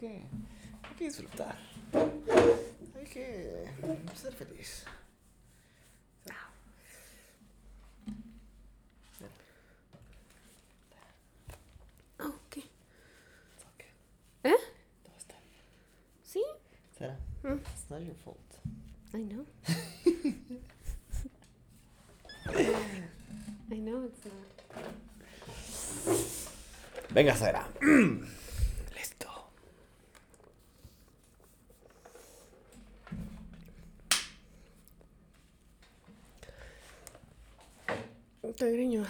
[0.00, 0.22] que,
[0.82, 1.56] hay que disfrutar.
[2.96, 3.66] Hay que
[4.16, 4.84] ser feliz.
[12.18, 12.60] Oh, ¿qué?
[12.60, 13.84] Ok.
[14.44, 14.54] ¿Eh?
[15.04, 15.64] Todo está bien.
[16.22, 16.42] Sí,
[16.98, 17.58] Sarah, Mm.
[17.58, 18.60] it's not your fault.
[19.14, 19.46] I know.
[23.72, 24.34] I know it's not.
[27.10, 27.66] Venga, Sara.
[28.94, 29.28] Listo.
[38.42, 39.08] Estoy greñuda.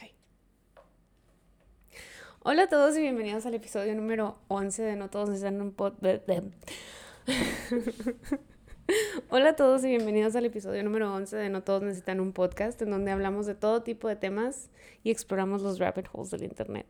[0.00, 0.10] Ay.
[2.56, 5.92] Hola a todos y bienvenidos al episodio número 11 de No Todos Necesitan un Pod...
[6.00, 6.50] de- de-
[9.28, 12.80] Hola a todos y bienvenidos al episodio número 11 de No Todos Necesitan un Podcast,
[12.80, 14.70] en donde hablamos de todo tipo de temas
[15.02, 16.86] y exploramos los rabbit holes del Internet.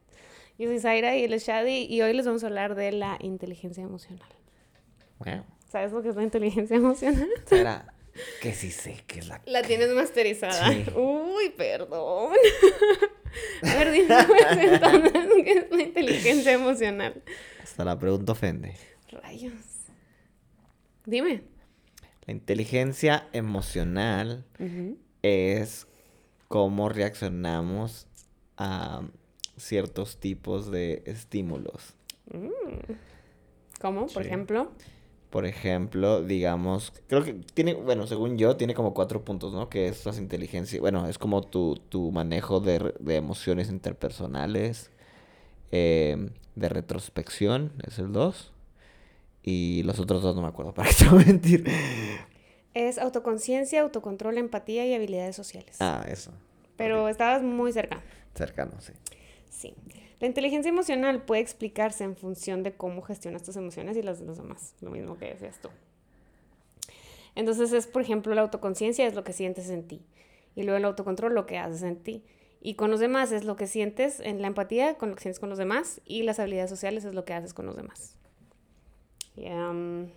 [0.57, 3.19] Yo soy Zaira y él es Shadi y hoy les vamos a hablar de la
[3.21, 4.29] inteligencia emocional.
[5.19, 7.29] Bueno, ¿Sabes lo que es la inteligencia emocional?
[7.45, 7.93] Sara,
[8.41, 9.41] que sí sé que es la...
[9.47, 10.73] La tienes masterizada.
[10.73, 10.85] Sí.
[10.95, 12.33] Uy, perdón.
[13.63, 14.15] A ver, dime
[15.45, 17.23] qué es la inteligencia emocional.
[17.63, 18.75] Hasta la pregunta ofende.
[19.11, 19.53] Rayos.
[21.05, 21.43] Dime.
[22.27, 24.45] La inteligencia emocional
[25.23, 25.87] es
[26.49, 28.07] cómo reaccionamos
[28.57, 29.03] a
[29.57, 31.95] ciertos tipos de estímulos.
[33.81, 34.07] ¿Cómo?
[34.07, 34.29] Por Sí.
[34.29, 34.73] ejemplo.
[35.31, 39.69] Por ejemplo, digamos, creo que tiene, bueno, según yo, tiene como cuatro puntos, ¿no?
[39.69, 44.91] Que es las inteligencias, bueno, es como tu, tu manejo de, de emociones interpersonales,
[45.73, 48.53] eh, de retrospección, es el dos,
[49.43, 51.65] y los otros dos no me acuerdo, para qué te voy a mentir.
[52.75, 55.77] Es autoconciencia, autocontrol, empatía y habilidades sociales.
[55.81, 56.31] Ah, eso,
[56.77, 58.01] Pero estabas muy cerca.
[58.35, 58.93] cercano, sí.
[59.51, 59.75] Sí.
[60.21, 64.25] La inteligencia emocional puede explicarse en función de cómo gestionas tus emociones y las de
[64.25, 64.75] los demás.
[64.81, 65.69] Lo mismo que decías tú.
[67.35, 70.01] Entonces es, por ejemplo, la autoconciencia es lo que sientes en ti.
[70.55, 72.25] Y luego el autocontrol lo que haces en ti.
[72.63, 75.39] Y con los demás es lo que sientes en la empatía, con lo que sientes
[75.39, 76.01] con los demás.
[76.07, 78.17] Y las habilidades sociales es lo que haces con los demás.
[79.37, 80.11] Y, mm,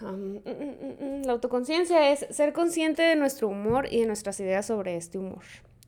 [0.00, 4.96] mm, mm, la autoconciencia es ser consciente de nuestro humor y de nuestras ideas sobre
[4.96, 5.42] este humor.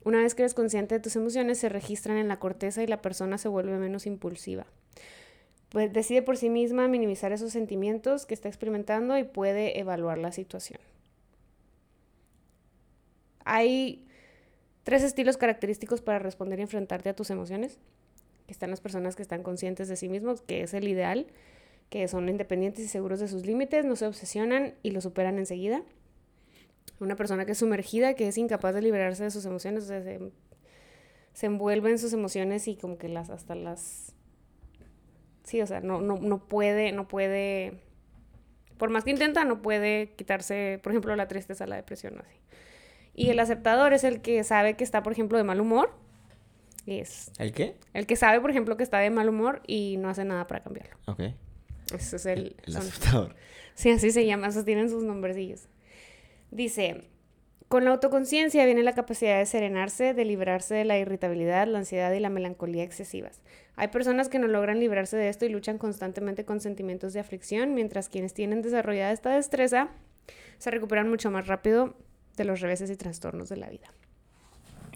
[0.05, 3.01] Una vez que eres consciente de tus emociones, se registran en la corteza y la
[3.01, 4.67] persona se vuelve menos impulsiva.
[5.71, 10.31] Pues decide por sí misma minimizar esos sentimientos que está experimentando y puede evaluar la
[10.31, 10.81] situación.
[13.45, 14.07] Hay
[14.83, 17.79] tres estilos característicos para responder y enfrentarte a tus emociones.
[18.47, 21.27] Están las personas que están conscientes de sí mismos, que es el ideal,
[21.89, 25.83] que son independientes y seguros de sus límites, no se obsesionan y lo superan enseguida.
[27.01, 30.03] Una persona que es sumergida, que es incapaz de liberarse de sus emociones, o sea,
[30.03, 30.21] se,
[31.33, 34.15] se envuelve en sus emociones y como que las hasta las
[35.45, 37.81] sí, o sea, no, no, no puede, no puede,
[38.79, 42.37] por más que intenta, no puede quitarse, por ejemplo, la tristeza, la depresión, así.
[43.15, 45.93] Y el aceptador es el que sabe que está, por ejemplo, de mal humor.
[46.85, 47.77] Y es ¿El qué?
[47.95, 50.61] el que sabe, por ejemplo, que está de mal humor y no hace nada para
[50.61, 50.97] cambiarlo.
[51.07, 51.21] Ok.
[51.95, 52.57] Ese es el...
[52.67, 53.37] El, aceptador.
[53.75, 55.69] Sí, así se llama, esos tienen sus nombrecillos.
[56.55, 57.09] Dice,
[57.67, 62.13] con la autoconciencia viene la capacidad de serenarse, de librarse de la irritabilidad, la ansiedad
[62.13, 63.43] y la melancolía excesivas.
[63.75, 67.75] Hay personas que no logran librarse de esto y luchan constantemente con sentimientos de aflicción,
[67.75, 69.89] mientras quienes tienen desarrollada esta destreza
[70.59, 71.97] se recuperan mucho más rápido
[72.37, 73.93] de los reveses y trastornos de la vida.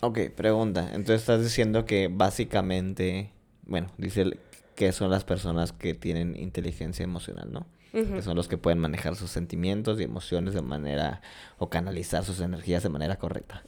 [0.01, 0.91] Ok, pregunta.
[0.93, 3.33] Entonces estás diciendo que básicamente,
[3.67, 4.39] bueno, dice
[4.77, 7.67] que son las personas que tienen inteligencia emocional, ¿no?
[7.93, 11.23] Que son los que pueden manejar sus sentimientos y emociones de manera,
[11.59, 13.63] o canalizar sus energías de manera correcta.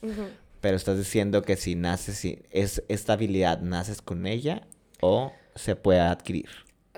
[0.60, 4.66] Pero estás diciendo que si naces, si es esta habilidad, naces con ella
[5.00, 6.48] o se puede adquirir.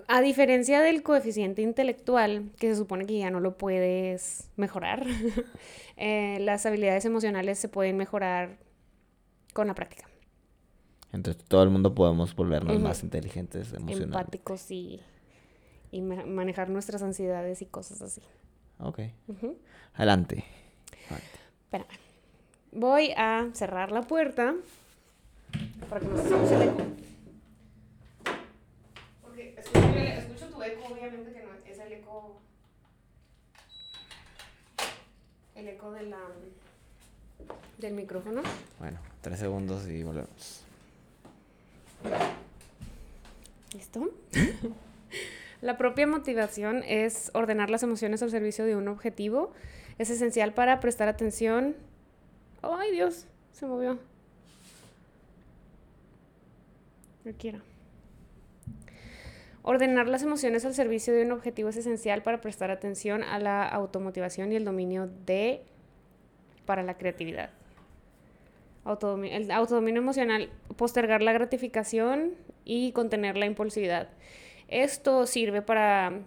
[0.09, 5.07] A diferencia del coeficiente intelectual, que se supone que ya no lo puedes mejorar,
[5.97, 8.59] eh, las habilidades emocionales se pueden mejorar
[9.53, 10.09] con la práctica.
[11.13, 12.83] Entonces todo el mundo podemos volvernos Ujú.
[12.85, 14.05] más inteligentes emocionalmente.
[14.05, 15.01] Empáticos y,
[15.93, 18.21] y ma- manejar nuestras ansiedades y cosas así.
[18.81, 18.99] Ok.
[19.95, 20.45] Adelante.
[21.65, 21.89] Espérame.
[22.73, 24.55] Voy a cerrar la puerta
[25.89, 26.83] para que no se escuche el eco.
[29.23, 29.55] Porque
[30.19, 32.41] escucho tu eco, obviamente que no es el eco.
[35.55, 36.19] El eco de la,
[37.79, 38.41] del micrófono.
[38.81, 40.65] Bueno, tres segundos y volvemos.
[43.75, 44.09] ¿Listo?
[45.63, 49.53] La propia motivación es ordenar las emociones al servicio de un objetivo.
[49.97, 51.77] Es esencial para prestar atención.
[52.63, 53.29] ¡Ay, Dios!
[53.53, 53.99] Se movió.
[57.25, 57.61] requiera.
[59.63, 63.69] Ordenar las emociones al servicio de un objetivo es esencial para prestar atención a la
[63.69, 65.63] automotivación y el dominio de
[66.67, 67.51] para la creatividad.
[68.83, 72.33] Autodominio, el autodominio emocional, postergar la gratificación
[72.65, 74.09] y contener la impulsividad.
[74.73, 76.21] Esto sirve para...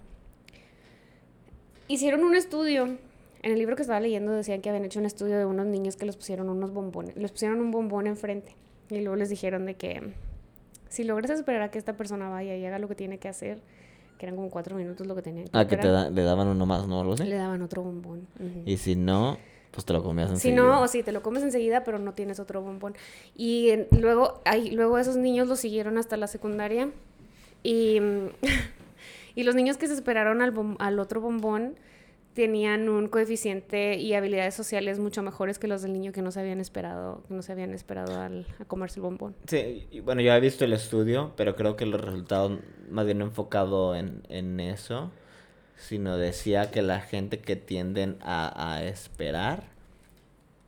[1.88, 5.38] Hicieron un estudio, en el libro que estaba leyendo decían que habían hecho un estudio
[5.38, 8.56] de unos niños que les pusieron unos bombones, les pusieron un bombón enfrente
[8.89, 10.13] y luego les dijeron de que
[10.89, 13.62] si logras esperar a que esta persona vaya y haga lo que tiene que hacer,
[14.18, 16.65] que eran como cuatro minutos lo que tenían que Ah, que te le daban uno
[16.65, 17.01] más, ¿no?
[17.01, 18.27] Algo Le daban otro bombón.
[18.65, 19.38] Y si no,
[19.71, 20.62] pues te lo comías enseguida.
[20.62, 22.95] Si no, o sí, te lo comes enseguida, pero no tienes otro bombón.
[23.36, 26.89] Y luego, ay, luego esos niños lo siguieron hasta la secundaria.
[27.65, 28.00] Y,
[29.35, 31.75] y los niños que se esperaron al, al otro bombón
[32.33, 36.41] tenían un coeficiente y habilidades sociales mucho mejores que los del niño que no se
[36.41, 39.35] habían esperado, que no se habían esperado al, a comerse el bombón.
[39.47, 42.59] Sí, bueno, yo he visto el estudio, pero creo que los resultados
[42.89, 45.12] más bien no enfocado en, en eso,
[45.77, 49.63] sino decía que la gente que tienden a, a esperar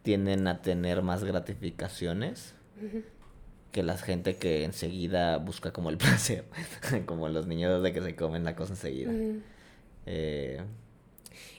[0.03, 2.55] tienden a tener más gratificaciones
[3.77, 6.45] que la gente que enseguida busca como el placer,
[7.05, 9.11] como los niños de que se comen la cosa enseguida.
[10.07, 10.63] eh,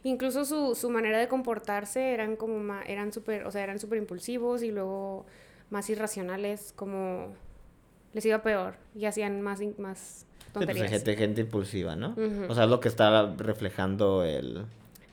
[0.02, 4.64] Incluso su, su manera de comportarse eran como eran súper, o sea, eran súper impulsivos
[4.64, 5.26] y luego
[5.70, 7.34] más irracionales, como
[8.14, 10.90] les iba peor y hacían más, más pues, tonterías.
[10.90, 12.16] gente, gente impulsiva, ¿no?
[12.48, 14.64] O sea, es lo que está reflejando el,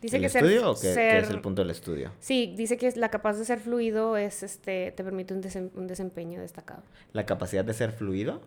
[0.06, 2.12] dice que estudio o qué, es el punto del estudio?
[2.20, 6.42] Sí, dice que la capacidad de ser fluido es, este, te permite un, un desempeño
[6.42, 6.84] destacado.
[7.14, 8.42] ¿La capacidad de ser fluido?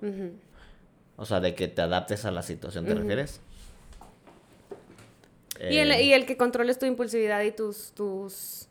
[1.16, 3.40] O sea, de que te adaptes a la situación, ¿te refieres?
[5.60, 8.68] Y, el, y, el, que controles tu impulsividad y tus, tus,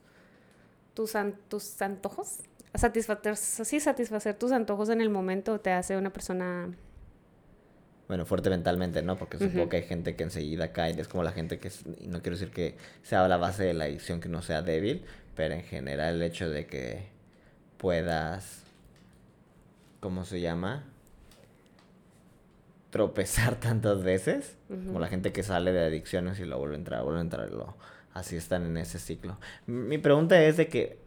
[0.93, 1.11] tus,
[1.49, 2.39] tus antojos.
[2.73, 6.71] Satisfacer, sí, satisfacer tus antojos en el momento te hace una persona...
[8.07, 9.17] Bueno, fuerte mentalmente, ¿no?
[9.17, 10.99] Porque supongo que hay gente que enseguida cae.
[10.99, 11.69] Es como la gente que...
[12.05, 15.03] No quiero decir que sea la base de la adicción que no sea débil,
[15.35, 17.07] pero en general el hecho de que
[17.77, 18.63] puedas...
[19.99, 20.85] ¿Cómo se llama?
[22.89, 27.03] tropezar tantas veces, como la gente que sale de adicciones y lo vuelve a entrar,
[27.03, 27.75] vuelve a entrar, lo,
[28.13, 29.37] así están en ese ciclo.
[29.65, 30.97] Mi pregunta es de que,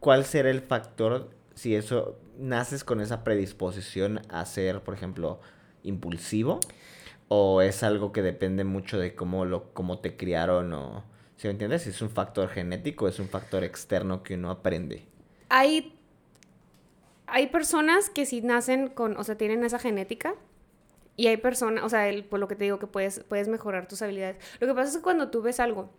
[0.00, 5.40] ¿cuál será el factor si eso, naces con esa predisposición a ser, por ejemplo,
[5.86, 6.60] impulsivo?
[7.28, 11.04] ¿O es algo que depende mucho de cómo, lo, cómo te criaron o...
[11.36, 11.86] ¿Sí me entiendes?
[11.86, 15.06] Es un factor genético, es un factor externo que uno aprende.
[15.50, 15.94] Hay,
[17.26, 20.34] hay personas que si nacen con, o sea, tienen esa genética,
[21.16, 23.88] y hay personas, o sea, el, por lo que te digo, que puedes, puedes mejorar
[23.88, 24.36] tus habilidades.
[24.60, 25.90] Lo que pasa es que cuando tú ves algo,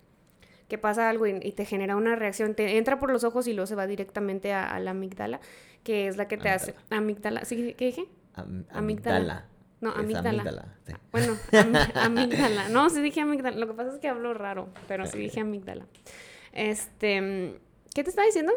[0.67, 3.67] que pasa algo y, te genera una reacción, te entra por los ojos y luego
[3.67, 5.39] se va directamente a, la amígdala,
[5.83, 6.75] que es la que te hace...
[6.89, 7.73] Amígdala, ¿sí?
[7.73, 8.07] ¿Qué dije?
[8.69, 9.47] amígdala.
[9.79, 10.65] No, amígdala.
[11.11, 11.37] Bueno,
[11.95, 12.69] amígdala.
[12.69, 13.57] No, sí dije amígdala.
[13.57, 15.85] Lo que pasa es que hablo raro, pero sí dije amígdala.
[16.53, 17.59] Este,
[17.93, 18.53] ¿qué te estaba diciendo?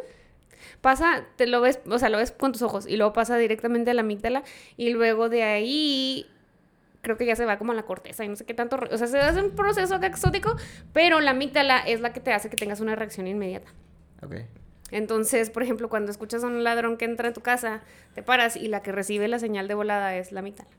[0.80, 3.90] Pasa, te lo ves, o sea, lo ves con tus ojos y luego pasa directamente
[3.90, 4.42] a la amígdala
[4.76, 6.26] y luego de ahí
[7.02, 8.98] creo que ya se va como a la corteza y no sé qué tanto, o
[8.98, 10.56] sea, se hace un proceso exótico,
[10.92, 13.72] pero la amígdala es la que te hace que tengas una reacción inmediata.
[14.22, 14.36] Ok.
[14.90, 17.80] Entonces, por ejemplo, cuando escuchas a un ladrón que entra a tu casa,
[18.14, 20.70] te paras y la que recibe la señal de volada es la amígdala.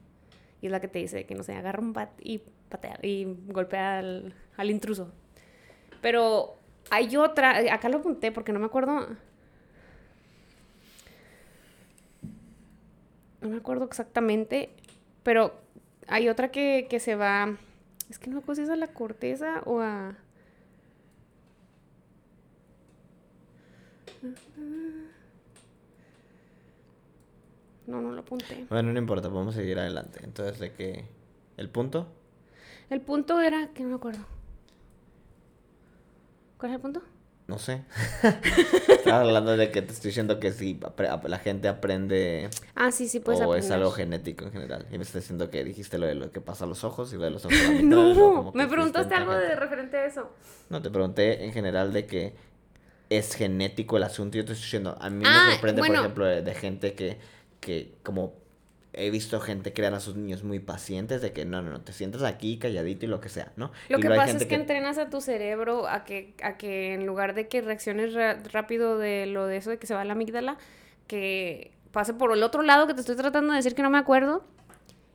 [0.62, 3.26] Y es la que te dice que, no sé, agarra un bat y patea y
[3.48, 5.12] golpea al, al intruso.
[6.02, 6.56] Pero
[6.90, 9.08] hay otra, acá lo apunté porque no me acuerdo.
[13.42, 14.70] No me acuerdo exactamente,
[15.24, 15.56] pero
[16.08, 17.56] hay otra que, se va.
[18.10, 20.16] Es que no me acuerdo a la corteza o a.
[27.88, 28.66] No, no lo apunté.
[28.70, 30.20] Bueno, no importa, a seguir adelante.
[30.24, 31.06] Entonces, ¿de qué?
[31.58, 32.08] ¿El punto?
[32.90, 34.26] El punto era que no me acuerdo.
[36.58, 37.02] ¿Cuál es el punto?
[37.48, 37.84] No sé.
[38.88, 40.80] Estaba hablando de que te estoy diciendo que si
[41.28, 42.50] la gente aprende.
[42.76, 44.86] Ah, sí, sí, puedes O es algo genético en general.
[44.90, 47.18] Y me estás diciendo que dijiste lo de lo que pasa a los ojos y
[47.18, 47.58] lo de los ojos.
[47.84, 50.30] no, me preguntaste algo de referente a eso.
[50.70, 52.36] No, te pregunté en general de que
[53.10, 54.38] es genético el asunto.
[54.38, 57.18] Yo te estoy diciendo, a mí me ah, sorprende, por ejemplo, de, gente que,
[57.62, 58.34] que como
[58.94, 61.94] he visto gente crear a sus niños muy pacientes de que no, no, no, te
[61.94, 63.72] sientas aquí calladito y lo que sea, ¿no?
[63.88, 67.34] Lo que pasa es que, entrenas a tu cerebro a que, a que en lugar
[67.34, 68.14] de que reacciones
[68.52, 70.58] rápido de lo de eso de que se va a la amígdala,
[71.08, 73.98] que pase por el otro lado que te estoy tratando de decir que no me
[73.98, 74.44] acuerdo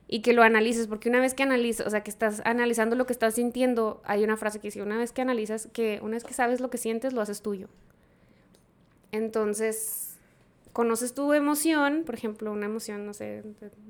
[0.07, 3.05] y que lo analices, porque una vez que analizas, o sea, que estás analizando lo
[3.05, 6.23] que estás sintiendo, hay una frase que dice, una vez que analizas, que una vez
[6.23, 7.67] que sabes lo que sientes, lo haces tuyo.
[9.11, 10.16] Entonces,
[10.77, 13.41] conoces tu emoción, por ejemplo, una emoción, no sé,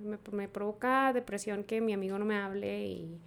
[0.01, 3.19] me, me provoca depresión que mi amigo no me hable y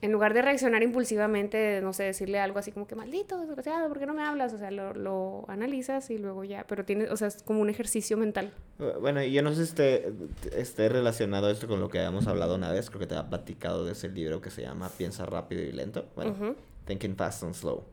[0.00, 3.98] en lugar de reaccionar impulsivamente, no sé, decirle algo así como que maldito, desgraciado, ¿por
[3.98, 4.54] qué no me hablas?
[4.54, 7.68] O sea, lo, lo analizas y luego ya, pero tiene, o sea, es como un
[7.68, 8.50] ejercicio mental.
[8.98, 10.12] Bueno, y yo no sé si esté,
[10.58, 13.84] esté relacionado esto con lo que habíamos hablado una vez, creo que te ha platicado
[13.84, 16.56] de ese libro que se llama Piensa rápido y lento, bueno,
[16.86, 17.84] Thinking Fast and Slow,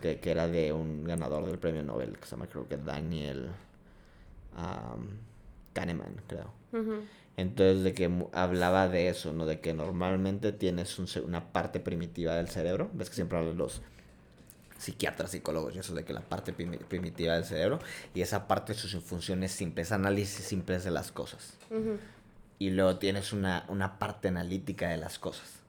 [0.00, 3.50] que, que, era de un ganador del premio Nobel que se llama creo que Daniel
[4.56, 5.06] um,
[5.72, 6.52] Kahneman, creo.
[7.36, 9.46] Entonces, de que hablaba de eso, ¿no?
[9.46, 12.90] De que normalmente tienes una parte primitiva del cerebro.
[12.92, 13.80] Ves que siempre hablan los
[14.78, 17.78] psiquiatras, psicólogos y eso de que la parte primitiva del cerebro
[18.14, 21.56] y esa parte de sus funciones simples, análisis simples de las cosas.
[22.58, 25.61] Y luego tienes una, una parte analítica de las cosas.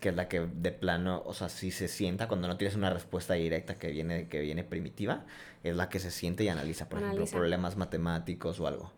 [0.00, 2.90] Que es la que de plano, o sea, si se sienta cuando no tienes una
[2.90, 5.24] respuesta directa que viene, que viene primitiva,
[5.64, 8.92] es la que se siente y analiza, por ejemplo, problemas matemáticos o algo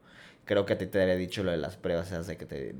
[0.48, 2.74] creo que a ti te había dicho lo de las pruebas esas de que te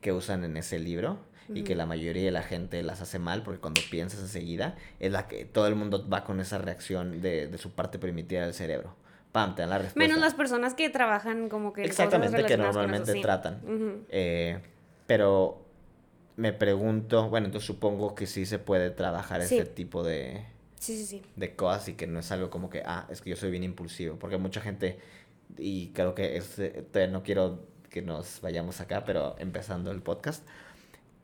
[0.00, 3.42] que usan en ese libro y que la mayoría de la gente las hace mal
[3.42, 7.46] porque cuando piensas enseguida es la que todo el mundo va con esa reacción de,
[7.46, 8.96] de su parte primitiva del cerebro.
[9.30, 9.98] Pam, te dan la respuesta.
[9.98, 11.84] Menos las personas que trabajan como que...
[11.84, 13.60] Exactamente, que normalmente tratan.
[14.08, 14.58] Eh,
[15.06, 15.63] pero
[16.36, 20.44] me pregunto, bueno, entonces supongo que sí se puede trabajar ese tipo de...
[20.78, 21.22] Sí, sí, sí.
[21.36, 23.64] De cosas y que no es algo como que, ah, es que yo soy bien
[23.64, 24.16] impulsivo.
[24.18, 24.98] Porque mucha gente
[25.58, 30.44] y creo que este, no quiero que nos vayamos acá, pero empezando el podcast,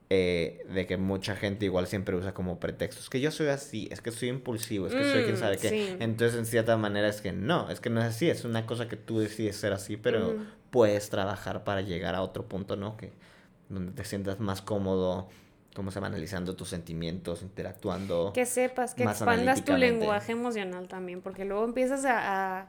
[0.09, 4.01] eh, de que mucha gente igual siempre usa como pretextos, que yo soy así, es
[4.01, 5.97] que soy impulsivo, es que soy quien mm, sabe qué.
[6.01, 8.89] Entonces, en cierta manera es que no, es que no es así, es una cosa
[8.89, 10.37] que tú decides ser así, pero
[10.71, 12.97] puedes trabajar para llegar a otro punto, ¿no?
[12.97, 13.13] Que
[13.71, 15.29] donde te sientas más cómodo,
[15.75, 18.33] cómo se va analizando tus sentimientos, interactuando.
[18.35, 22.69] Que sepas, que expandas tu lenguaje emocional también, porque luego empiezas a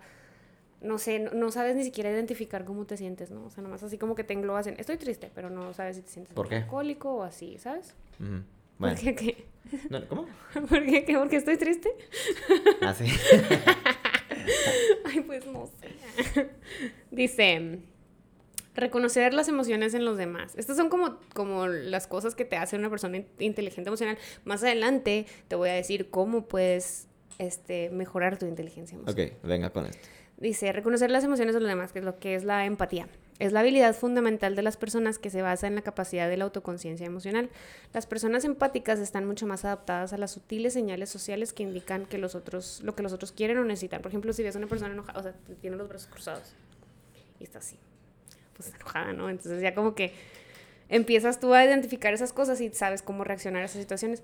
[0.82, 3.46] no sé, no, sabes ni siquiera identificar cómo te sientes, ¿no?
[3.46, 6.02] O sea, nomás así como que te englobas en, estoy triste, pero no sabes si
[6.02, 7.94] te sientes alcohólico o así, ¿sabes?
[8.80, 9.46] ¿Por qué qué?
[10.10, 10.26] ¿Cómo?
[10.70, 11.18] ¿Por qué qué?
[11.18, 11.92] ¿Porque estoy triste?
[12.82, 13.06] Ah, sí.
[15.06, 16.50] Ay, pues no sé.
[17.12, 17.80] Dice,
[18.76, 20.54] reconocer las emociones en los demás.
[20.56, 24.18] Estas son como, como las cosas que te hace una persona inteligente emocional.
[24.46, 29.32] Más adelante te voy a decir cómo puedes este, mejorar tu inteligencia emocional.
[29.32, 30.08] Ok, venga con esto.
[30.38, 33.08] Dice, reconocer las emociones de los demás, que es lo que es la empatía.
[33.38, 36.46] Es la habilidad fundamental de las personas que se basa en la capacidad de la
[36.46, 37.50] autoconciencia emocional.
[37.94, 42.18] Las personas empáticas están mucho más adaptadas a las sutiles señales sociales que indican que
[42.18, 44.02] los otros, lo que los otros quieren o necesitan.
[44.02, 46.56] Por ejemplo, si ves a una persona enojada, o sea, tiene los brazos cruzados
[47.40, 47.78] y está así,
[48.62, 49.30] pues enojada, ¿no?
[49.30, 50.14] Entonces ya como que
[50.90, 54.24] empiezas tú a identificar esas cosas y sabes cómo reaccionar a esas situaciones.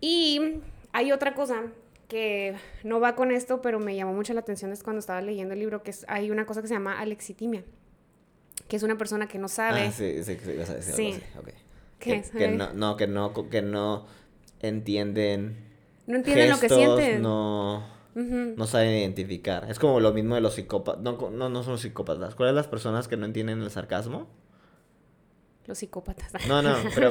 [0.00, 0.60] Y
[0.92, 1.62] hay otra cosa
[2.08, 5.54] que no va con esto, pero me llamó mucho la atención es cuando estaba leyendo
[5.54, 7.64] el libro, que es, hay una cosa que se llama alexitimia,
[8.68, 9.82] que es una persona que no sabe.
[9.82, 11.22] Ah, sí, sí, sí, vas a decir sí.
[11.34, 11.56] Algo así.
[11.98, 14.06] ¿Qué que, que no, no, que no, que no
[14.60, 15.56] entienden.
[16.06, 17.22] No entienden lo que sienten.
[17.22, 17.84] No,
[18.16, 19.70] no saben identificar.
[19.70, 21.02] Es como lo mismo de los psicópatas.
[21.02, 22.34] No, no, no son los psicópatas.
[22.34, 24.26] ¿Cuáles son las personas que no entienden el sarcasmo?
[25.66, 26.32] Los psicópatas.
[26.48, 27.10] No, no, pero,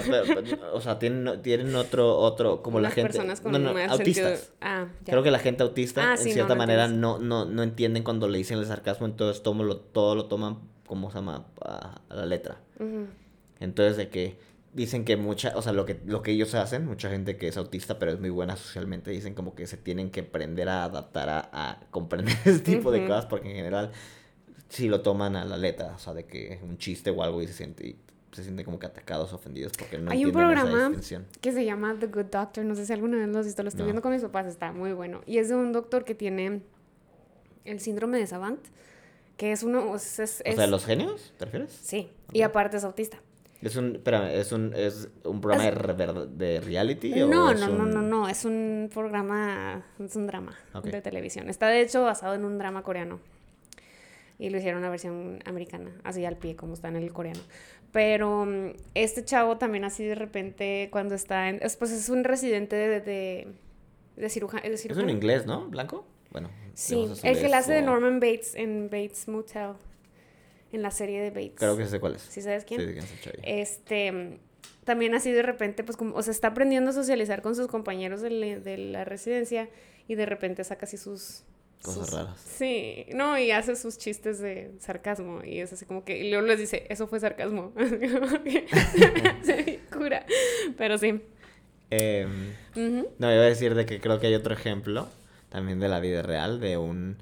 [0.74, 3.12] o sea, tienen, tienen otro, otro, como la gente.
[3.12, 4.54] personas con no, no, autistas.
[4.62, 8.28] Ah, Creo que la gente autista, ah, en cierta manera, no, no, no entienden cuando
[8.28, 12.26] le dicen el sarcasmo, entonces todo lo, todo lo toman, como se llama, a, la
[12.26, 12.62] letra.
[13.60, 14.38] Entonces, de que
[14.75, 17.58] dicen que mucha, o sea, lo que, lo que ellos hacen, mucha gente que es
[17.58, 21.29] autista, pero es muy buena socialmente, dicen como que se tienen que aprender a adaptar
[21.29, 23.91] a, a comprender ese tipo de cosas, porque en general
[24.70, 27.48] sí lo toman a la letra, o sea, de que un chiste o algo y
[27.48, 27.96] se siente
[28.36, 30.91] se sienten como que atacados, ofendidos porque no Hay un programa
[31.39, 33.70] que se llama The Good Doctor, no sé si alguna vez lo has visto, lo
[33.70, 35.22] estoy viendo con mis papás, está muy bueno.
[35.25, 36.62] Y es de un doctor que tiene
[37.63, 38.60] el síndrome de Savant,
[39.38, 39.96] que es uno...
[39.96, 41.34] Es, es, o sea, ¿los genios?
[41.38, 41.72] ¿Te refieres?
[41.72, 43.17] Sí, y aparte es autista.
[43.65, 47.10] Es un, espérame, ¿es un, es un programa de, de, reality?
[47.10, 51.50] No, no, no, no, no, es un programa, es un drama de televisión.
[51.50, 53.19] Está de hecho basado en un drama coreano.
[54.38, 57.39] Y lo hicieron una versión americana, así al pie, como está en el coreano.
[57.91, 61.57] Pero mm, este chavo también así de repente cuando está en...
[61.57, 63.48] Pues es un residente de, de,
[64.15, 65.69] de, cirujano, Es un inglés, ¿no?
[65.69, 66.05] ¿Blanco?
[66.29, 66.51] Bueno.
[66.75, 69.72] Sí, el que la hace de Norman Bates en Bates Motel.
[70.72, 71.55] En la serie de Bates.
[71.55, 72.22] Creo que sé cuál es.
[72.22, 72.81] ¿Sí sabes quién?
[72.81, 74.39] Sí, este
[74.84, 78.22] también así de repente, pues como, o sea, está aprendiendo a socializar con sus compañeros
[78.22, 79.67] de, de la residencia
[80.07, 81.43] y de repente saca así sus,
[81.86, 82.39] Cosas raras.
[82.39, 85.43] Sí, no, y hace sus chistes de sarcasmo.
[85.43, 86.17] Y es así como que.
[86.17, 87.74] Y luego les dice, eso fue sarcasmo.
[89.43, 90.25] se cura.
[90.77, 91.22] Pero sí.
[91.91, 92.53] Em,
[93.19, 95.07] no, iba a decir de que creo que hay otro ejemplo
[95.50, 97.17] también de la vida real de un.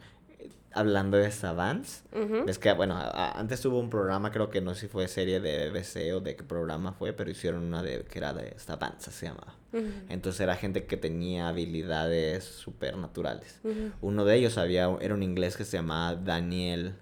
[0.74, 2.03] Hablando de savants,
[2.48, 5.39] es que, bueno, a- antes hubo un programa, creo que no sé si fue serie
[5.39, 9.06] de BBC o de qué programa fue, pero hicieron una de que era de savants,
[9.06, 9.56] se llamaba.
[10.10, 13.60] Entonces era gente que tenía habilidades supernaturales.
[13.63, 13.92] Ujú.
[14.01, 16.96] Uno de ellos había, era un inglés que se llamaba Daniel.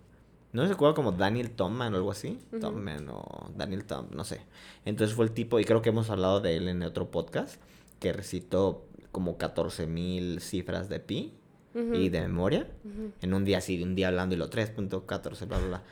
[0.54, 2.40] No se acuerda como Daniel Tomman o algo así.
[2.51, 2.60] Ujú.
[2.60, 4.42] Tomman o Daniel Tom, no sé.
[4.86, 7.62] Entonces fue el tipo, y creo que hemos hablado de él en otro podcast,
[8.00, 11.34] que recitó como 14.000 cifras de pi
[11.74, 11.96] Ujú.
[11.96, 12.68] y de memoria.
[12.84, 13.12] Ujú.
[13.22, 15.84] En un día así, un día hablando y lo 3.14, bla, bla, bla.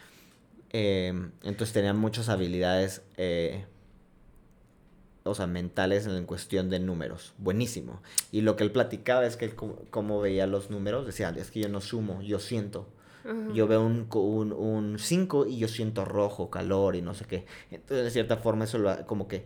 [0.71, 3.65] Eh, entonces tenía muchas habilidades, eh,
[5.24, 7.33] o sea, mentales en cuestión de números.
[7.38, 8.01] Buenísimo.
[8.31, 11.62] Y lo que él platicaba es que él como, veía los números, decía, es que
[11.62, 12.88] yo no sumo, yo siento.
[13.24, 13.53] Ajá.
[13.53, 17.25] Yo veo un 5 un, un cinco y yo siento rojo, calor y no sé
[17.25, 17.45] qué.
[17.69, 19.45] Entonces, de cierta forma, eso lo, como que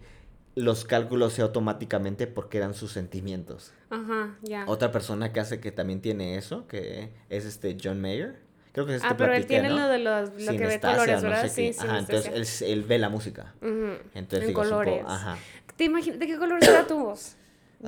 [0.56, 3.74] los cálculos se automáticamente porque eran sus sentimientos.
[3.90, 4.66] Ajá, ya.
[4.68, 8.38] Otra persona que hace que también tiene eso, que es este John Mayer.
[8.72, 9.76] Creo que es este ah, pero él tiene ¿no?
[9.78, 11.48] lo de los, lo que ve colores, no ¿verdad?
[11.48, 11.74] sé qué.
[11.74, 13.54] sí, Ajá, entonces él, él ve la música.
[13.62, 13.98] Ujú.
[14.16, 15.04] Entonces en digo, colores.
[15.06, 15.38] ajá.
[15.76, 17.36] ¿Te imaginas de qué color será tu voz?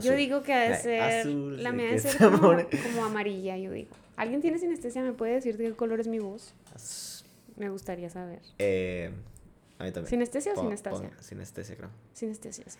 [0.01, 1.01] Yo digo que ha de ser.
[1.01, 2.39] azul, la sí, mía de ser como,
[2.84, 3.95] como amarilla, yo digo.
[4.17, 5.01] ¿Alguien tiene sinestesia?
[5.01, 6.53] ¿Me puede decir de qué color es mi voz?
[7.55, 8.41] Me gustaría saber.
[8.60, 9.12] Eh,
[9.79, 10.10] a mí también.
[10.10, 11.75] ¿Sinestesia o Pon- sinestesia?
[11.75, 11.89] creo.
[12.13, 12.79] Sinestesia, sí.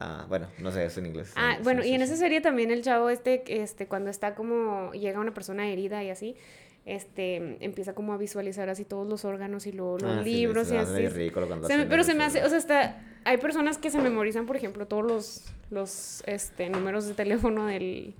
[0.00, 1.32] Ah, bueno, no sé, es en inglés.
[1.36, 5.20] Ah, bueno, y en esa serie también el chavo este, este, cuando está como, llega
[5.20, 6.36] una persona herida y así,
[6.84, 10.76] este, empieza como a visualizar así todos los órganos y lo- los Ah, libros y
[10.76, 11.08] así.
[11.08, 13.98] ridículo cuando Se me- pero se me hace, o sea, hasta hay personas que se
[14.00, 18.14] memorizan, por ejemplo, todos los, los este, números de teléfono del,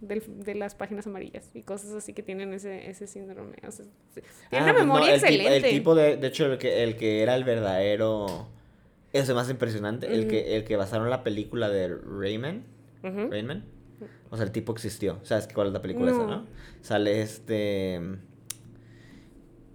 [0.00, 3.56] del- de las páginas amarillas y cosas así que tienen ese, ese síndrome.
[3.66, 4.20] O sea, sí.
[4.50, 5.56] tiene Ah, una pues no, memoria el tipo- excelente.
[5.68, 8.48] el tipo de, de hecho, el que, el que era el verdadero.
[9.12, 10.12] Eso es más impresionante.
[10.12, 12.64] El, que, el que basaron la película de Rayman.
[13.02, 13.30] Ujú.
[13.30, 13.64] Rayman.
[14.30, 15.18] O sea, el tipo existió.
[15.22, 16.46] ¿Sabes cuál es la película esa, No.
[16.82, 18.00] Sale este.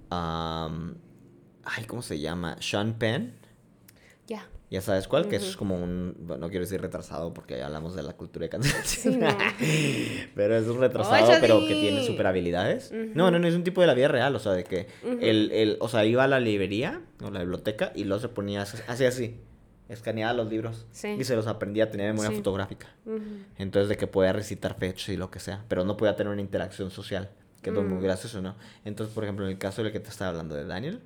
[0.10, 0.96] am,
[1.64, 2.58] ay, ¿cómo se llama?
[2.62, 3.34] Sean Penn.
[4.28, 4.48] Ya.
[4.74, 6.16] Ya sabes cuál, que es como un.
[6.18, 9.14] Bueno, no quiero decir retrasado porque ya hablamos de la cultura de cancelación.
[9.14, 9.28] Sí, no.
[10.36, 11.68] pero es un retrasado, pero sí.
[11.68, 12.92] que tiene super habilidades.
[12.92, 14.36] No, no, no, es un tipo de la vida real.
[14.36, 15.20] O sea, de que Ujú.
[15.22, 18.64] él, él, o sea, iba a la librería o la biblioteca y luego se ponía
[18.64, 19.40] así, así.
[19.90, 21.10] Escaneaba los libros Sí.
[21.20, 22.88] y se los aprendía a tener memoria fotográfica.
[23.60, 26.42] Entonces, de que podía recitar fechas y lo que sea, pero no podía tener una
[26.42, 27.30] interacción social,
[27.62, 28.02] que es muy Mm.
[28.02, 28.56] gracioso, ¿no?
[28.86, 31.02] Entonces, por ejemplo, en el caso del que te estaba hablando de Daniel,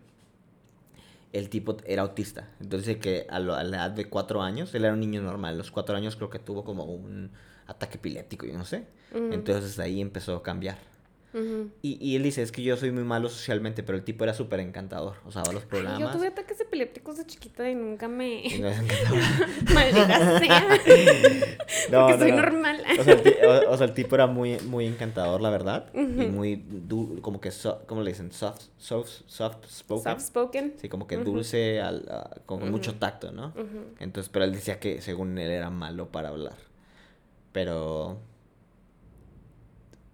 [1.37, 2.49] el tipo era autista.
[2.59, 5.53] Entonces, que a, lo- a la edad de cuatro años, él era un niño normal.
[5.55, 7.31] A los cuatro años creo que tuvo como un
[7.67, 8.87] ataque epiléptico, yo no sé.
[9.33, 10.77] Entonces, ahí empezó a cambiar.
[11.83, 14.33] Y, y él dice, es que yo soy muy malo socialmente, pero el tipo era
[14.33, 15.17] súper encantador.
[15.23, 15.99] O sea, va a los Ay, programas.
[15.99, 18.39] Yo tuve ataques epilépticos de chiquita y nunca me...
[18.47, 18.69] y no.
[19.73, 20.79] Maldita sea.
[21.91, 22.37] No, Porque no, soy no.
[22.37, 22.83] normal.
[22.99, 25.89] O sea, el, ti- o- o sea, el tipo era muy, muy encantador, la verdad.
[25.93, 28.31] Y muy, du- como que, so- ¿cómo le dicen?
[28.31, 30.03] Soft, soft, soft spoken.
[30.13, 30.73] Soft spoken.
[30.81, 33.53] Sí, como que dulce, al, a- con mucho tacto, ¿no?
[33.99, 36.55] Entonces, pero él decía que según él era malo para hablar.
[37.51, 38.17] Pero...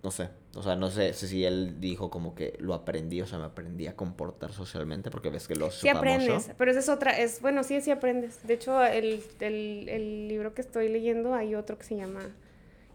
[0.03, 0.29] No sé.
[0.55, 3.87] O sea, no sé si él dijo como que lo aprendí, o sea, me aprendí
[3.87, 5.97] a comportar socialmente, porque ves que lo Sí famoso.
[5.99, 8.45] aprendes, pero esa es otra, es, bueno, sí, sí aprendes.
[8.45, 12.21] De hecho, el, el, el libro que estoy leyendo, hay otro que se llama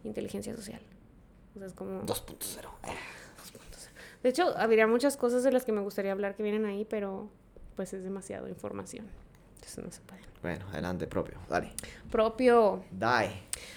[0.05, 0.83] Inteligencia Social.
[1.57, 2.03] O sea, es como...
[2.03, 2.69] 2.0.
[4.23, 7.31] De hecho, habría muchas cosas de las que me gustaría hablar que vienen ahí, pero
[7.77, 9.07] pues es demasiado información.
[9.77, 10.21] No se puede.
[10.41, 11.37] Bueno, adelante, propio.
[11.49, 11.73] Dale.
[12.11, 12.85] Propio.
[12.93, 13.31] Die.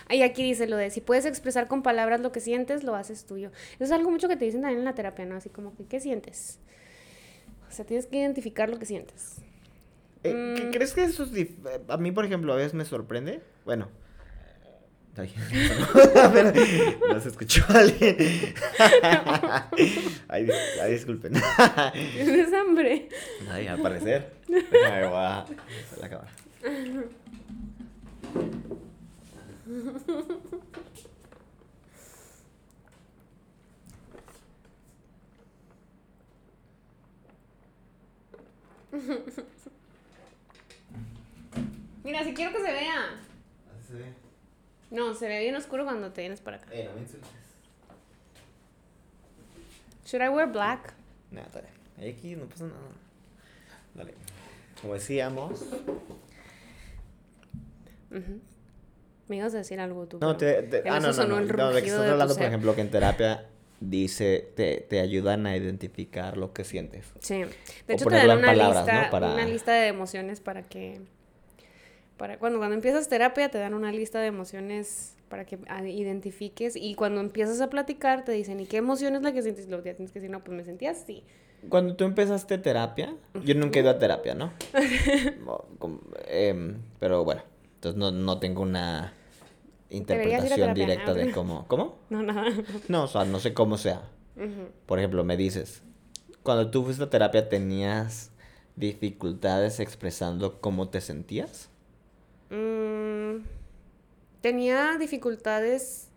[0.07, 3.25] Ahí aquí dice lo de si puedes expresar con palabras lo que sientes, lo haces
[3.25, 3.51] tuyo.
[3.75, 5.35] Eso es algo mucho que te dicen también en la terapia, ¿no?
[5.35, 6.59] Así como que, ¿qué sientes?
[7.67, 9.37] O sea, tienes que identificar lo que sientes.
[10.23, 10.55] Eh, Mm.
[10.55, 11.55] ¿qué- ¿Crees que eso es eh,
[11.87, 13.41] A mí, por ejemplo, a veces me sorprende.
[13.65, 13.89] Bueno.
[15.17, 15.33] Ay,
[16.33, 16.53] pero
[17.13, 18.15] no se escuchó alguien.
[20.29, 21.33] Ay, dis- ay, disculpen.
[22.13, 23.09] ¿Tienes hambre?
[23.51, 24.31] Ay, al parecer.
[24.47, 25.45] Déjame, voy a
[25.99, 26.31] la cámara.
[42.03, 43.21] Mira, si quiero que se vea.
[44.91, 46.67] No, se ve bien oscuro cuando te vienes para acá.
[46.73, 47.29] Eh, no me insultes.
[50.05, 50.93] Should I wear black?
[51.31, 51.67] Nada, dale.
[51.97, 52.77] Ahí Aquí no pasa nada.
[53.95, 54.13] Dale.
[54.81, 55.63] Como decíamos.
[59.27, 60.17] Me ibas a decir algo tú.
[60.19, 62.81] No, te, te- ah, no, no, no, no, de que estás hablando, por ejemplo, que
[62.81, 63.45] en terapia
[63.79, 67.05] dice, te, te ayudan a identificar lo que sientes.
[67.21, 67.35] Sí.
[67.35, 69.09] De O hecho, te dan una palabras, lista, ¿no?
[69.09, 70.99] Para- una lista de emociones para que
[72.17, 76.75] Para, cuando, cuando empiezas terapia te dan una lista de emociones para que ah, identifiques
[76.75, 79.67] y cuando empiezas a platicar te dicen, ¿y qué emoción es la que sientes?
[79.69, 81.23] Luego ya tienes que decir, no, pues me sentía así.
[81.69, 84.51] Cuando tú empezaste terapia, yo nunca he ido a terapia, ¿no?
[86.27, 87.41] Em, pero bueno,
[87.75, 89.13] entonces no, no tengo una
[89.89, 91.67] interpretación directa de cómo...
[91.67, 91.99] ¿Cómo?
[92.09, 92.45] No, nada.
[92.87, 94.01] No, o sea, no sé cómo sea.
[94.85, 95.83] Por ejemplo, me dices,
[96.43, 98.31] cuando tú fuiste a terapia tenías
[98.75, 101.70] dificultades expresando cómo te sentías.
[102.51, 103.43] Mm,
[104.41, 106.09] tenía dificultades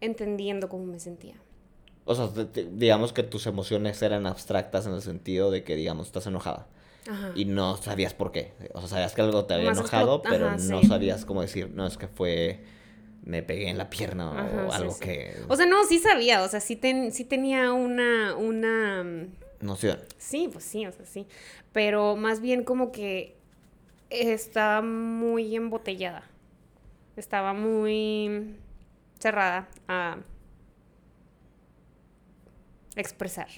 [0.00, 1.36] entendiendo cómo me sentía.
[2.04, 5.74] O sea, te- te- digamos que tus emociones eran abstractas en el sentido de que,
[5.76, 6.66] digamos, estás enojada
[7.08, 7.32] Ajá.
[7.34, 8.52] y no sabías por qué.
[8.74, 11.86] O sea, sabías que algo te había Más enojado, pero no sabías cómo decir, no,
[11.86, 12.60] es que fue,
[13.24, 14.36] me pegué en la pierna o
[14.68, 15.00] Ajá, algo sí.
[15.00, 15.34] que...
[15.48, 19.98] O sea, no, sí sabía, o sea, sí, ten- sí tenía una, una, mm, Noción.
[20.18, 21.26] sí, pues sí, o sea, sí,
[21.72, 23.36] pero más bien como que
[24.10, 26.24] estaba muy embotellada,
[27.16, 28.56] estaba muy
[29.18, 30.18] cerrada a
[32.96, 33.48] expresar.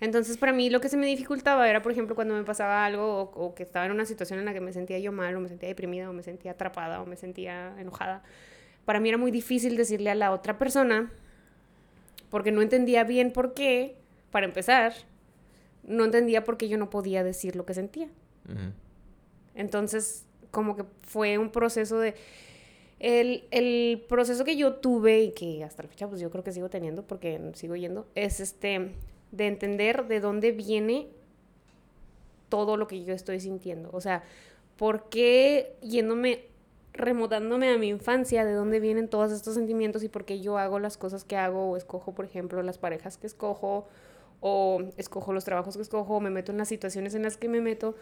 [0.00, 3.22] Entonces, para mí lo que se me dificultaba era, por ejemplo, cuando me pasaba algo
[3.22, 5.40] o, o que estaba en una situación en la que me sentía yo mal o
[5.40, 8.22] me sentía deprimida o me sentía atrapada o me sentía enojada.
[8.84, 11.10] Para mí era muy difícil decirle a la otra persona
[12.30, 13.96] porque no entendía bien por qué,
[14.30, 14.92] para empezar,
[15.82, 18.08] no entendía por qué yo no podía decir lo que sentía.
[19.54, 22.14] Entonces, como que fue un proceso de...
[23.00, 26.50] El, el proceso que yo tuve y que hasta la fecha pues yo creo que
[26.50, 28.92] sigo teniendo porque sigo yendo, es este
[29.30, 31.08] de entender de dónde viene
[32.48, 33.90] todo lo que yo estoy sintiendo.
[33.92, 34.22] O sea,
[34.76, 36.46] ¿por qué yéndome,
[36.92, 40.78] remodándome a mi infancia, de dónde vienen todos estos sentimientos y por qué yo hago
[40.78, 43.86] las cosas que hago o escojo, por ejemplo, las parejas que escojo
[44.40, 47.48] o escojo los trabajos que escojo o me meto en las situaciones en las que
[47.48, 47.94] me meto?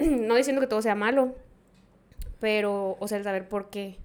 [0.08, 1.34] no diciendo que todo sea malo,
[2.40, 3.98] pero, o sea, el saber por qué,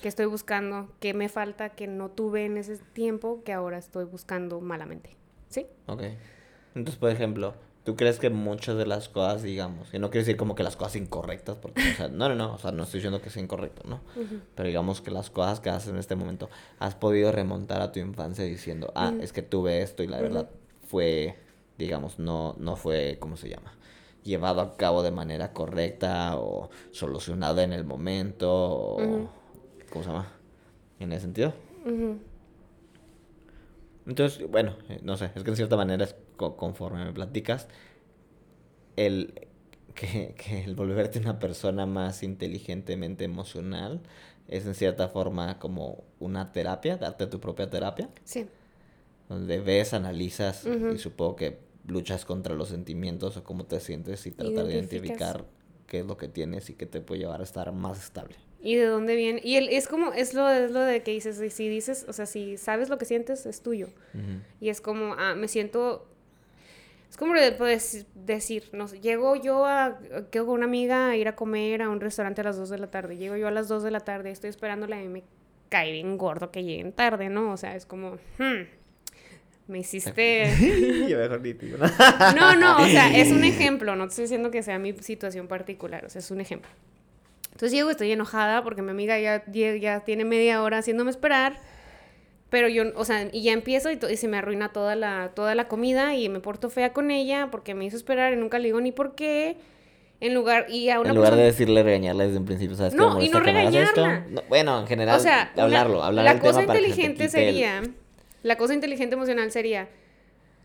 [0.00, 4.04] qué estoy buscando, qué me falta, que no tuve en ese tiempo, que ahora estoy
[4.04, 5.10] buscando malamente.
[5.48, 5.66] ¿Sí?
[5.86, 6.02] Ok.
[6.74, 10.38] Entonces, por ejemplo, ¿tú crees que muchas de las cosas, digamos, y no quiero decir
[10.38, 13.00] como que las cosas incorrectas, porque, o sea, no, no, no, o sea, no estoy
[13.00, 14.00] diciendo que sea incorrecto, ¿no?
[14.54, 18.00] Pero digamos que las cosas que haces en este momento, has podido remontar a tu
[18.00, 19.22] infancia diciendo, ah, Ujú.
[19.22, 20.48] es que tuve esto y la verdad
[20.88, 21.36] fue,
[21.76, 23.74] digamos, no, no fue, ¿cómo se llama?
[24.22, 29.30] Llevado a cabo de manera correcta o solucionado en el momento, o.
[29.90, 30.28] ¿cómo se llama?
[31.00, 31.52] En ese sentido.
[34.06, 37.68] Entonces, bueno, eh, no sé, es que en cierta manera, es co- conforme me platicas,
[38.96, 39.48] el
[39.94, 44.00] que, que el volverte una persona más inteligentemente emocional
[44.48, 48.46] es en cierta forma como una terapia, darte tu propia terapia, Sí.
[49.28, 54.30] donde ves, analizas y supongo que luchas contra los sentimientos o cómo te sientes y
[54.30, 55.44] tratar de identificar
[55.86, 58.36] qué es lo que tienes y qué te puede llevar a estar más estable.
[58.62, 59.40] ¿Y de dónde viene?
[59.42, 62.26] Y el, es como, es lo, es lo de que dices, si- dices, o sea,
[62.26, 63.88] si sabes lo que sientes, es tuyo.
[64.60, 66.06] Y es como, ah, me siento...
[67.10, 69.98] Es como de- puedes decir, no sé, llego yo a,
[70.30, 72.78] quedo con una amiga a ir a comer a un restaurante a las 2 de
[72.78, 73.16] la tarde.
[73.18, 75.24] Llego yo a las 2 de la tarde, estoy esperándola y me
[75.68, 77.52] cae bien gordo que lleguen tarde, ¿no?
[77.52, 78.62] O sea, es como, hmm,
[79.68, 80.50] me hiciste...
[81.08, 81.78] Yo mejor ni digo
[82.36, 85.46] No, no, o sea, es un ejemplo, no te estoy diciendo que sea mi situación
[85.48, 86.70] particular, o sea, es un ejemplo.
[87.46, 91.60] Entonces llego, estoy enojada porque mi amiga ya, ya, ya tiene media hora haciéndome esperar,
[92.48, 95.54] pero yo, o sea, y ya empiezo y, y se me arruina toda la, toda
[95.54, 98.66] la comida y me porto fea con ella porque me hizo esperar y nunca le
[98.66, 99.56] digo ni por qué.
[100.20, 102.94] En lugar, y a una En lugar de persona- decirle, regañarla desde un principio, ¿sabes?
[102.94, 104.24] No, y no regañarla.
[104.30, 107.02] No, bueno, en general, O sea, hablarlo, hablar la cosa tema para que se te
[107.02, 107.82] inteligente quite el- sería,
[108.42, 109.88] la cosa inteligente emocional sería,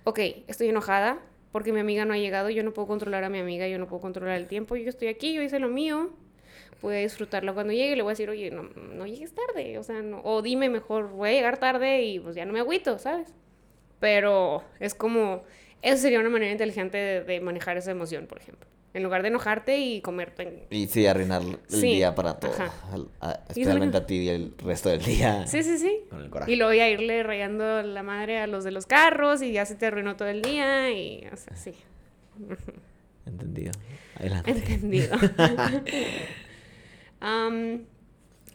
[0.03, 1.19] ok, estoy enojada
[1.51, 3.87] porque mi amiga no ha llegado, yo no puedo controlar a mi amiga, yo no
[3.87, 6.11] puedo controlar el tiempo, yo estoy aquí, yo hice lo mío,
[6.81, 9.83] voy a disfrutarlo cuando llegue, le voy a decir, oye, no, no llegues tarde, o
[9.83, 12.99] sea, no, o dime mejor, voy a llegar tarde y pues ya no me agüito,
[12.99, 13.33] ¿sabes?
[13.99, 15.43] Pero es como,
[15.81, 18.67] eso sería una manera inteligente de, de manejar esa emoción, por ejemplo.
[18.97, 20.65] En lugar de enojarte y comerte.
[20.71, 22.51] Y sí, arruinar el Sí, día para todo.
[22.51, 22.71] ajá.
[22.91, 25.45] al- a- Y especialmente a ti y el resto del día.
[25.45, 25.99] Sí, sí, sí.
[26.09, 26.51] Con el coraje.
[26.51, 29.67] Y luego voy a irle rayando la madre a los de los carros y ya
[29.67, 31.73] se te arruinó todo el día y, o sea, sí.
[33.27, 33.71] Entendido.
[34.15, 34.49] Adelante.
[34.49, 35.15] Entendido.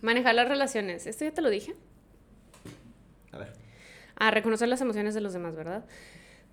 [0.01, 1.07] Manejar las relaciones.
[1.07, 1.77] Esto ya te lo dije.
[3.31, 3.53] A ver.
[4.17, 5.85] A reconocer las emociones de los demás, ¿verdad?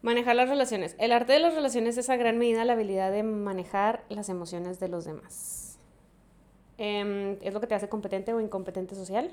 [0.02, 0.96] Manejar las relaciones.
[0.98, 4.80] El arte de las relaciones es a gran medida la habilidad de manejar las emociones
[4.80, 5.78] de los demás.
[6.78, 9.32] Em, es lo que te hace competente o incompetente social.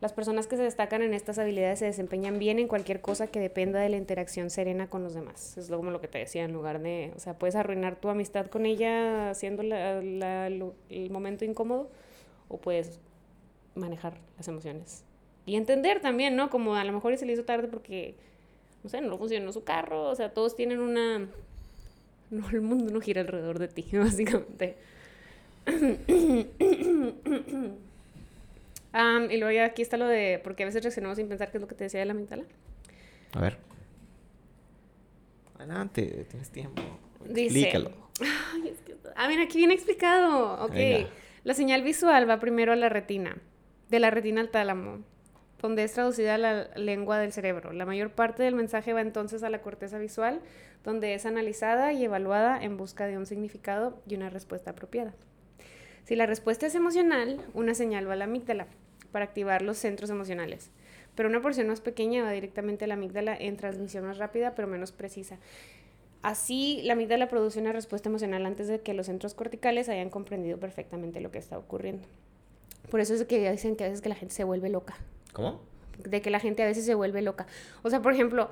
[0.00, 3.40] Las personas que se destacan en estas habilidades se desempeñan bien en cualquier cosa que
[3.40, 5.58] dependa de la interacción serena con los demás.
[5.58, 8.46] Es como lo que te decía, en lugar de, o sea, puedes arruinar tu amistad
[8.46, 9.98] con ella haciendo la,
[10.46, 11.90] el momento incómodo
[12.48, 13.00] o puedes
[13.74, 15.04] manejar las emociones.
[15.46, 16.48] Y entender también, ¿no?
[16.50, 18.14] Como a lo mejor se le hizo tarde porque,
[18.82, 21.28] no sé, no funcionó su carro, o sea, todos tienen una...
[22.30, 24.76] No, el mundo no gira alrededor de ti, básicamente.
[29.30, 31.62] y luego ya aquí está lo de, porque a veces reaccionamos sin pensar qué es
[31.62, 32.44] lo que te decía de la amígdala.
[33.32, 33.58] A ver.
[35.58, 36.82] Adelante, tienes tiempo.
[37.24, 37.90] Dice, Explícalo.
[38.20, 40.64] Ay, es que, ah, mira, aquí viene explicado.
[40.64, 40.76] Ok.
[41.44, 43.36] La señal visual va primero a la retina,
[43.88, 45.02] de la retina al tálamo,
[45.60, 47.72] donde es traducida a la lengua del cerebro.
[47.72, 50.40] La mayor parte del mensaje va entonces a la corteza visual,
[50.84, 55.14] donde es analizada y evaluada en busca de un significado y una respuesta apropiada.
[56.04, 58.66] Si la respuesta es emocional, una señal va a la amígdala
[59.12, 60.70] para activar los centros emocionales.
[61.14, 64.68] Pero una porción más pequeña va directamente a la amígdala en transmisión más rápida pero
[64.68, 65.38] menos precisa.
[66.22, 70.58] Así, la amígdala produce una respuesta emocional antes de que los centros corticales hayan comprendido
[70.58, 72.06] perfectamente lo que está ocurriendo.
[72.90, 74.96] Por eso es que dicen que a veces que la gente se vuelve loca.
[75.32, 75.60] ¿Cómo?
[75.98, 77.46] De que la gente a veces se vuelve loca.
[77.82, 78.50] O sea, por ejemplo,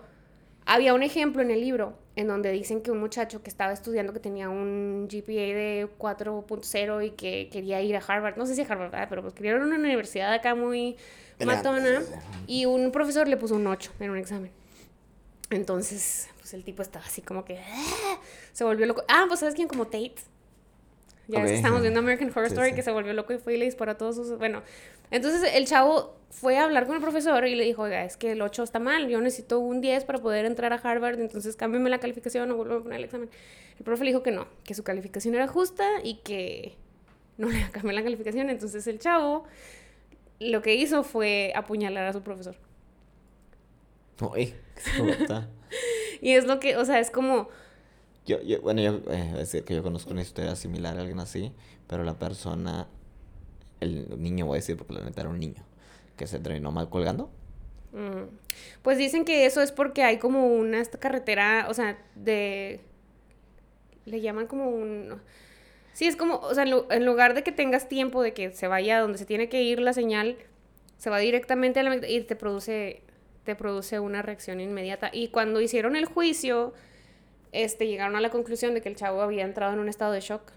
[0.67, 4.13] había un ejemplo en el libro en donde dicen que un muchacho que estaba estudiando
[4.13, 8.63] que tenía un GPA de 4.0 y que quería ir a Harvard, no sé si
[8.63, 10.97] a Harvard, pero pues quería ir a una universidad acá muy
[11.45, 12.03] matona
[12.47, 14.51] y un profesor le puso un 8 en un examen.
[15.51, 18.19] Entonces, pues el tipo estaba así como que ah",
[18.53, 19.05] se volvió loco.
[19.09, 20.17] Ah, pues sabes quién como Tate.
[21.29, 23.93] Ya estamos viendo American Horror Story que se volvió loco y fue y le disparó
[23.93, 24.39] a todos sus...
[24.39, 24.63] Bueno,
[25.11, 28.33] entonces el chavo fue a hablar con el profesor y le dijo, oiga, es que
[28.33, 31.89] el 8 está mal, yo necesito un 10 para poder entrar a Harvard, entonces cámbiame
[31.89, 33.31] la calificación o vuelvo a poner el examen.
[33.79, 36.75] El profe le dijo que no, que su calificación era justa y que
[37.39, 38.51] no le cambió la calificación.
[38.51, 39.45] Entonces el chavo
[40.39, 42.57] lo que hizo fue apuñalar a su profesor.
[44.21, 44.55] Uy,
[46.21, 47.49] y es lo que, o sea, es como
[48.27, 51.53] yo, yo, bueno, yo, eh, decir que yo conozco una historia similar a alguien así,
[51.87, 52.89] pero la persona,
[53.81, 55.63] el niño voy a decir porque la neta era un niño,
[56.17, 57.31] que se terminó mal colgando.
[57.93, 58.29] Mm.
[58.83, 62.81] Pues dicen que eso es porque hay como una carretera, o sea, de...
[64.05, 65.21] Le llaman como un...
[65.93, 69.01] Sí, es como, o sea, en lugar de que tengas tiempo de que se vaya
[69.01, 70.37] donde se tiene que ir la señal,
[70.99, 71.97] se va directamente a la...
[72.07, 73.03] y te produce,
[73.45, 75.11] te produce una reacción inmediata.
[75.13, 76.75] Y cuando hicieron el juicio
[77.53, 80.21] este, llegaron a la conclusión de que el chavo había entrado en un estado de
[80.21, 80.53] shock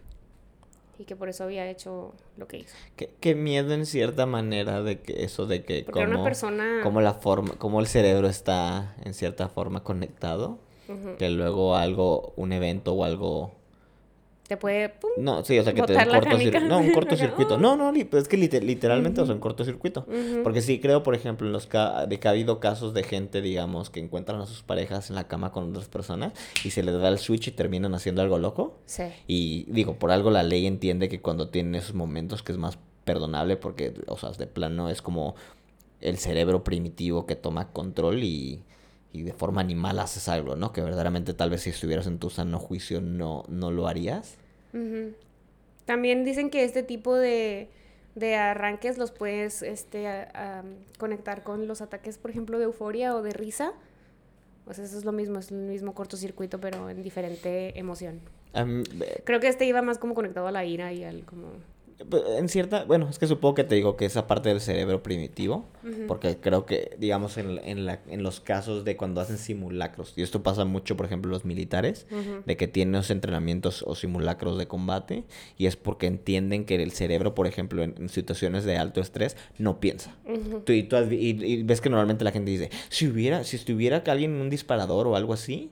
[0.99, 2.75] y que por eso había hecho lo que hizo.
[2.97, 6.81] Qué, miedo en cierta manera de que eso de que como, una persona...
[6.83, 10.59] como la forma, como el cerebro está en cierta forma conectado,
[11.17, 13.51] que luego algo, un evento o algo
[14.49, 17.57] te puede no sí o sea que te un cortocircuito no un cortocircuito.
[17.59, 20.07] No no es que literalmente o sea un cortocircuito.
[20.43, 23.91] Porque sí creo por ejemplo en los de que ha habido casos de gente digamos
[23.91, 26.33] que encuentran a sus parejas en la cama con otras personas
[26.65, 28.79] y se les da el switch y terminan haciendo algo loco.
[28.85, 29.03] Sí.
[29.27, 32.79] Y digo por algo la ley entiende que cuando tienen esos momentos que es más
[33.05, 35.35] perdonable porque o sea de plano es como
[36.01, 38.63] el cerebro primitivo que toma control y
[39.11, 40.71] y de forma animal haces algo, ¿no?
[40.71, 44.35] Que verdaderamente tal vez si estuvieras en tu sano juicio no, no lo harías.
[45.85, 47.69] También dicen que este tipo de,
[48.15, 50.27] de arranques los puedes este,
[50.99, 53.73] conectar con los ataques, por ejemplo, de euforia o de risa.
[54.67, 58.19] O sea, eso es lo mismo, es el mismo cortocircuito, pero en diferente emoción.
[59.23, 61.47] Creo que este iba más como conectado a la ira y al como
[62.37, 65.65] en cierta, bueno, es que supongo que te digo que esa parte del cerebro primitivo,
[66.07, 70.21] porque creo que, digamos, en, en, la, en los casos de cuando hacen simulacros, y
[70.21, 72.07] esto pasa mucho, por ejemplo, los militares,
[72.45, 75.25] de que tienen los entrenamientos o simulacros de combate,
[75.57, 79.79] y es porque entienden que el cerebro, por ejemplo, en, situaciones de alto estrés, no
[79.79, 80.15] piensa.
[80.65, 84.35] tú, y, tú y, ves que normalmente la gente dice, si hubiera, si estuviera alguien
[84.35, 85.71] en un disparador o algo así,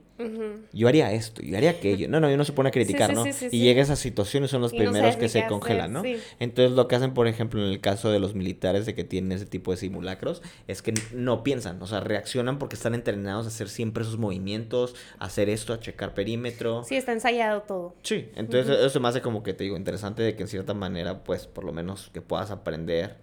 [0.72, 2.08] yo haría esto, yo haría aquello.
[2.08, 3.24] No, no, yo no se pone a criticar, ¿no?
[3.26, 6.02] y llega a esas situaciones, son los primeros que se congelan, ¿no?
[6.38, 9.32] Entonces lo que hacen, por ejemplo, en el caso de los militares de que tienen
[9.32, 13.48] ese tipo de simulacros, es que no piensan, o sea, reaccionan porque están entrenados a
[13.48, 16.84] hacer siempre esos movimientos, a hacer esto, a checar perímetro.
[16.84, 17.94] Sí, está ensayado todo.
[18.02, 21.24] Sí, entonces eso me hace como que te digo, interesante de que en cierta manera,
[21.24, 23.16] pues por lo menos que puedas aprender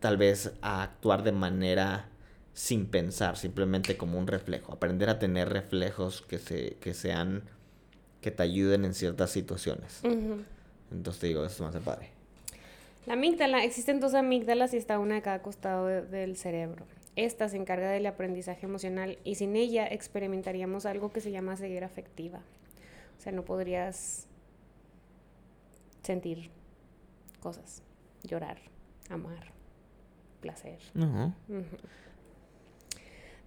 [0.00, 2.08] tal vez a actuar de manera
[2.58, 4.72] sin pensar, simplemente como un reflejo.
[4.72, 7.44] Aprender a tener reflejos que, se, que sean,
[8.20, 10.00] que te ayuden en ciertas situaciones.
[10.90, 12.08] Entonces te digo, eso me hace padre.
[13.06, 16.84] La amígdala, existen dos amígdalas y está una de cada costado del cerebro.
[17.14, 21.86] Esta se encarga del aprendizaje emocional y sin ella experimentaríamos algo que se llama ceguera
[21.86, 22.40] afectiva.
[23.18, 24.26] O sea, no podrías
[26.02, 26.50] sentir
[27.38, 27.84] cosas,
[28.24, 28.58] llorar,
[29.10, 29.52] amar,
[30.40, 30.80] placer.
[30.94, 31.36] No.
[31.48, 31.76] Ujú.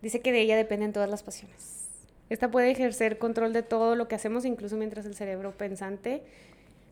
[0.02, 1.88] Dice que de ella dependen todas las pasiones.
[2.30, 6.24] Esta puede ejercer control de todo lo que hacemos, incluso mientras el cerebro pensante,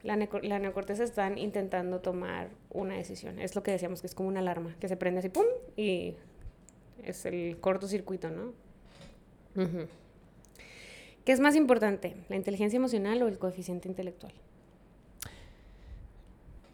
[0.03, 3.39] la, la neocorteza están intentando tomar una decisión.
[3.39, 5.45] Es lo que decíamos, que es como una alarma, que se prende así, ¡pum!
[5.75, 6.15] Y
[7.03, 8.53] es el cortocircuito, ¿no?
[9.55, 9.87] Ujú.
[11.25, 14.33] ¿Qué es más importante, la inteligencia emocional o el coeficiente intelectual?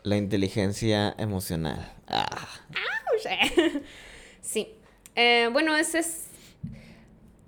[0.04, 1.94] La inteligencia emocional.
[2.08, 2.48] Ah.
[4.42, 4.76] sí.
[5.16, 6.25] Eh, bueno, ese es...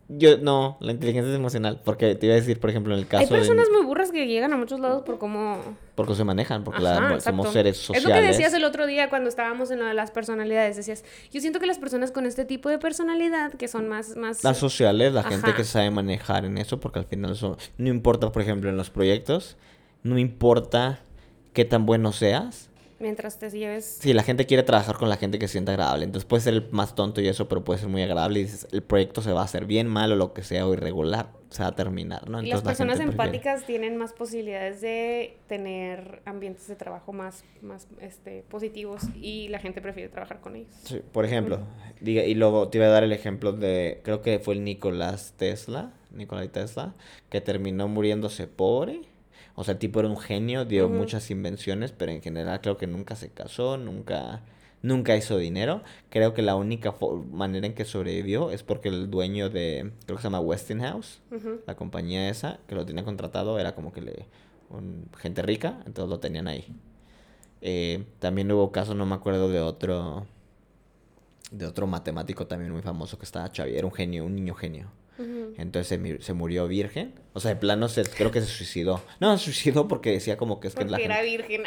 [0.09, 1.81] Yo, no, la inteligencia emocional.
[1.83, 3.39] Porque te iba a decir, por ejemplo, en el Hay caso de.
[3.39, 5.61] personas muy burras que llegan a muchos lados por cómo...
[5.95, 8.03] Porque se manejan, porque Ajá, la- somos seres sociales.
[8.03, 10.77] Es lo que decías el otro día cuando estábamos en lo de las personalidades.
[10.77, 14.15] Decías, yo siento que las personas con este tipo de personalidad, que son más...
[14.15, 17.89] más Las sociales, la gente que sabe manejar en eso, porque al final eso no
[17.89, 19.57] importa, por ejemplo, en los proyectos,
[20.03, 20.99] no importa
[21.51, 22.66] qué tan bueno seas.
[22.99, 23.97] Mientras te lleves...
[24.01, 26.53] Si la gente quiere trabajar con la gente que se sienta agradable, entonces puede ser
[26.53, 29.31] el más tonto y eso, pero puede ser muy agradable y dices, el proyecto se
[29.31, 32.29] va a hacer bien, mal o lo que sea, o irregular, se va a terminar,
[32.29, 32.41] ¿no?
[32.41, 37.13] Y las Entonces la personas prefiere- empáticas tienen más posibilidades de tener ambientes de trabajo
[37.13, 40.73] más, más este, positivos y la gente prefiere trabajar con ellos.
[40.83, 41.59] Sí, por ejemplo,
[42.01, 45.33] diga, y luego te iba a dar el ejemplo de, creo que fue el Nicolás
[45.37, 46.93] Tesla, Nikolai Tesla,
[47.29, 49.01] que terminó muriéndose pobre.
[49.59, 52.87] O sea, el tipo era un genio, dio muchas invenciones, pero en general creo que
[52.87, 54.41] nunca se casó, nunca,
[54.83, 55.81] nunca hizo dinero.
[56.11, 56.93] Creo que la única
[57.31, 61.21] manera en que sobrevivió es porque el dueño de, creo que se llama Westinghouse,
[61.65, 64.25] la compañía esa, que lo tenía contratado, era como que le,
[64.69, 66.65] un- gente rica, entonces lo tenían ahí.
[67.61, 70.27] Eh, también hubo casos, no me acuerdo de otro,
[71.51, 74.89] de otro matemático también muy famoso que estaba Xavi, era un genio, un niño genio.
[75.57, 77.13] Entonces se, se murió virgen.
[77.33, 79.01] O sea, de plano se, creo que se suicidó.
[79.19, 81.37] No, se suicidó porque decía como que es que Porque era gente...
[81.37, 81.63] virgen.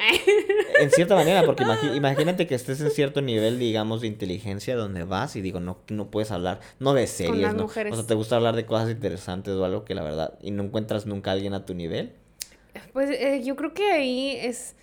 [0.80, 5.04] En cierta manera, porque imagi- imagínate que estés en cierto nivel, digamos, de inteligencia donde
[5.04, 7.62] vas y digo, no, no puedes hablar, no de series, las ¿no?
[7.64, 7.92] mujeres.
[7.92, 10.62] O sea, te gusta hablar de cosas interesantes o algo que la verdad, y no
[10.64, 12.12] encuentras nunca a alguien a tu nivel.
[12.92, 14.76] Pues eh, yo creo que ahí es...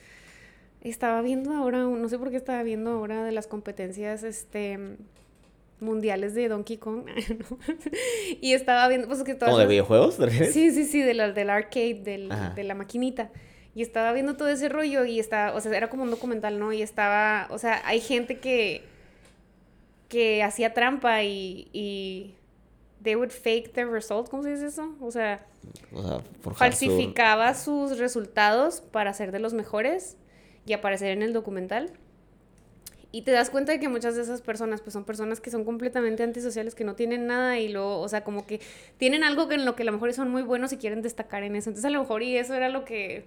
[0.82, 4.77] Estaba viendo ahora, no sé por qué estaba viendo ahora de las competencias este
[5.79, 7.05] mundiales de Donkey Kong.
[7.49, 7.57] ¿no?
[8.41, 10.17] y estaba viendo, pues que todas ¿Como de las- videojuegos?
[10.51, 13.29] Sí, sí, sí, de la, del arcade, del, de la maquinita.
[13.75, 16.73] Y estaba viendo todo ese rollo y estaba, o sea, era como un documental, ¿no?
[16.73, 18.81] Y estaba, o sea, hay gente que,
[20.07, 22.33] que hacía trampa y, y
[23.03, 24.95] they would fake their result, ¿cómo se dice eso?
[24.99, 25.45] O sea,
[25.93, 30.17] O sea, su- falsificaba sus resultados para ser de los mejores
[30.65, 31.91] y aparecer en el documental.
[33.17, 35.65] Y te das cuenta de que muchas de esas personas, pues son personas que son
[35.65, 38.60] completamente antisociales, que no tienen nada y luego, o sea, como que
[38.97, 41.41] tienen algo que en lo que a lo mejor son muy buenos y quieren destacar
[41.43, 41.69] en eso.
[41.71, 43.25] Entonces a lo mejor y eso era lo que,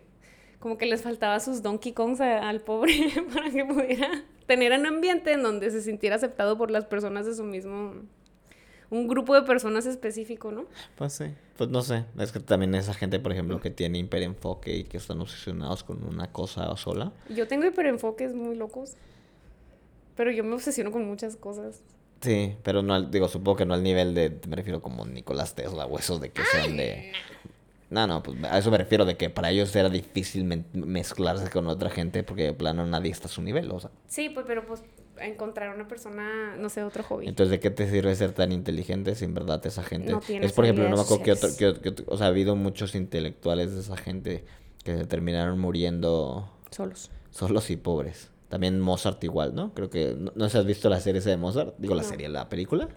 [0.60, 2.92] como que les faltaba sus Donkey Kongs a- al pobre
[3.34, 4.10] para que pudiera
[4.46, 7.94] tener un ambiente en donde se sintiera aceptado por las personas de su mismo,
[8.90, 10.66] un grupo de personas específico, ¿no?
[10.96, 11.24] Pues sí.
[11.56, 12.04] Pues no sé.
[12.18, 16.02] Es que también esa gente, por ejemplo, que tiene hiperenfoque y que están obsesionados con
[16.04, 17.12] una cosa sola.
[17.28, 18.94] Yo tengo hiperenfoques muy locos.
[20.20, 21.80] Pero yo me obsesiono con muchas cosas.
[22.20, 25.54] Sí, pero no al, digo, supongo que no al nivel de, me refiero como Nicolás
[25.54, 27.10] Tesla o esos de que son de...
[27.88, 31.68] No, no, pues a eso me refiero de que para ellos era difícil mezclarse con
[31.68, 33.90] otra gente porque de plano nadie está a su nivel, o sea.
[34.08, 34.82] Sí, pues, pero pues
[35.18, 37.26] encontrar una persona, no sé, otro hobby.
[37.26, 40.12] Entonces, ¿de qué te sirve ser tan inteligente si en verdad esa gente...
[40.12, 42.56] No es, por ejemplo, no me acuerdo qué otro, qué otro- O sea, ha habido
[42.56, 44.44] muchos intelectuales de esa gente
[44.84, 47.10] que se terminaron muriendo Solos.
[47.30, 48.28] solos y pobres.
[48.50, 49.72] También Mozart igual, ¿no?
[49.72, 50.14] Creo que...
[50.18, 51.74] ¿No, no sé has visto la serie esa de Mozart?
[51.78, 52.88] Digo, la serie, la película.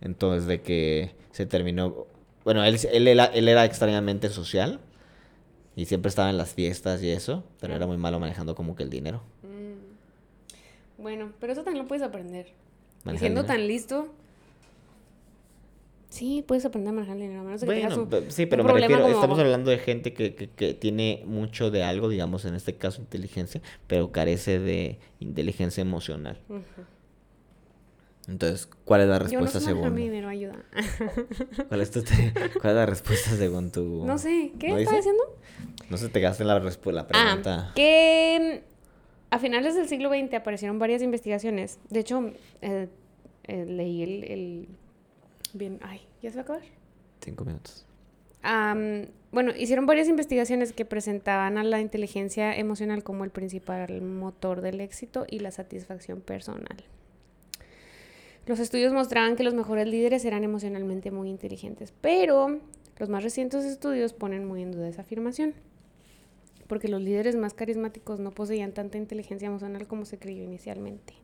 [0.00, 2.06] Entonces, de que se terminó.
[2.44, 4.78] Bueno, él, él, era, él era extrañamente social.
[5.74, 7.44] Y siempre estaba en las fiestas y eso.
[7.60, 9.22] Pero era muy malo manejando como que el dinero.
[9.42, 11.02] mm.
[11.02, 12.46] Bueno, pero eso también lo puedes aprender.
[13.12, 14.08] Y siendo tan listo.
[16.10, 17.40] Sí, puedes aprender a manejar el dinero.
[17.40, 19.38] A menos de que tengas Bueno, un- sí, un pero me problema refiero, como- estamos
[19.38, 23.60] hablando de gente que, que, que tiene mucho de algo, digamos, en este caso inteligencia,
[23.86, 26.38] pero carece de inteligencia emocional.
[26.48, 26.62] Ujú.
[28.26, 29.94] Entonces, ¿cuál es la Yo no respuesta sé según?
[29.94, 30.56] mi dinero, ayuda.
[31.68, 34.04] ¿Cuál es, tu te- cuál es la respuesta según tu...?
[34.04, 34.96] No sé, ¿qué ¿No dice?
[34.96, 35.22] diciendo?
[35.88, 37.72] No se te gaste la, respu- la Ah, pregunta.
[37.74, 41.78] que mm, a finales del siglo XX aparecieron varias investigaciones.
[41.88, 42.88] De hecho, eh,
[43.44, 44.68] eh, leí el, el-
[45.54, 46.62] Bien, ay, ¿ya se va a acabar?
[47.20, 47.86] Cinco minutos.
[48.42, 54.60] Am, bueno, hicieron varias investigaciones que presentaban a la inteligencia emocional como el principal motor
[54.60, 56.84] del éxito y la satisfacción personal.
[58.46, 62.60] Los estudios mostraban que los mejores líderes eran emocionalmente muy inteligentes, pero
[62.98, 65.54] los más recientes estudios ponen muy en duda esa afirmación,
[66.66, 71.14] porque los líderes más carismáticos no poseían tanta inteligencia emocional como se creyó inicialmente.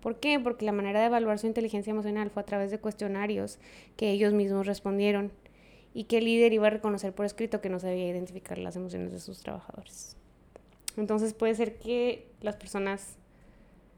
[0.00, 0.38] ¿Por qué?
[0.38, 3.58] Porque la manera de evaluar su inteligencia emocional fue a través de cuestionarios
[3.96, 5.32] que ellos mismos respondieron
[5.94, 9.12] y que el líder iba a reconocer por escrito que no sabía identificar las emociones
[9.12, 10.16] de sus trabajadores.
[10.96, 13.16] Entonces puede ser que las personas,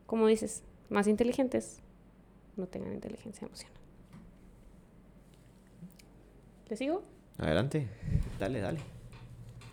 [0.07, 1.81] como dices, más inteligentes
[2.57, 3.77] no tengan inteligencia emocional.
[6.69, 7.03] ¿Le sigo?
[7.39, 7.89] Adelante.
[8.39, 8.81] Dale, dale.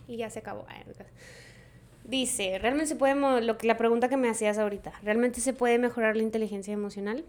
[0.08, 0.66] Y ya se acabó.
[2.08, 5.78] Dice, ¿realmente se puede, lo que, la pregunta que me hacías ahorita, ¿realmente se puede
[5.78, 7.26] mejorar la inteligencia emocional?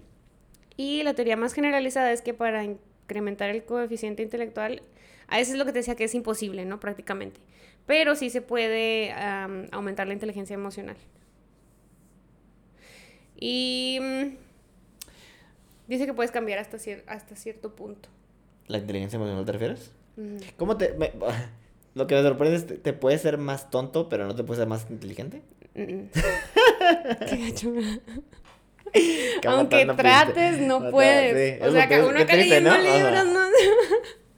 [0.76, 4.82] Y la teoría más generalizada es que para incrementar el coeficiente intelectual,
[5.26, 6.78] a veces es lo que te decía que es imposible, ¿no?
[6.78, 7.40] Prácticamente.
[7.86, 9.12] Pero sí se puede
[9.72, 10.96] aumentar la inteligencia emocional.
[13.40, 14.36] Y mm,
[15.88, 16.76] dice que puedes cambiar hasta,
[17.08, 18.08] hasta cierto punto.
[18.68, 19.92] ¿La inteligencia emocional te refieres?
[20.56, 20.94] ¿Cómo te...?
[21.94, 24.68] Lo que me sorprende es, ¿te, puede ser más tonto, pero no te puede ser
[24.68, 25.42] más inteligente?
[28.92, 31.62] Qué Aunque trates, no puedes.
[31.62, 33.48] o sea, que uno acá leyendo libros, ¿no?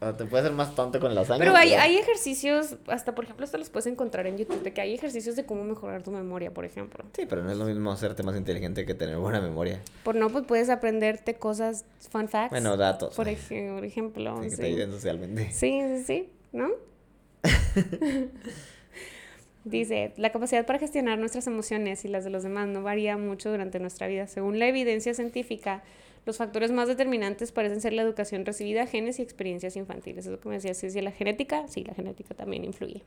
[0.02, 1.46] O te puede ser más tonto con la sangre.
[1.46, 4.80] Pero hay, hay ejercicios, hasta por ejemplo, esto los puedes encontrar en YouTube, de que
[4.80, 7.04] hay ejercicios de cómo mejorar tu memoria, por ejemplo.
[7.14, 9.82] Sí, pero no es lo mismo hacerte más inteligente que tener buena memoria.
[10.02, 12.50] Por no, pues puedes aprenderte cosas, fun facts.
[12.50, 13.14] Bueno, datos.
[13.14, 13.28] Por,
[13.84, 14.42] ejemplo.
[14.42, 15.50] Sí, que te ayuden socialmente.
[15.52, 16.70] Sí, sí, sí, ¿no?
[19.64, 23.50] Dice, la capacidad para gestionar nuestras emociones y las de los demás no varía mucho
[23.50, 24.26] durante nuestra vida.
[24.26, 25.82] Según la evidencia científica,
[26.24, 30.26] los factores más determinantes parecen ser la educación recibida, genes y experiencias infantiles.
[30.26, 33.02] Es lo que me decía, si la genética, sí, la genética también influye.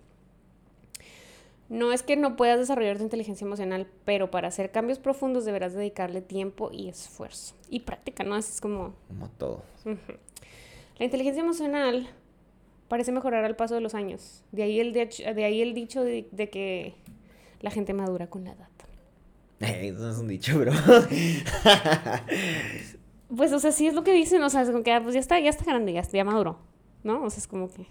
[1.70, 5.74] No es que no puedas desarrollar tu inteligencia emocional, pero para hacer cambios profundos deberás
[5.74, 7.56] dedicarle tiempo y esfuerzo.
[7.68, 8.36] Y práctica, ¿no?
[8.36, 8.94] Así es como...
[9.08, 9.64] Como todo.
[10.98, 12.10] La inteligencia emocional
[12.88, 14.44] parece mejorar al paso de los años.
[14.52, 15.10] De ahí el, de,
[15.44, 16.96] ahí el dicho de, que
[17.62, 18.70] la gente madura con la edad.
[19.60, 20.74] eso no es un dicho, bro.
[23.36, 25.14] pues, o sea, sí es lo que dicen, o sea, es como que ah, pues
[25.14, 26.60] ya está, ya está grande, ya, ya maduró,
[27.04, 27.24] ¿no?
[27.24, 27.88] O sea, es como que...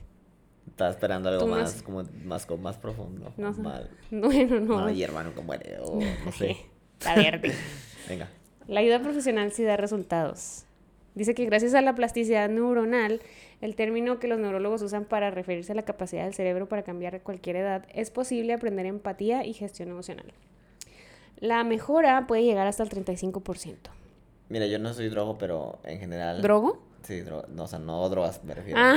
[0.69, 3.33] Estaba esperando algo más, como más, más profundo.
[3.37, 3.53] No.
[4.11, 4.81] Bueno, no.
[4.83, 6.57] No, y hermano, como eres, o no sé.
[6.99, 7.53] Está verde.
[8.09, 8.29] Venga.
[8.69, 10.65] La ayuda profesional sí da resultados.
[11.15, 13.21] Dice que gracias a la plasticidad neuronal,
[13.63, 17.15] el término que los neurólogos usan para referirse a la capacidad del cerebro para cambiar
[17.15, 20.27] a cualquier edad, es posible aprender empatía y gestión emocional.
[21.39, 23.77] La mejora puede llegar hasta el 35%.
[24.49, 26.43] Mira, yo no soy drogo, pero en general...
[26.43, 26.83] ¿Drogo?
[27.03, 28.81] Sí, drogo, no, o sea, no drogas, me refiero.
[28.81, 28.97] Ah.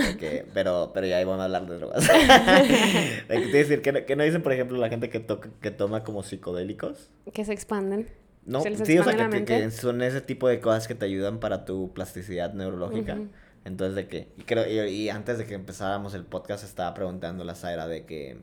[0.54, 2.10] pero, pero ya ahí vamos a hablar de drogas.
[3.30, 6.24] Hay que decir que, no dicen, por ejemplo, la gente que, toca, que toma como
[6.24, 7.12] psicodélicos.
[7.34, 8.10] Que se expanden.
[8.46, 11.94] No, sí, o sea, que, son ese tipo de cosas que te ayudan para tu
[11.94, 13.18] plasticidad neurológica.
[13.66, 17.56] Entonces, de que, y, creo, y, antes de que empezáramos el podcast, estaba preguntando la
[17.56, 18.38] Zaira de que...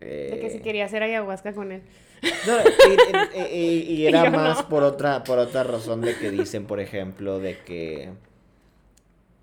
[0.00, 1.82] de que si eh, quería hacer ayahuasca con él.
[2.46, 2.56] No,
[3.38, 8.10] y, era más por otra por otra razón de que dicen, por ejemplo, de que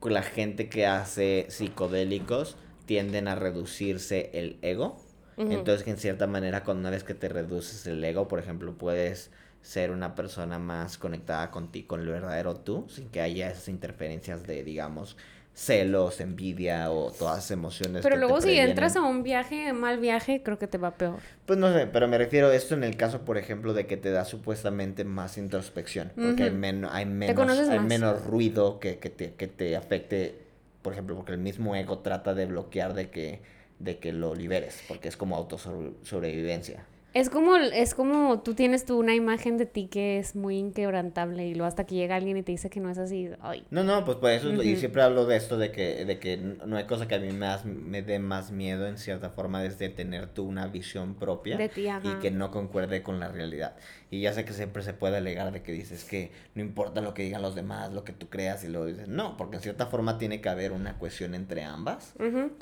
[0.02, 4.98] la gente que hace psicodélicos tienden a reducirse el ego.
[5.38, 8.74] Entonces, que en cierta manera, cuando una vez que te reduces el ego, por ejemplo,
[8.78, 9.32] puedes
[9.64, 14.46] ser una persona más conectada contigo, con el verdadero tú, sin que haya esas interferencias
[14.46, 15.18] de, digamos,
[15.54, 18.04] celos, envidia o todas esas emociones.
[18.04, 21.20] Pero luego si entras a un viaje, mal viaje, creo que te va peor.
[21.46, 23.96] Pues no sé, pero me refiero a esto en el caso, por ejemplo, de que
[23.96, 29.10] te da supuestamente más introspección, porque hay, menos hay, menos, hay menos ruido que, que,
[29.10, 30.36] te, que te afecte,
[30.82, 33.42] por ejemplo, porque el mismo ego trata de bloquear de que,
[33.80, 36.86] de que lo liberes, porque es como autosobrevivencia.
[37.14, 41.46] Es como, es como tú tienes tú una imagen de ti que es muy inquebrantable
[41.46, 43.30] y luego hasta que llega alguien y te dice que no es así.
[43.40, 43.64] Ay.
[43.70, 46.76] No, no, pues por eso, y siempre hablo de esto, de que, de que no
[46.76, 50.28] hay cosa que a mí me, me dé más miedo en cierta forma desde tener
[50.28, 53.76] tú una visión propia de ti, y que no concuerde con la realidad.
[54.10, 57.14] Y ya sé que siempre se puede alegar de que dices que no importa lo
[57.14, 59.08] que digan los demás, lo que tú creas y lo dices.
[59.08, 62.16] No, porque en cierta forma tiene que haber una cohesión entre ambas.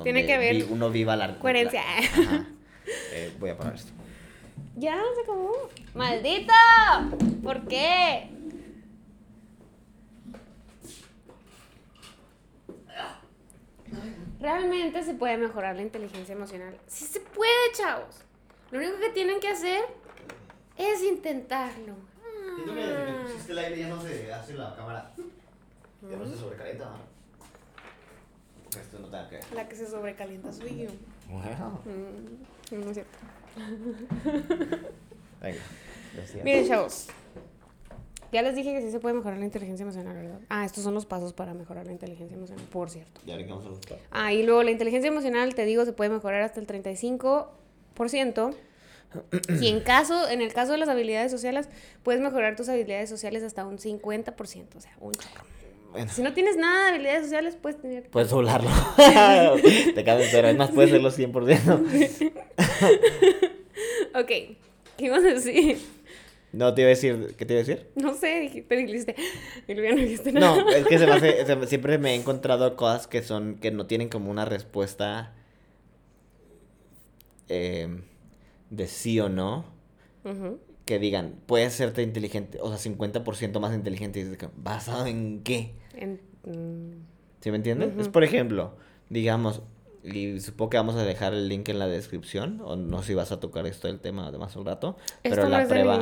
[0.03, 1.83] Tiene que haber uno viva la coherencia.
[3.13, 3.91] Eh, voy a parar esto.
[4.75, 5.69] Ya, se acabó.
[5.93, 6.53] ¡Maldito!
[7.43, 8.29] ¿Por qué?
[14.39, 16.75] Realmente se puede mejorar la inteligencia emocional.
[16.87, 18.21] Sí se puede, chavos.
[18.71, 19.83] Lo único que tienen que hacer
[20.77, 21.95] es intentarlo.
[22.55, 25.11] Siento que si usted el aire ya no se hace la cámara.
[26.09, 27.11] Ya no se sobrecalienta, ¿no?
[28.79, 30.89] Esto no tenga que La que se sobrecalienta soy yo.
[31.29, 31.81] Wow.
[31.85, 33.17] Mm, no es cierto.
[35.41, 35.59] Venga.
[36.43, 37.07] Miren, chavos.
[38.31, 40.39] Ya les dije que sí se puede mejorar la inteligencia emocional, ¿verdad?
[40.47, 43.19] Ah, estos son los pasos para mejorar la inteligencia emocional, por cierto.
[43.25, 46.41] Ya le vamos a Ah, y luego la inteligencia emocional, te digo, se puede mejorar
[46.41, 48.55] hasta el 35%.
[49.59, 51.67] Y en caso, en el caso de las habilidades sociales,
[52.03, 55.43] puedes mejorar tus habilidades sociales hasta un 50%, o sea, un chorro.
[56.09, 58.09] Si no tienes nada de habilidades sociales, puedes tener...
[58.09, 58.69] Puedes doblarlo.
[58.97, 62.31] te cabe pero además puedes hacerlo 100%.
[64.15, 64.57] ok, ¿qué
[64.97, 65.79] ibas a decir?
[66.53, 67.89] No, te iba a decir, ¿qué te iba a decir?
[67.95, 69.15] No sé, dijiste, dijiste,
[69.67, 70.63] no dijiste nada.
[70.63, 73.85] No, es que se me hace, siempre me he encontrado cosas que son, que no
[73.85, 75.33] tienen como una respuesta
[77.47, 78.01] eh,
[78.69, 79.65] de sí o no.
[80.85, 84.19] Que digan, puedes serte inteligente, o sea, 50% más inteligente.
[84.19, 85.73] Y ¿basado en qué?
[85.95, 86.91] Mm.
[87.39, 87.93] ¿Sí me entiendes?
[87.97, 88.75] Es por ejemplo,
[89.09, 89.61] digamos,
[90.03, 93.13] y supongo que vamos a dejar el link en la descripción, o no sé si
[93.13, 94.97] vas a tocar esto del tema además un rato.
[95.23, 95.99] pero la prueba...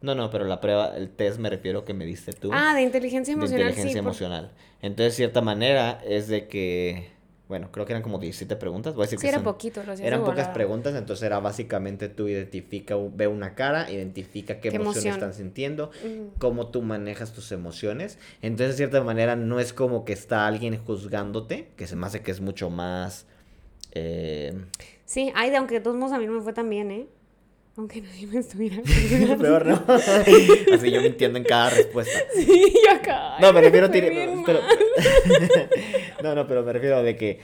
[0.00, 2.50] No, no, pero la prueba, el test me refiero que me diste tú.
[2.52, 3.58] Ah, de inteligencia emocional.
[3.58, 4.52] De inteligencia emocional.
[4.82, 7.10] Entonces, de cierta manera, es de que
[7.46, 8.94] bueno, creo que eran como 17 preguntas.
[8.94, 9.82] Voy a decir sí, que era poquito.
[10.00, 15.34] eran pocas preguntas, entonces era básicamente tú identifica, ve una cara, identifica qué, emociones están
[15.34, 15.90] sintiendo,
[16.38, 18.18] cómo tú manejas tus emociones.
[18.40, 22.22] Entonces, de cierta manera, no es como que está alguien juzgándote, que se me hace
[22.22, 23.26] que es mucho más...
[23.92, 24.64] Eh...
[25.04, 27.06] Sí, ay, aunque de todos modos a mí no me fue tan bien, ¿eh?
[27.76, 28.80] Aunque nadie me estuviera
[29.40, 29.82] Peor, ¿no?
[29.88, 32.20] Así yo mintiendo en cada respuesta.
[32.32, 33.36] Sí, yo acá.
[33.40, 34.60] No, me refiero a pero,
[36.22, 37.40] No, no, pero me refiero de que.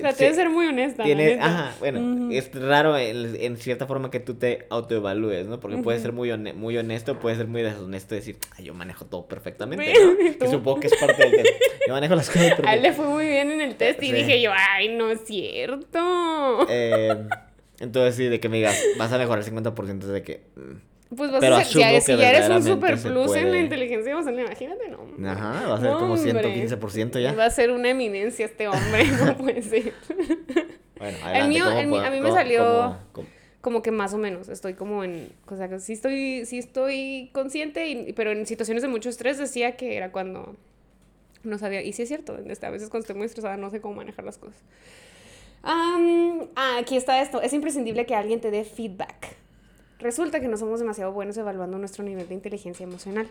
[0.00, 1.02] Traté de ser muy honesta.
[1.02, 5.58] Tiene, ajá, bueno, es raro en, cierta forma que tú te autoevalúes, ¿no?
[5.60, 9.06] Porque puedes ser muy, muy honesto, puedes ser muy deshonesto y decir, Ay, yo manejo
[9.06, 9.94] todo perfectamente.
[9.94, 10.38] ¿no?
[10.38, 11.48] Que supongo que es parte del test.
[11.86, 12.70] Yo manejo las cosas perfectamente.
[12.70, 15.24] A él le fue muy bien en el test y dije yo, ay, no es
[15.24, 16.66] cierto.
[16.68, 17.16] Eh.
[17.80, 20.42] Entonces, sí, de que me digas, vas a mejorar el 50% de que.
[20.56, 21.16] Mm.
[21.16, 24.90] Pues vas a ser, si, ya eres un super plus en la inteligencia emocional, imagínate,
[24.90, 25.30] ¿no?
[25.30, 27.32] Ajá, va a ser como 115% ya.
[27.32, 29.94] Va a ser una eminencia este hombre, no puede ser.
[30.98, 32.98] Bueno, adelante, el mío, a mí me salió
[33.60, 38.12] como que más o menos, estoy como en, o sea, sí estoy, sí estoy consciente,
[38.14, 40.56] pero en situaciones de mucho estrés decía que era cuando
[41.42, 43.94] no sabía, y sí es cierto, a veces cuando estoy muy estresada no sé cómo
[43.94, 44.62] manejar las cosas.
[45.64, 47.42] Um, aquí está esto.
[47.42, 49.36] Es imprescindible que alguien te dé feedback.
[49.98, 53.28] Resulta que no somos demasiado buenos evaluando nuestro nivel de inteligencia emocional.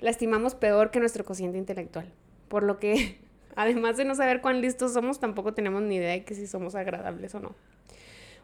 [0.00, 2.10] La estimamos peor que nuestro cociente intelectual.
[2.48, 3.18] Por lo que,
[3.56, 6.74] además de no saber cuán listos somos, tampoco tenemos ni idea de que si somos
[6.74, 7.54] agradables o no.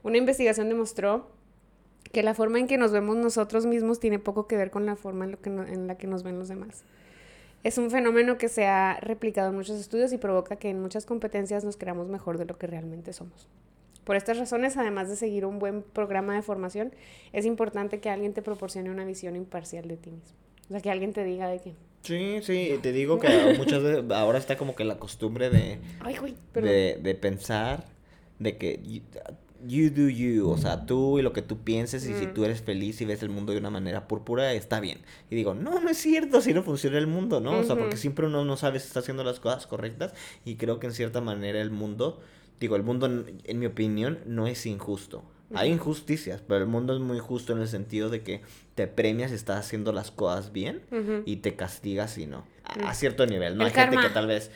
[0.02, 1.30] Una investigación demostró
[2.12, 4.96] que la forma en que nos vemos nosotros mismos tiene poco que ver con la
[4.96, 6.84] forma en, lo que en la que nos ven los demás.
[7.62, 11.04] Es un fenómeno que se ha replicado en muchos estudios y provoca que en muchas
[11.04, 13.48] competencias nos creamos mejor de lo que realmente somos.
[14.04, 16.92] Por estas razones, además de seguir un buen programa de formación,
[17.32, 20.36] es importante que alguien te proporcione una visión imparcial de ti mismo.
[20.68, 21.74] O sea, que alguien te diga de qué.
[22.02, 25.78] Sí, sí, te digo que muchas veces ahora está como que la costumbre de,
[26.54, 27.84] de, de pensar
[28.38, 28.80] de que
[29.66, 32.62] you do you, o sea, tú y lo que tú pienses y si tú eres
[32.62, 34.98] feliz y ves el mundo de una manera púrpura, está bien.
[35.30, 37.58] Y digo, no, no es cierto, así no funciona el mundo, ¿no?
[37.58, 40.78] O sea, porque siempre uno no sabe si está haciendo las cosas correctas y creo
[40.80, 42.20] que en cierta manera el mundo,
[42.58, 45.22] digo, el mundo, en, mi opinión, no es injusto.
[45.52, 48.42] Hay injusticias, pero el mundo es muy justo en el sentido de que
[48.76, 50.82] te premias si estás haciendo las cosas bien
[51.26, 52.44] y te castigas si no.
[52.62, 53.64] A, cierto nivel, ¿no?
[53.64, 54.52] Hay gente que tal vez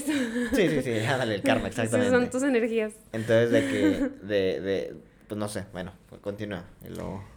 [0.00, 2.08] Sí, sí, sí, dale el karma, exactamente.
[2.08, 2.92] Esas son tus energías.
[3.12, 4.96] Entonces, de que, de, de,
[5.28, 6.64] pues no sé, bueno, pues continúa.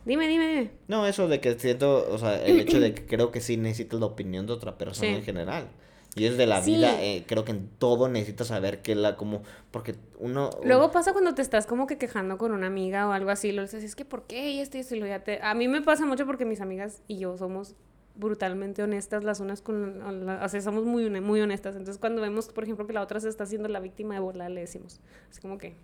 [0.05, 0.71] Dime, dime, dime.
[0.87, 3.99] No, eso de que siento, o sea, el hecho de que creo que sí necesitas
[3.99, 5.69] la opinión de otra persona en general.
[6.17, 9.43] Y es de la vida, eh, creo que en todo necesitas saber que la, como,
[9.71, 10.49] porque uno...
[10.63, 13.63] Luego pasa cuando te estás como que quejando con una amiga o algo así, lo
[13.63, 14.49] dices, es que ¿por qué?
[14.51, 15.41] Y esto y esto, y lo ya te...
[15.41, 17.75] A mí me pasa mucho porque mis amigas y yo somos
[18.15, 21.75] brutalmente honestas las unas con o sea, somos muy, muy honestas.
[21.75, 24.49] Entonces, cuando vemos, por ejemplo, que la otra se está haciendo la víctima de burla,
[24.49, 24.99] le decimos,
[25.31, 25.75] es como que,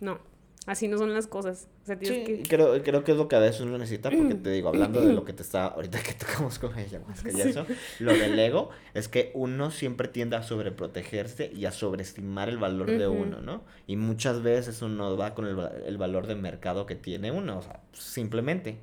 [0.00, 0.18] no,
[0.66, 1.68] así no son las cosas.
[1.82, 2.42] O sea, sí, que...
[2.48, 5.12] Creo, creo que es lo que a veces uno necesita, porque te digo, hablando de
[5.12, 7.66] lo que te está, ahorita que tocamos con ella, más que eso,
[8.00, 12.90] lo del ego, es que uno siempre tiende a sobreprotegerse y a sobreestimar el valor
[12.90, 13.62] de uno, ¿no?
[13.86, 17.62] Y muchas veces uno va con el, el valor de mercado que tiene uno, o
[17.62, 18.78] sea, simplemente.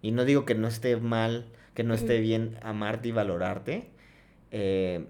[0.00, 1.46] Y no digo que no esté mal
[1.78, 3.84] que no esté bien amarte y valorarte.
[4.50, 5.06] Eh,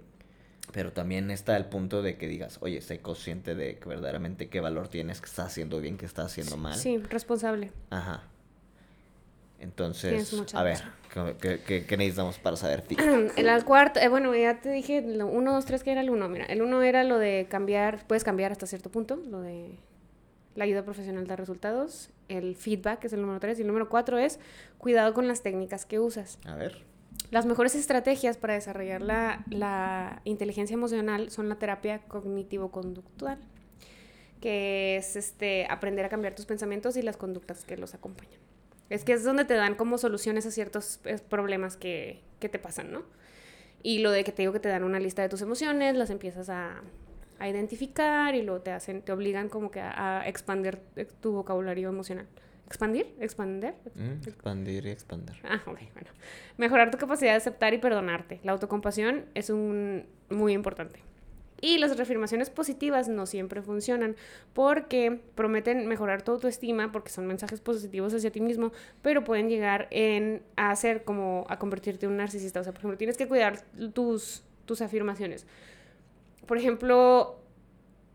[0.71, 4.61] pero también está el punto de que digas, oye, sé consciente de que verdaderamente qué
[4.61, 6.75] valor tienes, que estás haciendo bien, que estás haciendo mal.
[6.75, 7.73] Sí, responsable.
[7.89, 8.25] Ajá.
[9.59, 10.77] Entonces, a ver,
[11.41, 12.85] ¿qué, necesitamos para saber?
[13.39, 16.29] El cuarto, eh, bueno, ya te dije, uno, dos, tres, ¿qué era el uno?
[16.29, 19.71] Mira, el uno era lo de cambiar, puedes cambiar hasta cierto punto, lo de
[20.59, 24.19] la ayuda profesional da resultados, el feedback es el número 3 y el número 4
[24.19, 24.41] es
[24.77, 26.41] cuidado con las técnicas que usas.
[26.45, 26.83] A ver.
[27.31, 33.39] Las mejores estrategias para desarrollar la, la inteligencia emocional son la terapia cognitivo-conductual,
[34.41, 38.41] que es este aprender a cambiar tus pensamientos y las conductas que los acompañan.
[38.91, 42.59] Es que es donde te dan como soluciones a ciertos eh, problemas que, que te
[42.59, 43.05] pasan, ¿no?
[43.85, 46.11] Y lo de que te digo que te dan una lista de tus emociones, las
[46.11, 46.83] empiezas a,
[47.39, 50.79] a identificar y luego te hacen, te obligan como que a, a expandir
[51.21, 52.27] tu vocabulario emocional.
[52.69, 53.15] ¿Expandir?
[53.19, 53.75] ¿Expander?
[53.95, 55.37] Mm, expandir y expander.
[55.43, 56.11] Ah, ok, bueno.
[56.59, 58.41] Mejorar tu capacidad de aceptar y perdonarte.
[58.43, 61.01] La autocompasión es un muy importante.
[61.63, 64.17] Y las reafirmaciones positivas no siempre funcionan
[64.53, 68.71] porque prometen mejorar tu autoestima porque son mensajes positivos hacia ti mismo,
[69.01, 72.61] pero pueden llegar en, a hacer como a convertirte en un narcisista.
[72.61, 73.63] O sea, por ejemplo, tienes que cuidar
[73.95, 75.47] tus, tus afirmaciones.
[76.49, 77.39] Por ejemplo,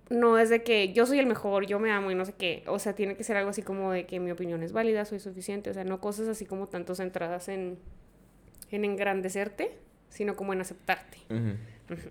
[0.10, 2.64] no es de que yo soy el mejor, yo me amo y no sé qué.
[2.68, 5.20] O sea, tiene que ser algo así como de que mi opinión es válida, soy
[5.20, 5.70] suficiente.
[5.70, 7.78] O sea, no cosas así como tanto centradas en,
[8.72, 9.78] en engrandecerte,
[10.10, 11.20] sino como en aceptarte.
[11.30, 12.10] Ujú.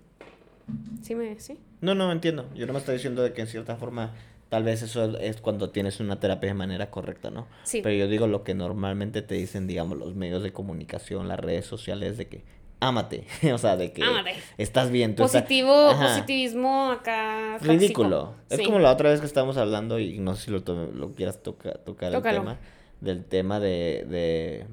[1.01, 1.59] Sí, me, sí.
[1.81, 2.49] No, no, entiendo.
[2.55, 4.13] Yo no me estoy diciendo de que en cierta forma
[4.47, 7.47] tal vez eso es cuando tienes una terapia de manera correcta, ¿no?
[7.63, 7.81] Sí.
[7.83, 11.65] Pero yo digo lo que normalmente te dicen, digamos, los medios de comunicación, las redes
[11.65, 12.43] sociales, de que
[12.87, 13.25] ámate.
[13.53, 14.33] o sea, de que Ámate.
[14.57, 15.15] estás bien.
[15.15, 17.57] Tú Positivo, positivismo acá.
[17.59, 18.19] Ridículo.
[18.25, 18.43] tóxico.
[18.49, 18.65] Es Sí.
[18.65, 21.41] como la otra vez que estábamos hablando, y no sé si lo, to- lo quieras
[21.43, 22.37] toca- tocar Tócalo.
[22.37, 22.59] el tema,
[23.01, 24.65] del tema de, de,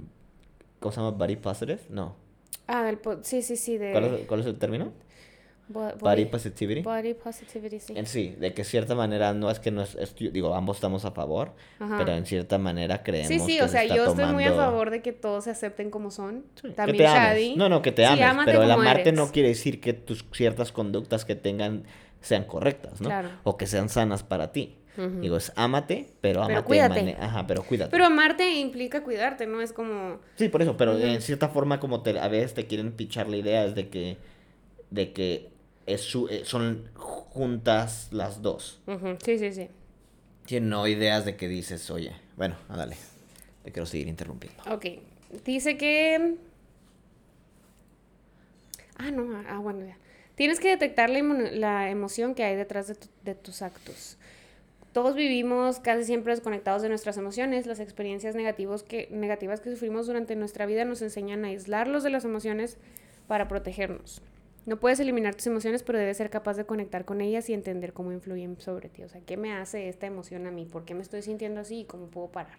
[0.80, 1.10] ¿cómo se llama?
[1.16, 1.80] Body positive?
[1.88, 2.16] No.
[2.66, 3.78] Ah, del po- sí, sí, sí.
[3.78, 4.92] De ¿Cuál es, cuál es el término?
[5.72, 6.82] Bo- Body positivity.
[6.82, 7.92] body positivity, sí.
[7.96, 11.04] En sí, de que cierta manera no es que no es, es- digo, ambos estamos
[11.04, 11.96] a favor, Ajá.
[11.98, 14.50] pero en cierta manera creemos Sí, sí, que o se sea, yo estoy muy a
[14.50, 16.44] tomando- favor de que todos se acepten como son.
[16.56, 17.20] Sí, que También te ames.
[17.22, 17.56] Shadi.
[17.56, 19.14] No, no, que te Sí, ames, ámate pero el amarte eres.
[19.14, 21.84] no quiere decir que tus ciertas conductas que tengan
[22.20, 23.08] sean correctas, ¿no?
[23.08, 23.28] Claro.
[23.44, 24.76] O que sean sanas para ti.
[24.98, 25.20] Ujú.
[25.20, 27.16] Digo, es ámate, pero Pero ámate de cuídate.
[27.20, 27.90] Ajá, pero cuídate.
[27.92, 29.60] Pero amarte implica cuidarte, ¿no?
[29.62, 30.18] Es como...
[30.34, 31.00] Sí, por eso, pero Ujú.
[31.06, 34.18] en cierta forma como te, a veces te quieren pichar la idea es de que,
[34.90, 35.48] de que
[35.92, 38.80] es su, eh, son juntas las dos.
[39.24, 39.68] Sí, sí, sí.
[40.46, 42.96] Que no ideas de que dices, oye, bueno, ah, dale,
[43.64, 44.62] te quiero seguir interrumpiendo.
[44.72, 44.86] Ok.
[45.44, 46.36] Dice que...
[48.96, 49.96] Ah, no, ah, bueno, ya.
[50.34, 54.16] Tienes que detectar la, emo- la emoción que hay detrás de, tu- de tus actos.
[54.92, 57.66] Todos vivimos casi siempre desconectados de nuestras emociones.
[57.66, 62.10] Las experiencias negativos que, negativas que sufrimos durante nuestra vida nos enseñan a aislarlos de
[62.10, 62.76] las emociones
[63.28, 64.20] para protegernos.
[64.66, 67.92] No puedes eliminar tus emociones, pero debes ser capaz de conectar con ellas y entender
[67.92, 69.02] cómo influyen sobre ti.
[69.02, 70.66] O sea, ¿qué me hace esta emoción a mí?
[70.66, 72.58] ¿Por qué me estoy sintiendo así y cómo puedo parar?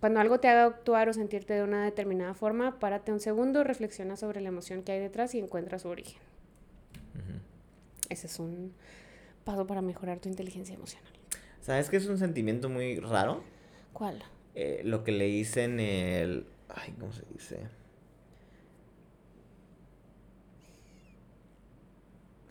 [0.00, 4.16] Cuando algo te haga actuar o sentirte de una determinada forma, párate un segundo, reflexiona
[4.16, 6.20] sobre la emoción que hay detrás y encuentra su origen.
[8.10, 8.74] Ese es un
[9.44, 11.10] paso para mejorar tu inteligencia emocional.
[11.62, 13.42] ¿Sabes que es un sentimiento muy raro?
[13.94, 14.22] ¿Cuál?
[14.54, 16.46] Eh, lo que le dicen el...
[16.68, 17.60] Ay, ¿cómo se dice?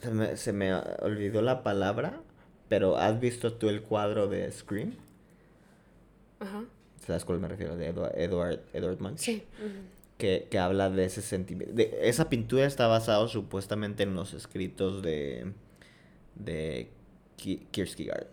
[0.05, 2.21] Se me, se me olvidó la palabra,
[2.69, 4.93] pero ¿has visto tú el cuadro de Scream?
[6.39, 6.63] Ajá.
[7.05, 7.75] ¿Sabes cuál me refiero?
[7.75, 9.19] De Edward, Edward, Edward Munch.
[9.19, 9.43] Sí.
[10.17, 11.73] que, que habla de ese sentimiento.
[11.75, 15.51] De, esa pintura está basada supuestamente en los escritos de,
[16.35, 16.89] de
[17.35, 18.27] Ki- Kierkegaard.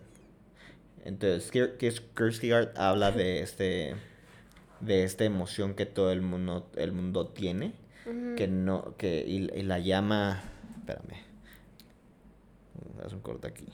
[1.05, 3.95] Entonces, Kier- Kier- Kierkegaard habla de este
[4.79, 7.71] de esta emoción que todo el mundo el mundo tiene
[8.35, 10.43] que no que y, y la llama
[10.79, 11.21] espérame
[13.05, 13.65] haz un corte aquí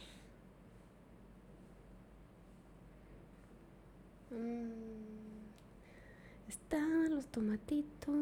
[4.31, 4.69] Mm.
[6.47, 8.15] Estaban los tomatitos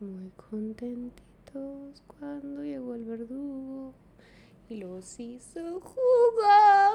[0.00, 3.94] muy contentitos cuando llegó el verdugo
[4.68, 6.92] y los hizo jugar.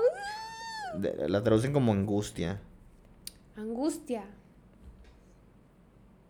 [0.99, 2.59] De- la traducen como angustia
[3.55, 4.23] Angustia.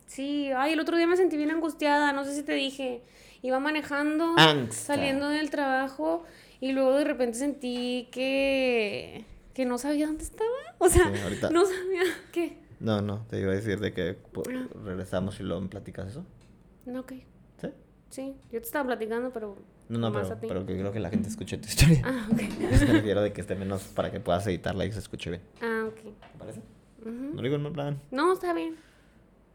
[0.08, 3.04] Sí, ay, el otro día me sentí bien angustiada, no sé si te dije.
[3.42, 4.96] Iba manejando, Angsta.
[4.96, 6.24] saliendo del trabajo
[6.62, 10.50] y luego de repente sentí que que no sabía dónde estaba.
[10.78, 11.50] O sea, Sí, ahorita.
[11.50, 12.58] no sabía qué.
[12.80, 14.68] no no te iba a decir de que Ah.
[14.86, 16.26] regresamos y luego me platicas eso
[16.86, 17.14] No, ok.
[17.62, 17.68] ¿Sí?
[18.10, 19.58] Sí, yo te estaba platicando, pero
[19.90, 22.02] No, no, pero, pero que creo que la gente escuche tu historia.
[22.06, 22.38] Ah, ok.
[22.60, 25.42] Me refiero de que esté menos para que puedas editarla y se escuche bien.
[25.62, 25.96] Ah, ok.
[26.32, 26.62] ¿Te parece?
[27.04, 28.02] No lo digo en mal plan.
[28.12, 28.76] No, está bien.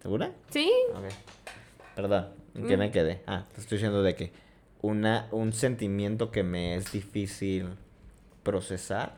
[0.02, 0.32] ¿Segura?
[0.50, 0.70] Sí.
[0.94, 1.04] Ok.
[1.96, 2.80] Perdón, ¿en qué Mm.
[2.80, 3.22] me quedé?
[3.26, 4.32] Ah, te estoy diciendo de que
[4.84, 7.70] una, un sentimiento que me es difícil
[8.42, 9.16] procesar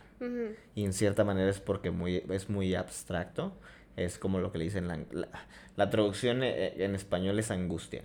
[0.75, 3.53] y en cierta manera es porque muy, es muy abstracto.
[3.97, 5.29] Es como lo que le dicen, la, la,
[5.77, 8.03] la traducción eh, en español es angustia,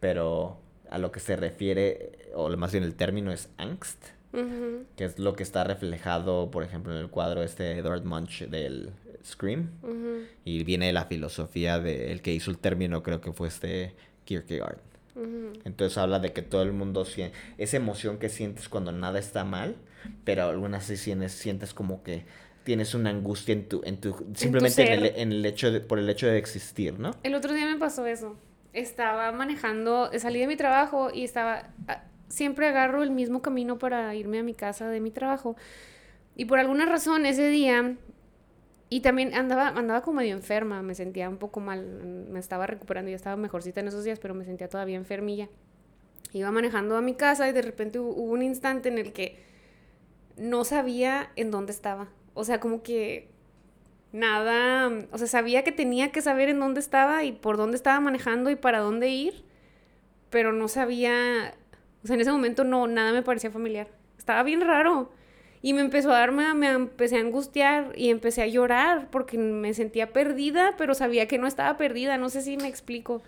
[0.00, 0.58] pero
[0.90, 4.04] a lo que se refiere, o más bien el término es angst.
[4.96, 8.46] Que es lo que está reflejado, por ejemplo, en el cuadro este de Edward Munch
[8.48, 8.90] del
[9.24, 9.70] Scream.
[10.44, 13.94] Y viene de la filosofía de el que hizo el término, creo que fue este
[14.24, 14.80] Kierkegaard.
[15.64, 19.44] Entonces habla de que todo el mundo siente esa emoción que sientes cuando nada está
[19.44, 19.76] mal,
[20.24, 22.24] pero algunas sí sientes, sientes como que
[22.64, 25.98] tienes una angustia en tu, en tu, simplemente en, el, en el, hecho de, por
[25.98, 27.12] el hecho de existir, ¿no?
[27.22, 28.36] El otro día me pasó eso.
[28.74, 34.14] Estaba manejando, salí de mi trabajo y estaba, ah, siempre agarro el mismo camino para
[34.14, 35.56] irme a mi casa de mi trabajo.
[36.36, 37.96] Y por alguna razón ese día
[38.90, 43.10] y también andaba, andaba como medio enferma, me sentía un poco mal, me estaba recuperando,
[43.10, 45.48] ya estaba mejorcita en esos días, pero me sentía todavía enfermilla.
[46.32, 49.42] Iba manejando a mi casa y de repente hubo un instante en el que
[50.36, 52.08] no sabía en dónde estaba.
[52.34, 53.28] O sea, como que
[54.12, 58.00] nada, o sea, sabía que tenía que saber en dónde estaba y por dónde estaba
[58.00, 59.44] manejando y para dónde ir,
[60.30, 61.54] pero no sabía,
[62.02, 63.88] o sea, en ese momento no, nada me parecía familiar.
[64.16, 65.10] Estaba bien raro.
[65.62, 69.74] Y me empezó a darme, me empecé a angustiar y empecé a llorar porque me
[69.74, 72.16] sentía perdida, pero sabía que no estaba perdida.
[72.16, 73.22] No sé si me explico.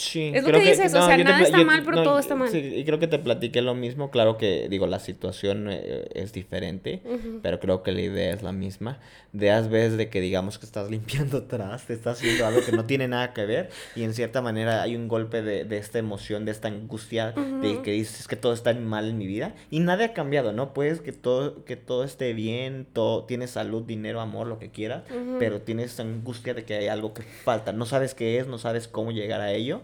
[0.00, 2.48] Sí, es lo que, dices, o sea, nada está mal, pero todo está mal.
[2.48, 4.10] Sí, y creo que te platiqué lo mismo.
[4.10, 7.02] Claro que, digo, la situación eh, es diferente,
[7.42, 8.98] pero creo que la idea es la misma.
[9.32, 12.72] De las veces de que digamos que estás limpiando atrás, te estás haciendo algo que
[12.72, 15.98] no tiene nada que ver, y en cierta manera hay un golpe de, de esta
[15.98, 19.80] emoción, de esta angustia, de que dices que todo está mal en mi vida, y
[19.80, 20.72] nada ha cambiado, ¿no?
[20.72, 25.04] Puedes que todo, que todo esté bien, todo, tienes salud, dinero, amor, lo que quieras,
[25.38, 27.72] pero tienes esta angustia de que hay algo que falta.
[27.72, 29.82] No sabes qué es, no sabes cómo llegar a ello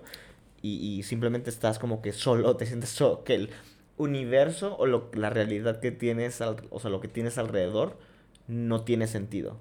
[0.63, 3.51] y, simplemente estás como que solo, te sientes solo, que el
[3.97, 7.97] universo o lo, la realidad que tienes, o sea, lo que tienes alrededor
[8.49, 9.59] no tiene sentido.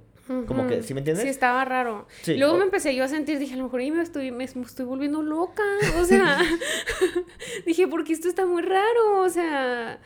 [0.48, 1.24] Como que, ¿sí me entiendes?
[1.24, 2.08] Sí, estaba raro.
[2.26, 5.22] Luego me empecé yo a sentir, dije, a lo mejor me estoy, me, estoy volviendo
[5.22, 5.62] loca.
[6.00, 6.40] O sea,
[7.66, 9.20] dije, porque esto está muy raro.
[9.20, 10.00] O sea,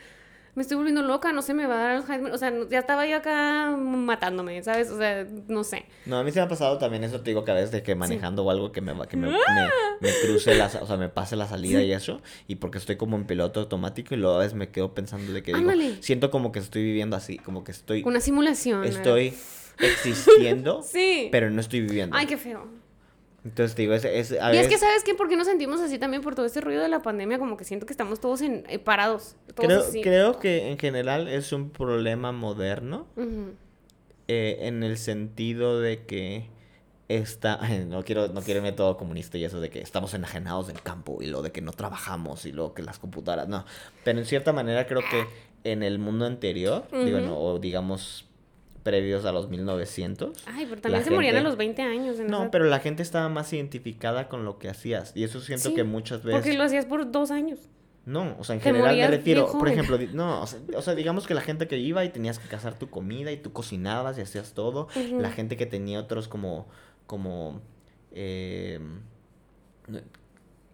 [0.60, 2.34] me estoy volviendo loca, no sé, me va a dar Alzheimer.
[2.34, 4.90] O sea, ya estaba yo acá matándome, ¿sabes?
[4.90, 5.86] O sea, no sé.
[6.06, 7.82] No, a mí se me ha pasado también eso, te digo, que a veces de
[7.82, 9.70] que manejando o algo que me, que me, ¡Ah!
[10.02, 12.22] me, cruce, la, o sea, me pase la salida y eso.
[12.50, 15.44] Y porque estoy como en piloto automático y luego a veces me quedo pensando de
[15.44, 18.04] que digo, siento como que estoy viviendo así, como que estoy...
[18.04, 18.84] Una simulación.
[18.84, 19.34] Estoy
[19.80, 21.30] existiendo, sí.
[21.32, 22.18] pero no estoy viviendo.
[22.18, 22.68] Ay, qué feo.
[23.46, 25.16] Entonces digo, es, es Y es que, ¿sabes qué?
[25.16, 27.40] ¿Por qué nos sentimos así también por todo este ruido de la pandemia?
[27.40, 29.36] Como que siento que estamos todos en, eh, parados.
[29.56, 33.08] creo, creo que en general es un problema moderno.
[34.28, 36.50] Eh, en el sentido de que
[37.08, 37.60] está...
[37.88, 41.20] No quiero, no quiero irme todo comunista y eso de que estamos enajenados del campo
[41.22, 43.48] y lo de que no trabajamos y lo que las computadoras...
[43.48, 43.66] No,
[44.04, 45.26] pero en cierta manera creo que
[45.64, 48.29] en el mundo anterior, digo, no, o digamos
[48.84, 50.44] previos a los 1900.
[50.48, 52.20] Ay, pero también se morían a los 20 años.
[52.20, 55.12] no, pero la gente estaba más identificada con lo que hacías.
[55.16, 56.42] Y eso siento que muchas veces...
[56.42, 57.60] Porque lo hacías por dos años.
[58.06, 61.42] No, o sea, en general me refiero, por ejemplo, no, o sea, digamos que la
[61.42, 64.88] gente que iba y tenías que cazar tu comida y tú cocinabas y hacías todo,
[65.12, 66.68] la gente que tenía otros como,
[67.06, 67.62] como,
[68.12, 68.80] eh,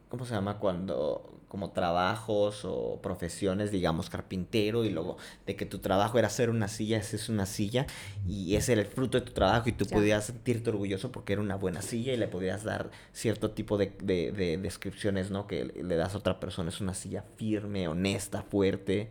[0.07, 0.59] ¿cómo se llama?
[0.59, 6.49] Cuando como trabajos o profesiones, digamos, carpintero, y luego de que tu trabajo era hacer
[6.49, 7.87] una silla, esa es una silla,
[8.27, 11.41] y ese era el fruto de tu trabajo, y tú podías sentirte orgulloso porque era
[11.41, 15.47] una buena silla, y le podías dar cierto tipo de, de, descripciones, ¿no?
[15.47, 19.09] Que le das a otra persona, es una silla firme, honesta, fuerte.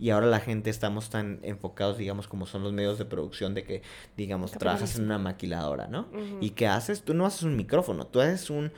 [0.00, 3.62] Y ahora la gente estamos tan enfocados, digamos, como son los medios de producción, de
[3.62, 3.82] que,
[4.16, 6.08] digamos, trabajas en una maquiladora, ¿no?
[6.40, 7.02] ¿Y qué haces?
[7.04, 8.72] Tú no haces un micrófono, tú haces un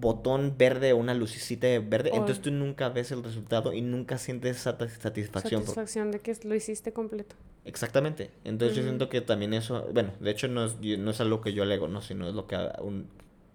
[0.00, 4.56] botón verde o una lucecita verde, entonces tú nunca ves el resultado y nunca sientes
[4.56, 5.62] esa satisfacción.
[5.62, 7.36] Satisfacción de que lo hiciste completo.
[7.64, 8.30] Exactamente.
[8.44, 11.52] Entonces yo siento que también eso, bueno, de hecho no es, no es algo que
[11.52, 13.08] yo alego, no, sino es lo que un,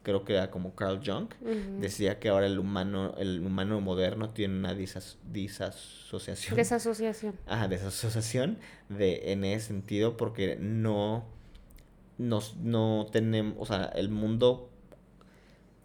[0.08, 1.28] creo que era como Carl Jung,
[1.82, 6.56] decía que ahora el humano, el humano moderno tiene una disas, disasociación.
[6.56, 7.36] Desasociación.
[7.46, 8.58] Ajá, desasociación
[8.88, 11.26] de, en ese sentido porque no,
[12.18, 14.70] nos, no tenemos, o sea, el mundo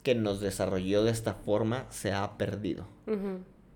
[0.02, 2.86] que nos desarrolló de esta forma se ha perdido.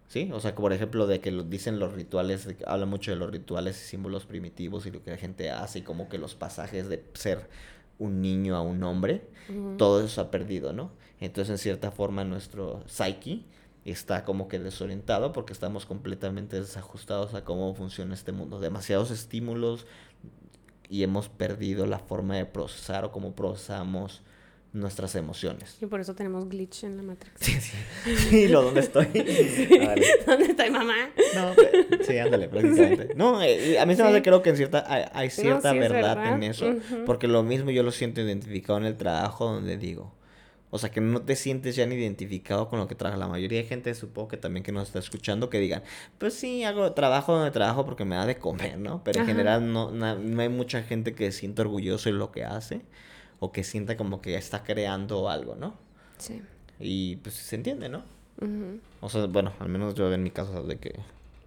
[0.09, 0.31] ¿Sí?
[0.33, 3.81] O sea, por ejemplo, de que lo dicen los rituales, habla mucho de los rituales
[3.83, 7.05] y símbolos primitivos y lo que la gente hace y como que los pasajes de
[7.15, 7.49] ser
[7.99, 9.27] un niño a un hombre,
[9.79, 10.93] todo eso se ha perdido, ¿no?
[11.19, 13.45] Entonces, en cierta forma, nuestro psyche
[13.85, 18.61] está como que desorientado porque estamos completamente desajustados a cómo funciona este mundo.
[18.61, 19.87] Demasiados estímulos
[20.89, 24.23] y hemos perdido la forma de procesar o cómo procesamos
[24.77, 25.79] nuestras emociones.
[25.81, 27.35] Y por eso tenemos glitch en la Matrix.
[27.41, 27.77] Sí, sí.
[28.29, 29.07] Sí, lo ¿dónde estoy?
[30.27, 30.95] ¿Dónde estoy, mamá?
[31.35, 31.55] No,
[32.05, 33.15] sí, ándale, precisamente.
[33.15, 36.43] No, eh, a mí se me hace creo que en cierta, hay, cierta verdad, en
[36.43, 36.75] eso,
[37.07, 40.13] porque lo mismo yo lo siento identificado en el trabajo donde digo,
[40.71, 43.17] o sea, que no te sientes ya ni identificado con lo que trabaja.
[43.17, 45.83] La mayoría de gente, supongo que también que nos está escuchando, que digan,
[46.19, 49.03] pues sí, hago trabajo donde trabajo porque me da de comer, ¿no?
[49.05, 52.31] Pero en general no, no, no hay mucha gente que se siente orgulloso de lo
[52.31, 52.83] que hace
[53.41, 55.75] o que sienta como que está creando algo, ¿no?
[56.19, 56.43] Sí.
[56.79, 58.03] Y pues se entiende, ¿no?
[58.41, 58.81] Ujú.
[59.01, 60.99] O sea, bueno, al menos yo en mi caso de que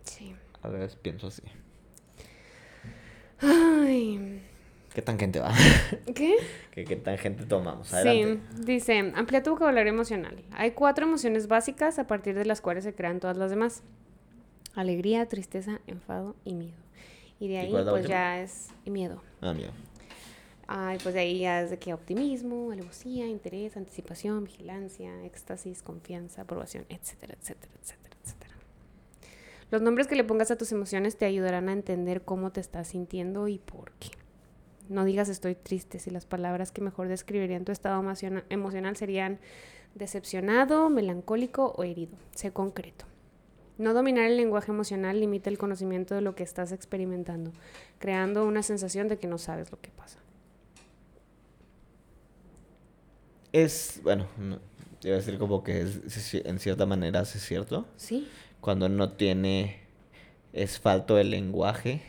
[0.03, 0.33] Sí.
[0.61, 1.43] a veces pienso así.
[3.41, 4.41] Ay.
[4.93, 5.53] ¿Qué tangente va?
[6.15, 6.35] ¿Qué?
[6.71, 7.93] ¿Qué, qué tangente tomamos?
[7.93, 8.41] Adelante.
[8.57, 10.43] Sí, dice, amplía tu vocabulario emocional.
[10.51, 13.83] Hay cuatro emociones básicas a partir de las cuales se crean todas las demás.
[14.75, 16.77] Alegría, tristeza, enfado y miedo.
[17.39, 19.21] Y de ¿Y ahí pues ya es y miedo.
[19.41, 19.69] Ah, mío.
[20.71, 26.43] Ay, pues de ahí ya es de que optimismo, alevosía, interés, anticipación, vigilancia, éxtasis, confianza,
[26.43, 28.53] aprobación, etcétera, etcétera, etcétera, etcétera.
[29.71, 32.89] Los nombres que le pongas a tus emociones te ayudarán a entender cómo te estás
[32.89, 34.09] sintiendo y por qué.
[34.89, 39.39] No digas estoy triste si las palabras que mejor describirían tu estado emociona- emocional serían
[39.95, 42.15] decepcionado, melancólico o herido.
[42.35, 43.05] Sé concreto.
[43.79, 47.53] No dominar el lenguaje emocional limita el conocimiento de lo que estás experimentando,
[47.97, 50.19] creando una sensación de que no sabes lo que pasa.
[53.51, 54.59] Es, bueno, no,
[55.03, 57.85] iba a decir como que es, en cierta manera es cierto.
[57.97, 58.27] Sí.
[58.61, 59.79] Cuando no tiene,
[60.53, 62.01] es falto el lenguaje.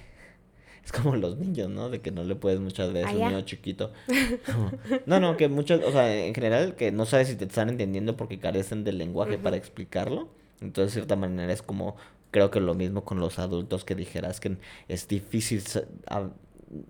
[0.84, 1.88] Es como los niños, ¿no?
[1.91, 3.93] De que no le puedes muchas veces a un niño chiquito.
[5.07, 8.16] No, no, que muchas, o sea, en general, que no sabes si te están entendiendo
[8.16, 10.28] porque carecen del lenguaje para explicarlo.
[10.61, 11.97] Entonces, de cierta manera, es como,
[12.30, 14.57] creo que lo mismo con los adultos que dijeras que
[14.88, 15.62] es difícil,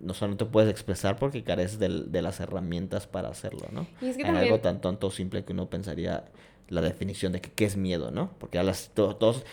[0.00, 3.86] no solo no te puedes expresar porque careces del- de las herramientas para hacerlo, ¿no?
[4.02, 6.24] Y es que en también- algo tan tonto o simple que uno pensaría
[6.68, 8.30] la definición de que, qué es miedo, ¿no?
[8.38, 9.44] Porque hablas to- todos,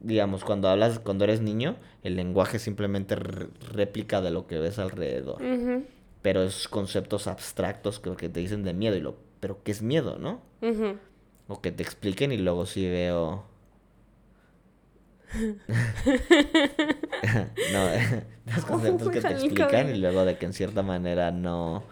[0.00, 5.42] digamos, cuando hablas, cuando eres niño, el lenguaje simplemente réplica de lo que ves alrededor.
[6.22, 9.82] Pero es conceptos abstractos que, que te dicen de miedo y lo, pero ¿qué es
[9.82, 10.40] miedo, no?
[11.48, 13.44] O que te expliquen y luego sí veo.
[17.72, 17.88] No,
[18.54, 21.84] los conceptos que te explican y luego de que en cierta manera no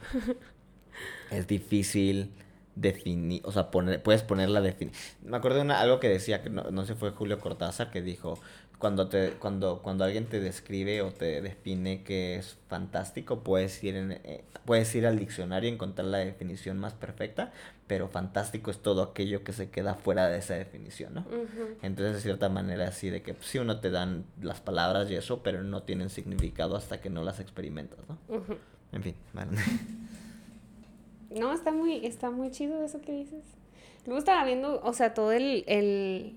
[1.30, 2.32] es difícil
[2.74, 5.04] definir, o sea, poner, puedes poner la definición.
[5.24, 8.02] Me acuerdo de una, algo que decía, que no, no sé, fue Julio Cortázar, que
[8.02, 8.38] dijo,
[8.78, 13.96] cuando, te, cuando, cuando alguien te describe o te define que es fantástico, puedes ir,
[13.96, 17.52] en, eh, puedes ir al diccionario y encontrar la definición más perfecta,
[17.90, 21.26] pero fantástico es todo aquello que se queda fuera de esa definición, ¿no?
[21.82, 25.16] Entonces, de cierta manera, así de que pues, sí uno te dan las palabras y
[25.16, 28.16] eso, pero no tienen significado hasta que no las experimentas, ¿no?
[28.92, 29.50] En fin, bueno.
[31.30, 33.42] No, está muy, está muy chido eso que dices.
[34.04, 36.36] Luego estaba viendo, o sea, todo el, el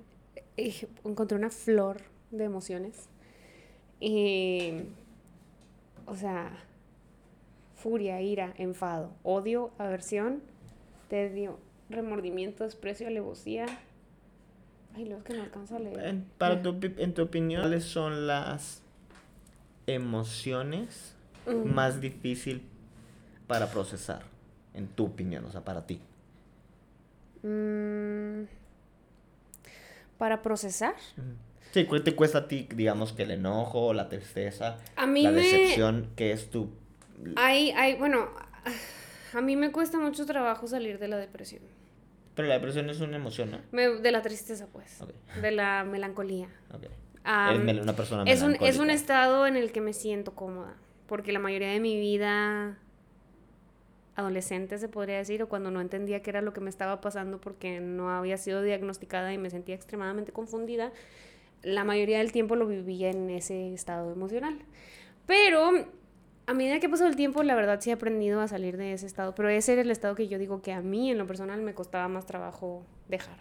[0.58, 1.98] eh, encontré una flor
[2.32, 3.10] de emociones.
[4.00, 4.84] Y,
[6.08, 6.52] o sea,
[7.76, 10.42] furia, ira, enfado, odio, aversión,
[11.10, 13.66] tedio, remordimiento, desprecio, alevosía.
[14.96, 16.06] Ay, es que no alcanzo a leer.
[16.06, 18.82] En, para tu, en tu opinión, ¿cuáles son las
[19.88, 21.74] emociones Mm.
[21.74, 22.62] más difícil
[23.48, 24.22] para procesar?
[24.74, 26.00] En tu opinión, o sea, para ti.
[27.44, 28.44] Mm,
[30.18, 30.96] para procesar.
[31.72, 35.32] Sí, ¿cuál te cuesta a ti, digamos, que el enojo, la tristeza, A mí la
[35.32, 35.38] me...
[35.42, 36.70] decepción, que es tu...
[37.36, 38.30] Hay, hay, bueno,
[39.34, 41.62] a mí me cuesta mucho trabajo salir de la depresión.
[42.36, 43.60] Pero la depresión es una emoción, ¿no?
[43.72, 45.00] Me- de la tristeza, pues.
[45.42, 46.48] De la melancolía.
[47.84, 50.76] Una persona es, un, es un estado en el que me siento cómoda.
[51.08, 52.78] Porque la mayoría de mi vida
[54.16, 57.40] adolescente, se podría decir, o cuando no entendía qué era lo que me estaba pasando
[57.42, 60.92] porque no había sido diagnosticada y me sentía extremadamente confundida,
[61.64, 64.60] la mayoría del tiempo lo vivía en ese estado emocional.
[65.26, 65.72] Pero
[66.46, 69.06] a medida que pasó el tiempo, la verdad sí he aprendido a salir de ese
[69.06, 69.34] estado.
[69.36, 71.74] Pero ese era el estado que yo digo que a mí, en lo personal, me
[71.74, 73.38] costaba más trabajo dejar.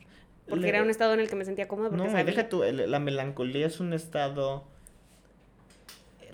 [0.48, 1.88] Porque Le- era un estado en el que me sentía cómoda.
[1.90, 4.64] Porque No, sabía- deja tú, la melancolía es un estado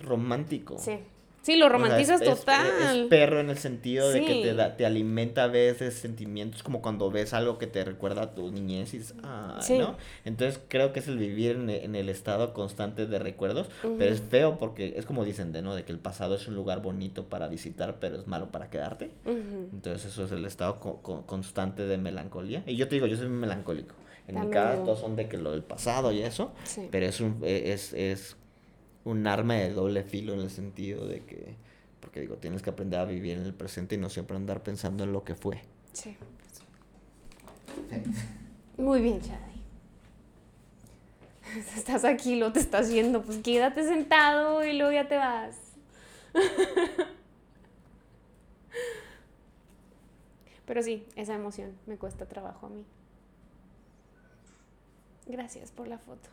[0.01, 0.77] romántico.
[0.77, 0.99] Sí.
[1.49, 2.67] Sí, lo O sea, es- romantizas es- total.
[3.01, 6.81] Es, perro en el sentido de que te, da, te alimenta a veces sentimientos como
[6.81, 9.15] cuando ves algo que te recuerda a tu niñez y dices,
[9.61, 9.77] Sí.
[9.77, 9.97] ¿no?
[10.25, 14.21] Entonces creo que es el vivir en, en el estado constante de recuerdos, pero es
[14.21, 15.73] feo porque es como dicen, de, ¿no?
[15.75, 19.11] De que el pasado es un lugar bonito para visitar, pero es malo para quedarte.
[19.25, 22.63] Entonces eso es el estado co- co- constante de melancolía.
[22.67, 23.95] Y yo te digo, yo soy melancólico.
[24.27, 26.87] En mi casa todos son de que lo del pasado y eso, Sí.
[26.91, 28.35] pero es un, e- es, es
[29.05, 31.55] un arma de doble filo en el sentido de que,
[31.99, 35.03] porque digo, tienes que aprender a vivir en el presente y no siempre andar pensando
[35.03, 35.61] en lo que fue.
[35.93, 36.15] Sí.
[38.77, 39.49] Muy bien, Chadi.
[41.75, 43.23] Estás aquí, lo te estás yendo.
[43.23, 45.57] Pues quédate sentado y luego ya te vas.
[50.65, 52.85] Pero sí, esa emoción me cuesta trabajo a mí.
[55.25, 56.29] Gracias por la foto.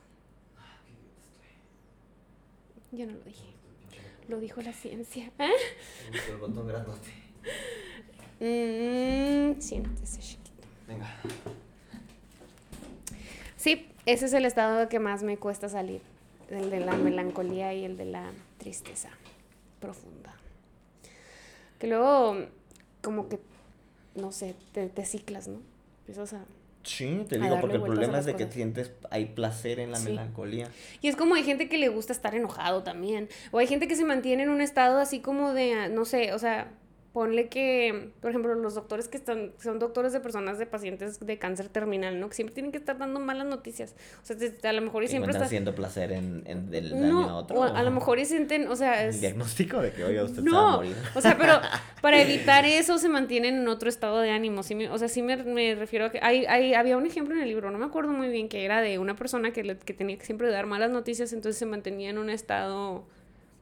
[2.93, 3.47] Yo no lo dije.
[4.29, 5.31] Lo dijo la ciencia.
[5.39, 5.51] ¿Eh?
[6.29, 7.11] El botón grandote.
[8.41, 10.67] Mm, siéntese, chiquito.
[10.87, 11.07] Venga.
[13.57, 16.01] Sí, ese es el estado que más me cuesta salir.
[16.51, 19.11] El de la melancolía y el de la tristeza
[19.81, 20.35] profunda.
[21.79, 22.37] Que luego,
[23.03, 23.41] como que,
[24.15, 25.61] no sé, te, te ciclas, ¿no?
[26.01, 26.45] Empiezas a...
[26.87, 30.09] Sí, te digo, porque el problema es de que sientes, hay placer en la Sí.
[30.11, 30.69] melancolía.
[31.03, 33.29] Y es como hay gente que le gusta estar enojado también.
[33.51, 36.33] O hay gente que se mantiene en un estado así como de, ah, no sé,
[36.33, 36.71] o sea,
[37.17, 41.39] ponle que, por ejemplo, los doctores que están, son doctores de personas de pacientes de
[41.39, 42.29] cáncer terminal, ¿no?
[42.29, 43.95] Que siempre tienen que estar dando malas noticias.
[44.23, 45.49] O sea, te- a lo mejor y siempre Encuentran está...
[45.49, 47.57] siendo placer en, en del daño a No, otro.
[47.59, 50.43] o a, a lo mejor y sienten, o sea, El diagnóstico de que, oiga, usted
[50.43, 50.95] se va a No, morir.
[51.15, 51.55] o sea, pero
[52.03, 54.63] para evitar eso se mantienen en otro estado de ánimo.
[54.63, 57.35] Sí me- o sea, sí me, me refiero a que hay, hay, había un ejemplo
[57.35, 59.79] en el libro, no me acuerdo muy bien, que era de una persona que, le-
[59.79, 63.07] que tenía que siempre dar malas noticias, entonces se mantenía en un estado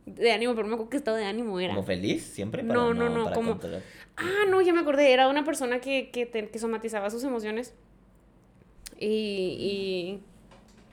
[0.06, 1.74] de ánimo, pero no me acuerdo qué estado de ánimo era.
[1.74, 2.62] ¿Como feliz siempre?
[2.62, 3.82] Para No, no, no, para como- controlar.
[4.16, 7.74] Ah, no, ya me acordé, era una persona que, que, te- que somatizaba sus emociones
[8.98, 10.20] y, y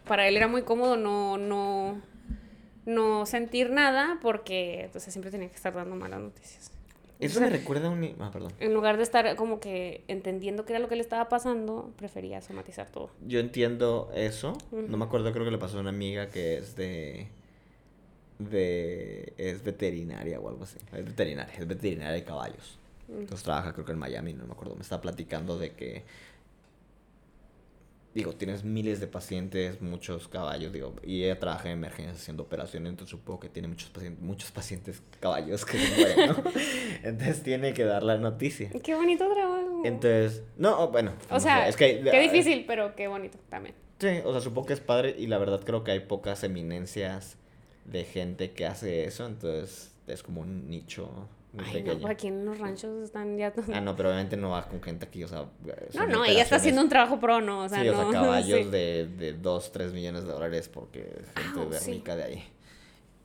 [0.07, 2.01] para él era muy cómodo no, no,
[2.85, 6.71] no sentir nada porque entonces siempre tenía que estar dando malas noticias.
[7.19, 8.15] Eso O sea, me recuerda a un...
[8.19, 8.51] Ah, perdón.
[8.59, 12.41] En lugar de estar como que entendiendo qué era lo que le estaba pasando, prefería
[12.41, 13.11] somatizar todo.
[13.27, 14.57] Yo entiendo eso.
[14.71, 17.27] No me acuerdo, creo que le pasó a una amiga que es de...
[18.49, 20.77] de es veterinaria o algo así.
[20.93, 22.77] Es veterinaria, es veterinaria de caballos.
[23.09, 24.75] Entonces trabaja creo que en Miami, no me acuerdo.
[24.75, 26.03] Me está platicando de que...
[28.13, 32.89] Digo, tienes miles de pacientes, muchos caballos, digo, y ella trabaja en emergencias haciendo operaciones,
[32.89, 36.43] entonces supongo que tiene muchos pacientes, muchos pacientes caballos que se mueren, ¿no?
[37.03, 38.69] Entonces tiene que dar la noticia.
[38.83, 39.83] Qué bonito trabajo.
[39.85, 41.13] Entonces, no, bueno.
[41.29, 43.75] o no sea, sé, es que, qué difícil, pero qué bonito también.
[43.99, 47.37] Sí, o sea, supongo que es padre y la verdad creo que hay pocas eminencias
[47.85, 51.09] de gente que hace eso, entonces es como un nicho
[51.53, 51.99] muy Ay, pequeño.
[51.99, 53.69] no, aquí en los ranchos están ya todos...
[53.73, 55.45] Ah, no, pero obviamente no va con gente aquí, o sea...
[55.95, 57.65] no, no, ella está haciendo un trabajo pro, ¿no?
[57.65, 58.69] O sea, sí, o no, sea, caballos sí.
[58.71, 61.01] de, de 2, 3 millones de dólares porque
[61.35, 61.91] gente Ah, de sí.
[61.93, 62.43] rica de ahí.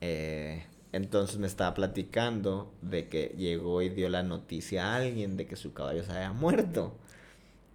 [0.01, 5.45] Eh, entonces me estaba platicando de que llegó y dio la noticia a alguien de
[5.47, 6.95] que su caballo se había muerto.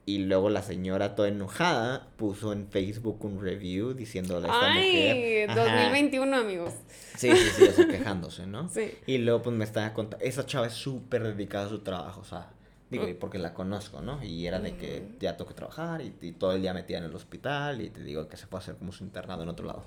[0.04, 5.46] Y luego la señora toda enojada puso en Facebook un review diciéndole a esta Ay,
[5.46, 5.50] mujer.
[5.50, 6.72] ajá, 2021, amigos.
[7.16, 8.68] Sí, sí, sí, o sea, quejándose, ¿no?
[8.68, 8.90] Sí.
[9.06, 12.24] Y luego pues me estaba contando, esa chava es súper dedicada a su trabajo, o
[12.24, 12.50] sea,
[12.90, 14.22] digo, y porque la conozco, ¿no?
[14.24, 17.04] Y era de que ya tengo que trabajar y, y todo el día metida en
[17.04, 19.84] el hospital y te digo que se puede hacer como su internado en otro lado.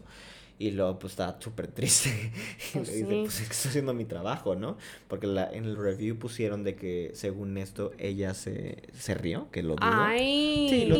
[0.58, 2.10] Y luego pues estaba súper triste.
[2.74, 3.22] y Pues le dice, sí.
[3.24, 4.78] pues es que estoy haciendo mi trabajo, ¿no?
[5.10, 9.64] Porque la, en el review pusieron de que según esto ella se, se rió, que
[9.64, 9.80] lo dudo.
[9.82, 10.68] Ay.
[10.70, 10.96] Sí, lo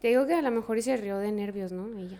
[0.00, 1.86] Te digo que a lo mejor y se rió de nervios, ¿no?
[1.98, 2.18] Ella.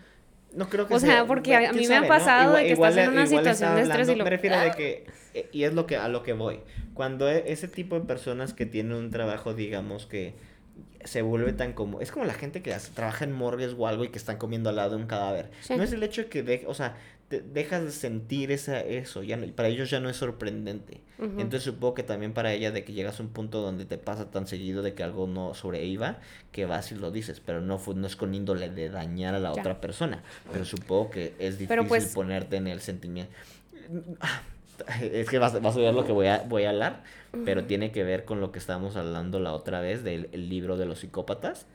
[0.53, 2.71] No creo que O sea, porque a- a ¿quién mí me ha pasado de que
[2.71, 5.49] estás le- en una le situación de estrés y lo- Me refiero de que, eh,
[5.51, 6.61] y es lo que, a lo que voy,
[6.93, 10.33] cuando e- ese tipo de personas que tienen un trabajo, digamos, que
[11.03, 14.03] se vuelve tan como, es como la gente que hace- trabaja en morgues o algo
[14.03, 15.51] y que están comiendo al lado de un cadáver.
[15.61, 15.75] Sí.
[15.75, 16.97] No es el hecho de que, de- o sea,
[17.27, 21.01] te- dejas de sentir esa, eso, ya no, para ellos ya no es sorprendente.
[21.19, 24.29] Entonces supongo que también para ella de que llegas a un punto donde te pasa
[24.31, 26.19] tan seguido de que algo no sobreviva,
[26.51, 29.39] que vas y lo dices, pero no, fu- no es con índole de dañar a
[29.39, 29.61] la Ya.
[29.61, 30.23] otra persona.
[30.51, 33.31] Pero supongo que es difícil pues- ponerte en el sentimiento.
[35.01, 37.03] Es que vas, vas a ver lo que voy a, voy a hablar,
[37.43, 40.77] pero tiene que ver con lo que estábamos hablando la otra vez del el libro
[40.77, 41.65] de los psicópatas.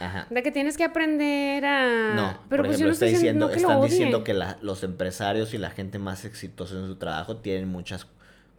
[0.00, 0.26] Ajá.
[0.30, 2.14] De que tienes que aprender a...
[2.14, 5.54] No, Ah, pero por pues ejemplo, no está diciendo están diciendo que la- los empresarios
[5.54, 8.06] y la gente más exitosa en su trabajo tienen muchas,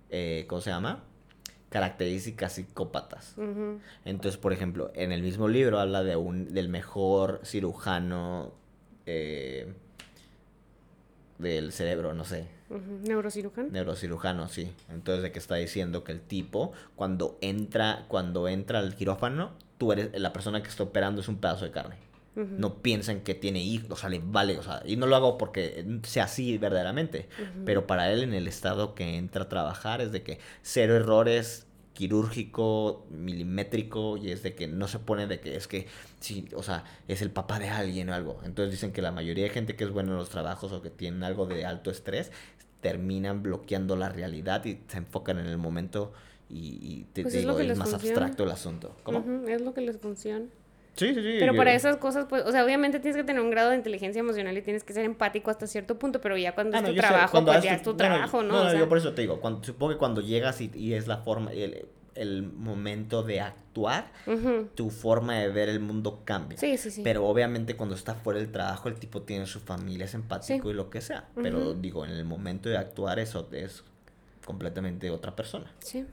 [0.10, 1.04] eh, ¿cómo se llama?
[1.70, 3.36] Características psicópatas.
[4.06, 8.54] Entonces, por ejemplo, en el mismo libro habla de un, del mejor cirujano
[9.06, 9.74] eh,
[11.38, 12.48] del cerebro, no sé.
[13.04, 13.70] Neurocirujano.
[13.70, 14.74] neurocirujano, sí.
[14.90, 19.92] Entonces, de que está diciendo que el tipo, cuando entra, cuando entra al quirófano, tú
[19.92, 21.98] eres la persona que está operando es un pedazo de carne.
[22.36, 25.38] No piensan que tiene hijos, o sea, le vale, o sea, y no lo hago
[25.38, 27.30] porque sea así verdaderamente,
[27.64, 31.68] pero para él en el estado que entra a trabajar es de que cero errores,
[31.94, 35.88] quirúrgico, milimétrico, y es de que no se pone de que es que,
[36.20, 38.40] sí, o sea, es el papá de alguien o algo.
[38.44, 40.90] Entonces dicen que la mayoría de gente que es buena en los trabajos o que
[40.90, 42.32] tienen algo de alto estrés,
[42.82, 46.12] terminan bloqueando la realidad y se enfocan en el momento
[46.50, 47.96] y, y te, Pues te digo, es más funciona.
[48.16, 48.96] abstracto el asunto.
[49.04, 49.48] ¿Cómo?
[49.48, 50.46] Es lo que les funciona.
[50.96, 51.36] Sí, sí, sí.
[51.40, 54.20] Pero para esas cosas, pues, o sea, obviamente tienes que tener un grado de inteligencia
[54.20, 56.90] emocional y tienes que ser empático hasta cierto punto, pero ya cuando Ah, es no,
[56.90, 58.54] tu sé, trabajo, cuando pues ya es tu no, trabajo, ¿no?
[58.54, 60.70] No, O no, sea, yo por eso te digo, cuando, supongo que cuando llegas y,
[60.76, 64.12] y es la forma, el, el momento de actuar,
[64.76, 66.60] tu forma de ver el mundo cambia.
[66.60, 67.02] Sí, sí, sí.
[67.04, 70.70] Pero obviamente cuando está fuera del trabajo, el tipo tiene su familia, es empático Sí.
[70.70, 71.28] y lo que sea.
[71.42, 73.84] Pero digo, en el momento de actuar, eso es
[74.46, 75.72] completamente otra persona.
[75.80, 76.06] Sí.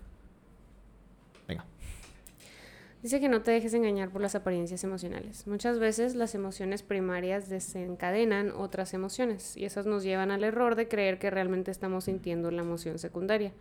[3.02, 5.46] Dice que no te dejes engañar por las apariencias emocionales.
[5.46, 10.86] Muchas veces las emociones primarias desencadenan otras emociones y esas nos llevan al error de
[10.86, 13.52] creer que realmente estamos sintiendo la emoción secundaria.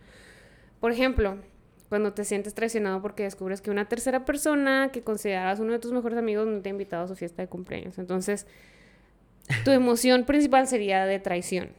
[0.78, 1.38] Por ejemplo,
[1.88, 5.92] cuando te sientes traicionado porque descubres que una tercera persona que considerabas uno de tus
[5.92, 7.98] mejores amigos no te ha invitado a su fiesta de cumpleaños.
[7.98, 8.46] Entonces,
[9.64, 11.70] tu emoción principal sería de traición,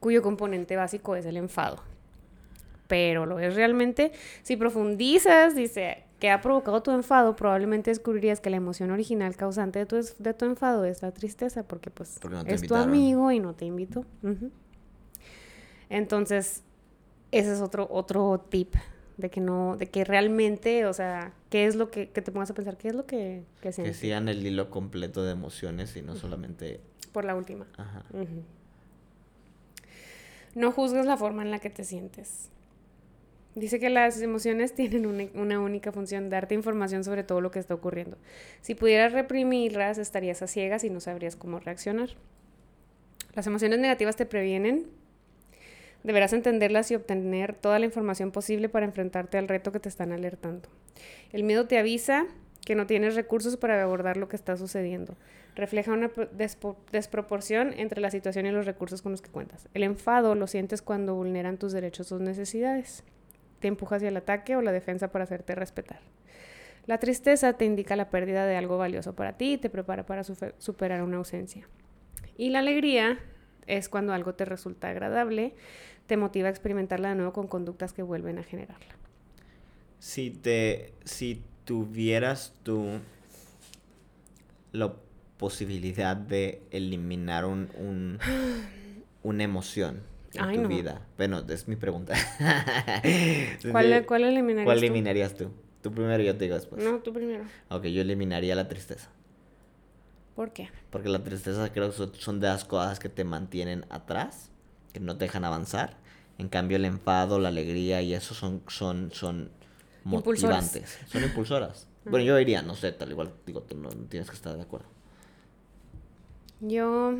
[0.00, 1.82] cuyo componente básico es el enfado.
[2.88, 4.12] Pero lo es realmente,
[4.42, 9.78] si profundizas, dice, que ha provocado tu enfado, probablemente descubrirías que la emoción original causante
[9.80, 13.54] de tu, de tu enfado es la tristeza, porque pues es tu amigo y no
[13.54, 14.04] te invitó.
[15.88, 16.62] Entonces,
[17.32, 18.74] ese es otro, otro tip
[19.16, 22.50] de que no, de que realmente, o sea, qué es lo que, que te pongas
[22.50, 26.02] a pensar, qué es lo que, que Que sigan el hilo completo de emociones y
[26.02, 26.80] no solamente...
[27.12, 27.66] Por la última.
[30.54, 32.50] No juzgues la forma en la que te sientes.
[33.56, 37.72] Dice que las emociones tienen una, única función, darte información sobre todo lo que está
[37.72, 38.18] ocurriendo.
[38.60, 42.10] Si pudieras reprimirlas, estarías a ciegas y no sabrías cómo reaccionar.
[43.34, 44.84] Las emociones negativas te previenen.
[46.04, 50.12] Deberás entenderlas y obtener toda la información posible para enfrentarte al reto que te están
[50.12, 50.68] alertando.
[51.32, 52.26] El miedo te avisa
[52.66, 55.16] que no tienes recursos para abordar lo que está sucediendo.
[55.54, 56.10] Refleja una
[56.92, 59.66] desproporción entre la situación y los recursos con los que cuentas.
[59.72, 63.02] El enfado lo sientes cuando vulneran tus derechos o necesidades
[63.60, 66.00] te empuja hacia el ataque o la defensa para hacerte respetar.
[66.86, 70.22] La tristeza te indica la pérdida de algo valioso para ti y te prepara para
[70.24, 71.68] superar una ausencia.
[72.36, 73.18] Y la alegría
[73.66, 75.54] es cuando algo te resulta agradable,
[76.06, 78.94] te motiva a experimentarla de nuevo con conductas que vuelven a generarla.
[79.98, 83.00] Si te si tuvieras tú
[84.70, 84.94] la
[85.38, 88.18] posibilidad de eliminar un, un
[89.24, 90.02] una emoción,
[90.36, 91.02] en tu vida?
[91.16, 92.14] Bueno, es mi pregunta.
[93.70, 95.50] ¿Cuál, ¿Cuál, eliminarías ¿Cuál eliminarías tú?
[95.82, 96.82] Tú primero y yo te digo después.
[96.82, 97.44] No, tú primero.
[97.68, 99.08] Ok, yo eliminaría la tristeza.
[100.34, 100.68] ¿Por qué?
[100.90, 104.50] Porque la tristeza creo que son de las cosas que te mantienen atrás,
[104.92, 105.96] que no te dejan avanzar.
[106.38, 109.50] En cambio, el enfado, la alegría y eso son, son, son
[110.04, 110.98] motivantes.
[111.06, 111.88] Son impulsoras.
[112.08, 114.86] Bueno, yo diría, no sé, tal igual, digo, tú no tienes que estar de acuerdo.
[116.60, 117.16] Yo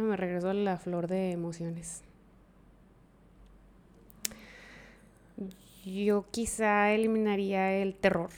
[0.00, 2.02] me regreso a la flor de emociones.
[5.84, 8.30] Yo quizá eliminaría el terror.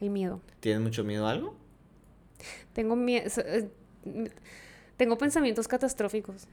[0.00, 0.40] El miedo.
[0.60, 1.56] ¿Tienes mucho miedo a algo?
[2.72, 3.28] Tengo miedo.
[3.44, 3.68] Eh,
[4.96, 6.46] tengo pensamientos catastróficos.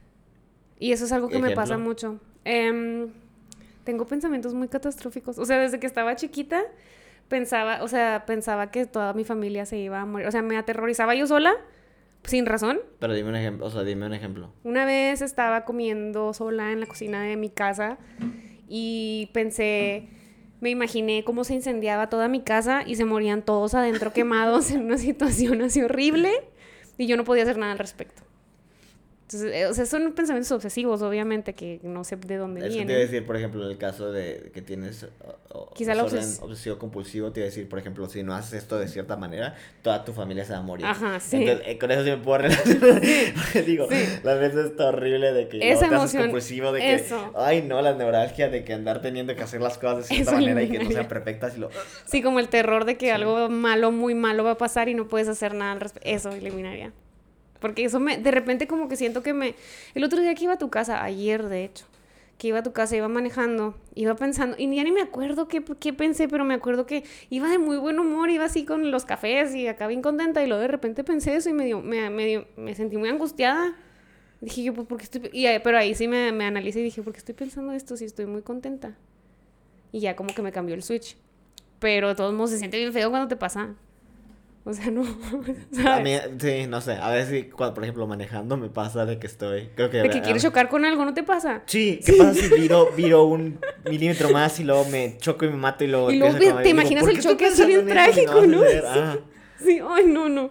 [0.80, 2.20] Y eso es algo que me pasa mucho.
[2.44, 3.10] Em,
[3.84, 5.38] tengo pensamientos muy catastróficos.
[5.38, 6.64] O sea, desde que estaba chiquita,
[7.30, 10.28] pensaba, o sea, pensaba que toda mi familia se iba a morir.
[10.28, 11.56] O sea, me aterrorizaba yo sola
[12.26, 12.80] sin razón.
[13.00, 14.52] Pero dime un ejemplo, o sea, dime un ejemplo.
[14.64, 17.98] Una vez estaba comiendo sola en la cocina de mi casa
[18.68, 20.10] y pensé,
[20.62, 24.86] me imaginé cómo se incendiaba toda mi casa y se morían todos adentro quemados en
[24.86, 26.32] una situación así horrible
[26.98, 28.25] y yo no podía hacer nada al respecto.
[29.26, 32.88] Entonces, eh, o sea, son pensamientos obsesivos, obviamente, que no sé de dónde Eso vienen.
[32.88, 35.08] te iba a decir, por ejemplo, en el caso de que tienes
[35.74, 38.88] Quizá la obsesivo compulsivo, te iba a decir, por ejemplo, si no haces esto de
[38.88, 40.86] cierta manera, toda tu familia se va a morir.
[40.86, 41.38] Ajá, sí.
[41.38, 43.02] Entonces, eh, con eso sí me puedo relacionar.
[43.66, 43.88] digo,
[44.24, 47.06] la veces está horrible de que Esa no te compulsivo, de que,
[47.36, 50.62] ay, no, la neuralgia de que andar teniendo que hacer las cosas de cierta manera
[50.62, 51.70] y que no sean perfectas y lo...
[52.06, 55.08] Sí, como el terror de que algo malo, muy malo va a pasar y no
[55.08, 56.08] puedes hacer nada al respecto.
[56.08, 56.94] Eso eliminaría.
[57.66, 59.56] Porque eso me, de repente como que siento que me...
[59.96, 61.88] El otro día que iba a tu casa, ayer de hecho,
[62.38, 65.64] que iba a tu casa, iba manejando, iba pensando, y ya ni me acuerdo qué,
[65.80, 69.04] qué pensé, pero me acuerdo que iba de muy buen humor, iba así con los
[69.06, 72.12] cafés y acá bien contenta, y luego de repente pensé eso y me, dio, me,
[72.12, 73.76] me, me sentí muy angustiada.
[74.42, 75.28] Dije yo, pues, ¿por qué estoy...?
[75.34, 78.06] Y, pero ahí sí me, me analicé y dije, ¿por qué estoy pensando esto si
[78.06, 78.96] estoy muy contenta?
[79.92, 81.18] Y ya como que me cambió el switch.
[81.80, 83.74] Pero de todos modos se siente bien feo cuando te pasa.
[84.68, 85.04] O sea, no.
[85.88, 86.94] A mí, sí, no sé.
[86.94, 89.70] A veces, si, por ejemplo, manejando me pasa de que estoy.
[89.76, 89.98] Creo que.
[89.98, 91.62] De que quieres chocar con algo, ¿no te pasa?
[91.68, 95.58] Sí, ¿qué pasa si viro, viro un milímetro más y luego me choco y me
[95.58, 96.12] mato y luego.
[96.12, 98.62] Y luego te imaginas el choque así bien trágico, ¿no?
[98.86, 99.18] Ah.
[99.60, 100.50] Sí, ay, no, no.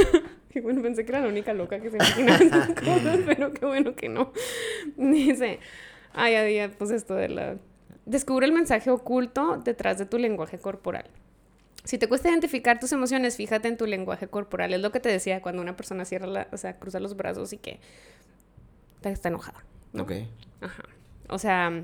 [0.50, 3.66] Qué bueno, pensé que era la única loca que se imaginaba esas cosas, pero qué
[3.66, 4.32] bueno que no.
[4.96, 5.60] Dice,
[6.12, 7.56] ay, a día, pues esto de la.
[8.06, 11.04] Descubre el mensaje oculto detrás de tu lenguaje corporal.
[11.84, 14.74] Si te cuesta identificar tus emociones, fíjate en tu lenguaje corporal.
[14.74, 17.52] Es lo que te decía cuando una persona cierra la, o sea, cruza los brazos
[17.52, 17.80] y que
[19.02, 19.64] está enojada.
[19.98, 20.12] Ok.
[20.60, 20.84] Ajá.
[21.28, 21.82] O sea,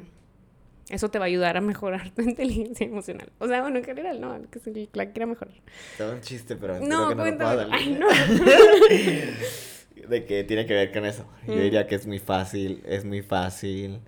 [0.90, 3.30] eso te va a ayudar a mejorar tu inteligencia emocional.
[3.38, 5.54] O sea, bueno, en general, no, que se la quiera mejorar.
[5.98, 7.66] Todo un chiste, pero no, que no cuéntame.
[7.70, 8.06] Ay, no.
[10.08, 11.26] de que tiene que ver con eso.
[11.46, 11.60] Yo mm.
[11.60, 14.00] diría que es muy fácil, es muy fácil.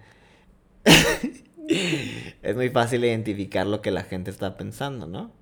[2.42, 5.32] es muy fácil identificar lo que la gente está pensando, ¿no?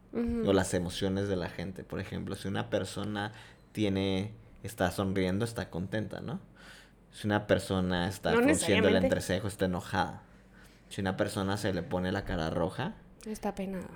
[0.46, 1.84] O las emociones de la gente.
[1.84, 3.32] Por ejemplo, si una persona
[3.72, 4.32] tiene,
[4.62, 6.40] está sonriendo, está contenta, ¿no?
[7.12, 10.22] Si una persona está No frunciendo el entrecejo, está enojada.
[10.88, 12.94] Si una persona se le pone la cara roja,
[13.26, 13.88] Está penada.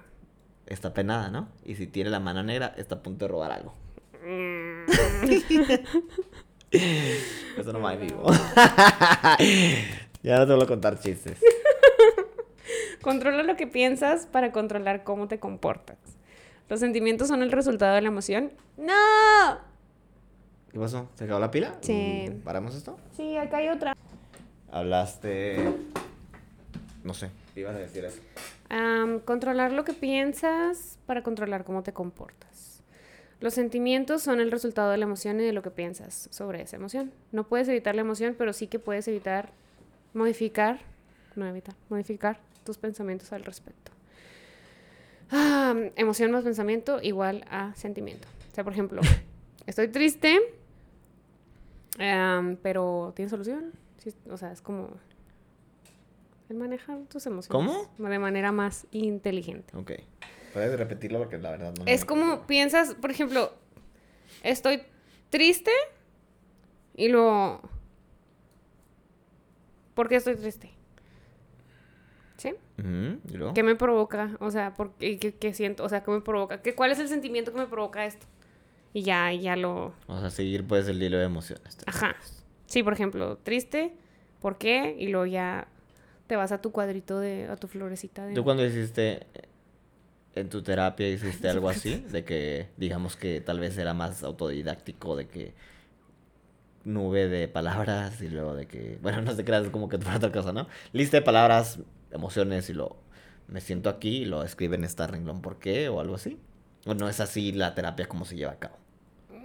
[0.67, 1.49] está penada, ¿no?
[1.65, 3.75] Y si tiene la mano negra, está a punto de robar algo.
[4.25, 4.85] Mm.
[6.73, 8.25] Eso no va en vivo.
[10.23, 11.39] ya no te voy a contar chistes.
[13.03, 15.99] Controla lo que piensas para controlar cómo te comportas.
[16.69, 18.53] Los sentimientos son el resultado de la emoción.
[18.77, 19.59] ¡No!
[20.71, 21.09] ¿Qué pasó?
[21.15, 21.75] ¿Se acabó la pila?
[21.81, 22.29] Sí.
[22.31, 22.99] Mm, ¿Paramos esto?
[23.17, 23.97] Sí, acá hay otra.
[24.71, 25.73] Hablaste.
[27.03, 27.31] No sé.
[27.55, 28.21] ¿Qué ibas a decir eso?
[29.25, 32.83] Controlar lo que piensas para controlar cómo te comportas.
[33.41, 36.77] Los sentimientos son el resultado de la emoción y de lo que piensas sobre esa
[36.77, 37.11] emoción.
[37.33, 39.51] No puedes evitar la emoción, pero sí que puedes evitar
[40.13, 40.81] modificar,
[41.35, 43.93] no evitar, modificar tus pensamientos al respecto.
[45.31, 48.27] Ah, emoción más pensamiento igual a sentimiento.
[48.51, 49.01] O sea, por ejemplo,
[49.67, 50.39] estoy triste,
[51.99, 53.73] am, pero ¿tiene solución?
[53.99, 54.89] Sí, o sea, es como
[56.49, 57.49] el manejar tus emociones.
[57.73, 57.89] ¿Cómo?
[58.11, 59.77] De manera más inteligente.
[59.77, 59.93] Ok.
[60.53, 61.85] Puedes repetirlo porque la verdad no.
[61.87, 63.53] Es me- como piensas, por ejemplo,
[64.43, 64.83] estoy
[65.29, 65.71] triste
[66.97, 67.61] y luego...
[69.95, 70.71] ¿Por qué estoy triste?
[73.55, 74.37] ¿Qué me provoca?
[74.41, 75.85] O sea, ¿por qué, qué- qué siento?
[75.85, 76.63] O sea, ¿qué me provoca?
[76.63, 78.27] ¿Qué, ¿Cuál es el sentimiento que me provoca esto?
[78.93, 79.93] Y ya, ya lo...
[80.09, 81.79] Vamos a seguir pues el hilo de emociones.
[81.87, 82.17] Ajá.
[82.67, 83.93] Sí, por ejemplo, triste,
[84.41, 84.97] ¿por qué?
[84.99, 85.69] Y luego ya
[86.27, 87.47] te vas a tu cuadrito de...
[87.49, 88.35] a tu florecita de...
[88.35, 89.27] ¿Tú cuando hiciste
[90.35, 92.05] en tu terapia hiciste algo así?
[92.11, 95.55] De que, digamos que tal vez era más autodidáctico, de que
[96.85, 100.33] nube de palabras y luego de que, bueno, no sé qué era como que otra
[100.33, 100.67] cosa, ¿no?
[100.93, 101.79] Lista de palabras,
[102.13, 102.97] emociones y lo
[103.49, 105.89] me siento aquí y lo escribe en esta renglón, ¿por qué?
[105.89, 106.39] O algo así.
[106.87, 108.77] ¿O no es así la terapia como se lleva a cabo?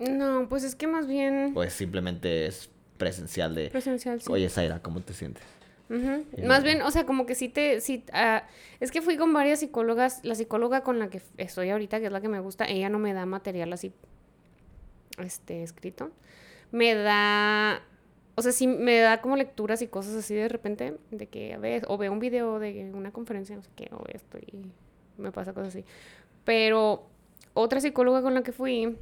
[0.10, 1.54] No, pues es que más bien...
[1.56, 4.32] O es simplemente es presencial de, Presencial, sí.
[4.32, 5.44] oye, Zaira, ¿cómo te sientes?
[5.90, 8.44] Más luego- bien, o sea, como que sí te, sí, ah,
[8.80, 12.12] es que fui con varias psicólogas, la psicóloga con la que estoy ahorita, que es
[12.12, 13.94] la que me gusta, ella no me da material así,
[15.20, 16.12] este, escrito,
[16.72, 17.82] me da,
[18.36, 21.58] o sea, sí me da como lecturas y cosas así de repente, de que a
[21.58, 24.72] veces, o veo un video de una conferencia, no sé qué, o esto y
[25.18, 25.86] me pasa cosas así,
[26.44, 27.08] pero
[27.54, 28.98] otra psicóloga con la que fui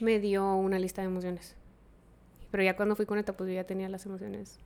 [0.00, 1.54] me dio una lista de emociones,
[2.50, 4.58] pero ya cuando fui con esta, pues yo ya tenía las emociones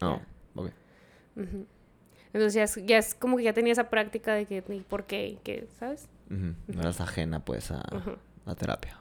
[0.00, 0.20] No,
[0.54, 0.70] ok.
[2.32, 5.04] Entonces ya es, ya es como que ya tenía esa práctica de que, ¿y por
[5.04, 5.26] qué?
[5.26, 5.66] ¿Y qué?
[5.78, 6.08] ¿Sabes?
[6.28, 7.82] No eras ajena pues a
[8.46, 8.99] la terapia.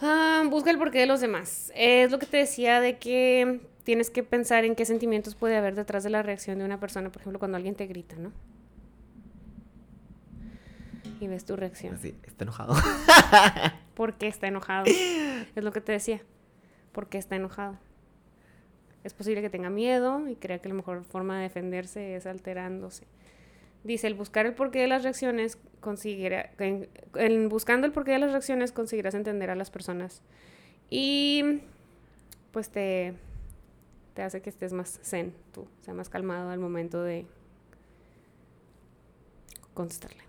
[0.00, 1.72] Ah, busca el porqué de los demás.
[1.74, 5.74] Es lo que te decía de que tienes que pensar en qué sentimientos puede haber
[5.74, 7.10] detrás de la reacción de una persona.
[7.10, 8.32] Por ejemplo, cuando alguien te grita, ¿no?
[11.20, 11.94] Y ves tu reacción.
[11.94, 12.76] Así, está enojado.
[13.94, 14.84] ¿Por qué está enojado?
[14.86, 16.20] Es lo que te decía.
[16.92, 17.76] ¿Por qué está enojado?
[19.02, 23.06] Es posible que tenga miedo y crea que la mejor forma de defenderse es alterándose.
[23.84, 28.18] Dice, el buscar el porqué de las reacciones, conseguirá, en, en buscando el porqué de
[28.18, 30.22] las reacciones conseguirás entender a las personas.
[30.90, 31.60] Y
[32.50, 33.14] pues te,
[34.14, 37.26] te hace que estés más zen, tú, o sea, más calmado al momento de
[39.74, 40.22] contestarle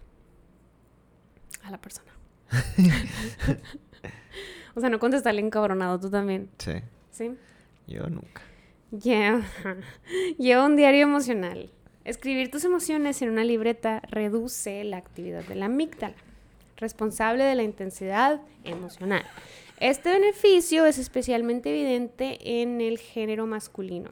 [1.64, 2.12] a la persona.
[4.76, 6.74] o sea, no contestarle encabronado tú también, Sí,
[7.12, 7.36] ¿sí?
[7.88, 8.42] yo nunca.
[8.92, 9.44] Lleva,
[10.38, 11.72] lleva un diario emocional.
[12.06, 16.16] Escribir tus emociones en una libreta reduce la actividad de la amígdala,
[16.78, 19.24] responsable de la intensidad emocional.
[19.80, 24.12] Este beneficio es especialmente evidente en el género masculino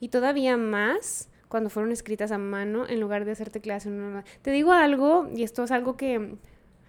[0.00, 4.24] y todavía más cuando fueron escritas a mano en lugar de hacer tecleadas en una...
[4.42, 6.36] Te digo algo, y esto es algo que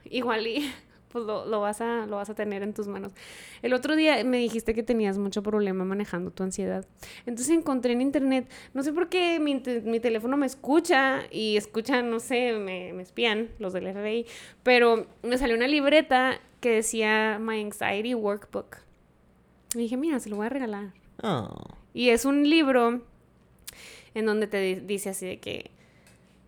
[0.06, 0.70] igual y
[1.12, 3.14] pues lo, lo vas a, lo vas a tener en tus manos.
[3.62, 6.86] El otro día me dijiste que tenías mucho problema manejando tu ansiedad.
[7.26, 12.02] Entonces encontré en internet, no sé por qué mi, mi teléfono me escucha y escucha,
[12.02, 14.26] no sé, me, me espían los del FBI,
[14.64, 18.78] pero me salió una libreta que decía My Anxiety Workbook.
[19.76, 20.94] Y dije, mira, se lo voy a regalar.
[21.24, 21.50] Oh,
[21.94, 23.02] Y es un libro
[24.14, 25.72] en donde te di- dice así de que,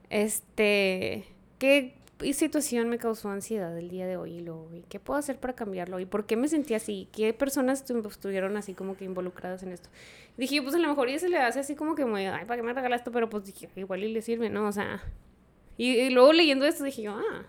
[0.10, 1.26] este,
[1.60, 1.96] ¿qué
[2.34, 4.34] situación me causó ansiedad el día de hoy?
[4.38, 6.00] Y luego, ¿y qué puedo hacer para cambiarlo?
[6.00, 7.08] ¿Y por qué me sentí así?
[7.12, 9.90] ¿Qué personas estu- estuvieron así como que involucradas en esto?
[10.38, 12.58] Dije, pues a lo mejor ya se le hace así como que muy, ay, ¿para
[12.62, 13.12] qué me regala esto?
[13.12, 14.68] Pero pues dije, igual y le sirve, ¿no?
[14.68, 15.02] O sea,
[15.78, 17.44] y, y luego leyendo esto dije yo, ah,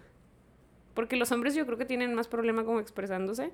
[0.94, 3.50] porque los hombres yo creo que tienen más problema como expresándose.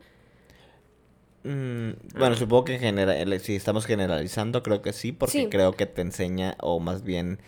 [1.44, 5.46] Mm, bueno, supongo que en general, si estamos generalizando, creo que sí, porque Sí.
[5.48, 7.38] creo que te enseña, o más bien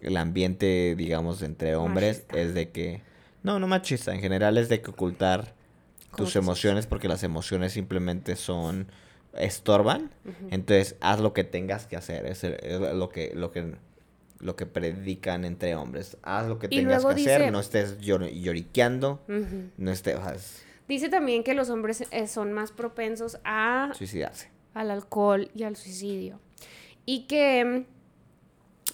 [0.00, 2.38] el ambiente, digamos, entre hombres Machista.
[2.40, 3.02] es de que...
[3.42, 5.54] No, no machista, en general es de que ocultar
[6.10, 8.86] ¿Cómo tus emociones porque las emociones simplemente son
[9.36, 10.10] estorban.
[10.50, 13.74] Entonces, haz lo que tengas que hacer, es, el- es lo que lo que
[14.40, 16.16] lo que predican entre hombres.
[16.22, 19.20] Haz lo que Y tengas que hacer, no estés llor- lloriqueando,
[19.76, 24.50] no estés, Dice también que los hombres eh, son más propensos a suicidarse.
[24.74, 26.38] al alcohol y al suicidio.
[27.06, 27.86] Y que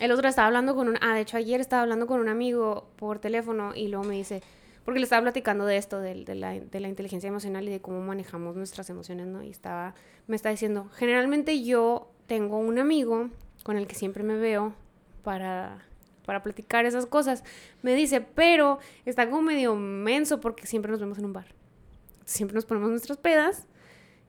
[0.01, 0.97] el otro estaba hablando con un...
[1.01, 4.43] Ah, de hecho ayer estaba hablando con un amigo por teléfono y luego me dice...
[4.85, 7.81] Porque le estaba platicando de esto, del- de, la, de la inteligencia emocional y de
[7.81, 9.43] cómo manejamos nuestras emociones, ¿no?
[9.43, 9.95] Y estaba...
[10.27, 13.29] Me está diciendo, generalmente yo tengo un amigo
[13.63, 14.73] con el que siempre me veo
[15.23, 15.85] para,
[16.25, 17.45] para platicar esas cosas.
[17.83, 21.47] Me dice, pero está como medio menso porque siempre nos vemos en un bar.
[22.25, 23.67] Siempre nos ponemos nuestras pedas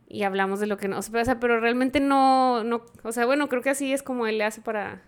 [0.09, 3.61] y hablamos de lo que nos pasa, pero realmente no, no, o sea, bueno, creo
[3.61, 5.01] que así es como él le hace para,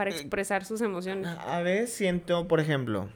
[0.00, 1.26] para expresar sus emociones.
[1.46, 3.10] A veces siento, por ejemplo,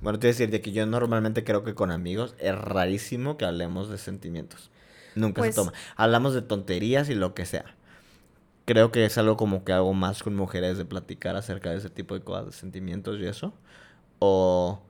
[0.00, 3.36] bueno, te voy a decir de que yo normalmente creo que con amigos es rarísimo
[3.36, 4.70] que hablemos de sentimientos.
[5.14, 5.74] Nunca Pues- se toma.
[5.96, 7.74] Hablamos de tonterías y lo que sea.
[8.64, 11.90] Creo que es algo como que hago más con mujeres de platicar acerca de ese
[11.90, 13.52] tipo de cosas, de sentimientos y eso.
[14.18, 14.80] O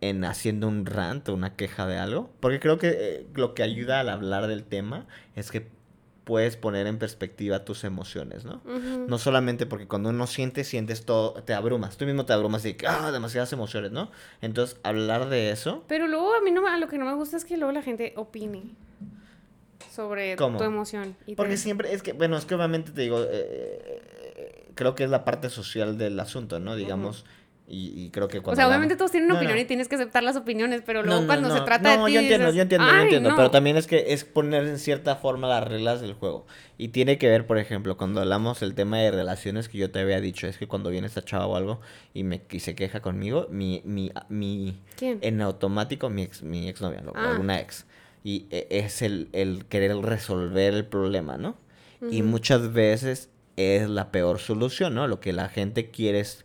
[0.00, 2.30] en haciendo un rant o una queja de algo.
[2.40, 5.68] Porque creo que eh, lo que ayuda al hablar del tema es que
[6.24, 8.62] puedes poner en perspectiva tus emociones, ¿no?
[9.06, 11.96] No solamente porque cuando uno siente, sientes todo, te abrumas.
[11.98, 14.10] Tú mismo te abrumas y que, ah, demasiadas emociones, ¿no?
[14.40, 17.36] Entonces, hablar de eso, Pero luego a mí no, me- lo que no me gusta
[17.36, 18.62] es que luego la gente opine
[19.92, 20.58] sobre ¿Cómo?
[20.58, 21.16] tu emoción.
[21.26, 24.94] Y te- porque siempre, es que, bueno, es que obviamente te digo, eh, eh, creo
[24.94, 26.74] que es la parte social del asunto, ¿no?
[26.74, 27.24] Digamos,
[27.66, 28.56] y, y creo que O cuando...
[28.56, 29.62] sea, hablamos- obviamente todos tienen una No, opinión no.
[29.62, 32.04] y tienes que aceptar las opiniones, pero No, luego no, cuando no, se trata no,
[32.04, 33.36] de ti yo entiendo, dices, yo entiendo, yo "Ay, entiendo, no".
[33.36, 36.46] pero también es que es poner en cierta forma las reglas del juego.
[36.76, 40.00] Y tiene que ver, por ejemplo, cuando hablamos el tema de relaciones que yo te
[40.00, 41.80] había dicho, es que cuando viene esta chava o algo
[42.12, 45.18] y me y se queja conmigo, mi, mi, mi, ¿Quién?
[45.22, 47.30] en automático, mi ex, mi exnovia, Ah.
[47.30, 47.86] alguna ex.
[48.24, 51.56] Y e- es el, el querer resolver el problema, ¿no?
[52.10, 55.06] Y muchas veces es la peor solución, ¿no?
[55.08, 56.44] Lo que la gente quiere es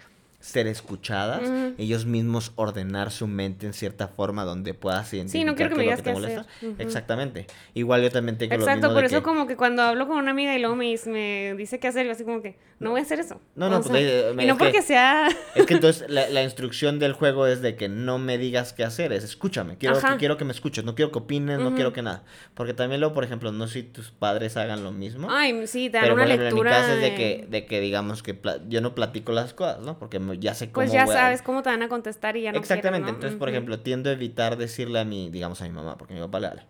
[0.51, 1.75] ser escuchadas, Ujú.
[1.77, 5.75] ellos mismos ordenar su mente en cierta forma donde puedas identificar Sí, no quiero que
[5.77, 6.41] me digas lo qué te molesta.
[6.41, 6.69] hacer.
[6.69, 6.81] Ujú.
[6.81, 7.47] Exactamente.
[7.73, 10.07] Igual yo también tengo lo Exacto, mismo por de eso que- como que cuando hablo
[10.07, 12.57] con una amiga y luego me, dice- me dice qué hacer, yo así como que,
[12.79, 13.39] no voy a hacer eso.
[13.55, 15.27] No, no, O pues, sea, eh, me- y no es que- porque sea...
[15.55, 18.83] Es que entonces la, la instrucción del juego es de que no me digas qué
[18.83, 21.75] hacer, es escúchame, quiero, que, quiero que me escuches, no quiero que opines, no Ujú.
[21.75, 22.23] quiero que nada.
[22.53, 25.27] Porque también luego, por ejemplo, no sé si tus padres hagan lo mismo.
[25.29, 26.69] Ay, sí, te dan pero una por ejemplo, lectura.
[26.71, 29.79] en mi caso es de que, de que digamos que yo no platico las cosas,
[29.81, 29.99] ¿no?
[29.99, 32.35] Porque me- ya sé cómo Pues ya voy a- sabes cómo te van a contestar
[32.37, 33.15] y ya no Exactamente, quieres, ¿no?
[33.15, 36.19] entonces, por ejemplo, tiendo a evitar decirle a mi, digamos a mi mamá, porque mi
[36.19, 36.63] papá le vale.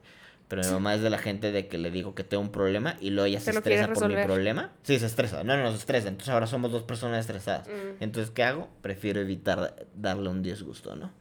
[0.47, 2.95] Pero mi mamá es de la gente de que le digo que tengo un problema
[2.99, 4.71] y luego ella se estresa por mi problema.
[4.81, 5.43] Sí, se estresa.
[5.43, 6.07] No, no, no se estresa.
[6.07, 7.67] Entonces ahora somos dos personas estresadas.
[7.67, 8.03] Mm.
[8.03, 8.67] Entonces, ¿qué hago?
[8.81, 11.11] Prefiero evitar darle un disgusto, ¿no?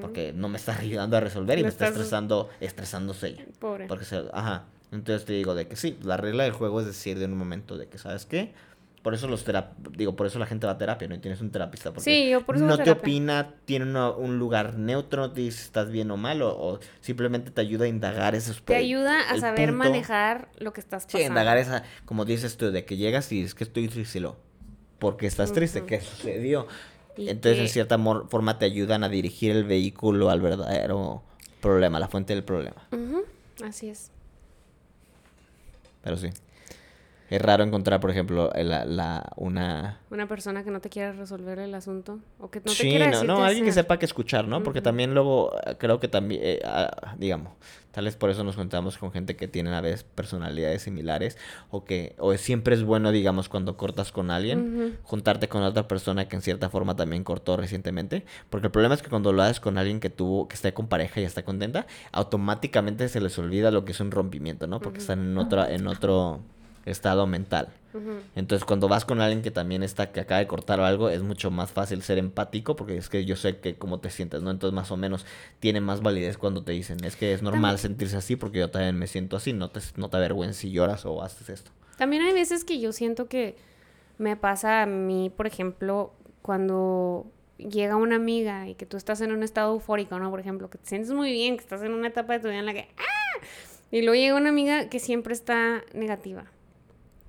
[0.00, 3.44] Porque no me está ayudando a resolver y me está estresando, estresándose ella.
[3.60, 3.86] Pobre.
[3.86, 4.64] Porque se, ajá.
[4.90, 7.76] Entonces te digo de que sí, la regla del juego es decir de un momento
[7.78, 8.54] de que, ¿sabes qué?
[9.04, 11.14] Por eso los terap digo, por eso la gente va a terapia, ¿no?
[11.14, 11.90] Y tienes un terapista.
[11.92, 13.02] Porque Sí, yo por eso no te terapia.
[13.02, 16.48] opina, tiene una- un lugar neutro, no te dice si estás bien o mal, o,
[16.56, 19.84] o simplemente te ayuda a indagar esos Te ayuda a saber punto.
[19.84, 21.28] manejar lo que estás Sí, pasando.
[21.32, 24.36] indagar esa, como dices tú, de que llegas y es que estoy triste, lo,
[24.98, 25.86] porque estás triste, Ujú.
[25.88, 26.66] ¿qué sucedió?
[27.18, 31.22] Y Entonces, en cierta forma, te ayudan a dirigir el vehículo al verdadero
[31.60, 32.88] problema, la fuente del problema.
[33.62, 34.10] Así es.
[36.02, 36.30] Pero sí.
[37.30, 39.98] Es raro encontrar, por ejemplo, la, la- una...
[40.10, 43.10] Una persona que no te quiera resolver el asunto o que no te sí, quiera
[43.10, 44.62] no, no, alguien que sepa que escuchar, ¿no?
[44.62, 47.52] Porque también luego eh, creo que también, eh, ah, digamos,
[47.92, 51.38] tal vez por eso nos juntamos con gente que tiene a veces personalidades similares
[51.70, 56.28] o que, o siempre es bueno, digamos, cuando cortas con alguien, juntarte con otra persona
[56.28, 59.60] que en cierta forma también cortó recientemente, porque el problema es que cuando lo haces
[59.60, 63.70] con alguien que tuvo, que está con pareja y está contenta, automáticamente se les olvida
[63.70, 64.80] lo que es un rompimiento, ¿no?
[64.80, 66.40] Porque están en otro, en otro
[66.84, 67.68] estado mental.
[68.34, 71.22] Entonces, cuando vas con alguien que también está, que acaba de cortar o algo, es
[71.22, 74.50] mucho más fácil ser empático porque es que yo sé que cómo te sientes, ¿no?
[74.50, 75.24] Entonces, más o menos,
[75.60, 78.98] tiene más validez cuando te dicen, es que es normal sentirse así porque yo también
[78.98, 81.70] me siento así, no te, no te avergüences si lloras o haces esto.
[81.96, 83.54] También hay veces que yo siento que
[84.18, 86.12] me pasa a mí, por ejemplo,
[86.42, 87.26] cuando
[87.58, 90.30] llega una amiga y que tú estás en un estado eufórico, ¿no?
[90.30, 92.58] Por ejemplo, que te sientes muy bien, que estás en una etapa de tu vida
[92.58, 93.46] en la que ¡ah!
[93.90, 96.46] Y luego llega una amiga que siempre está negativa.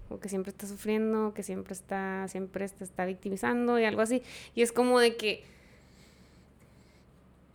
[0.10, 4.22] O que siempre está sufriendo, que siempre está, siempre te está victimizando y algo así.
[4.54, 5.44] Y es como de que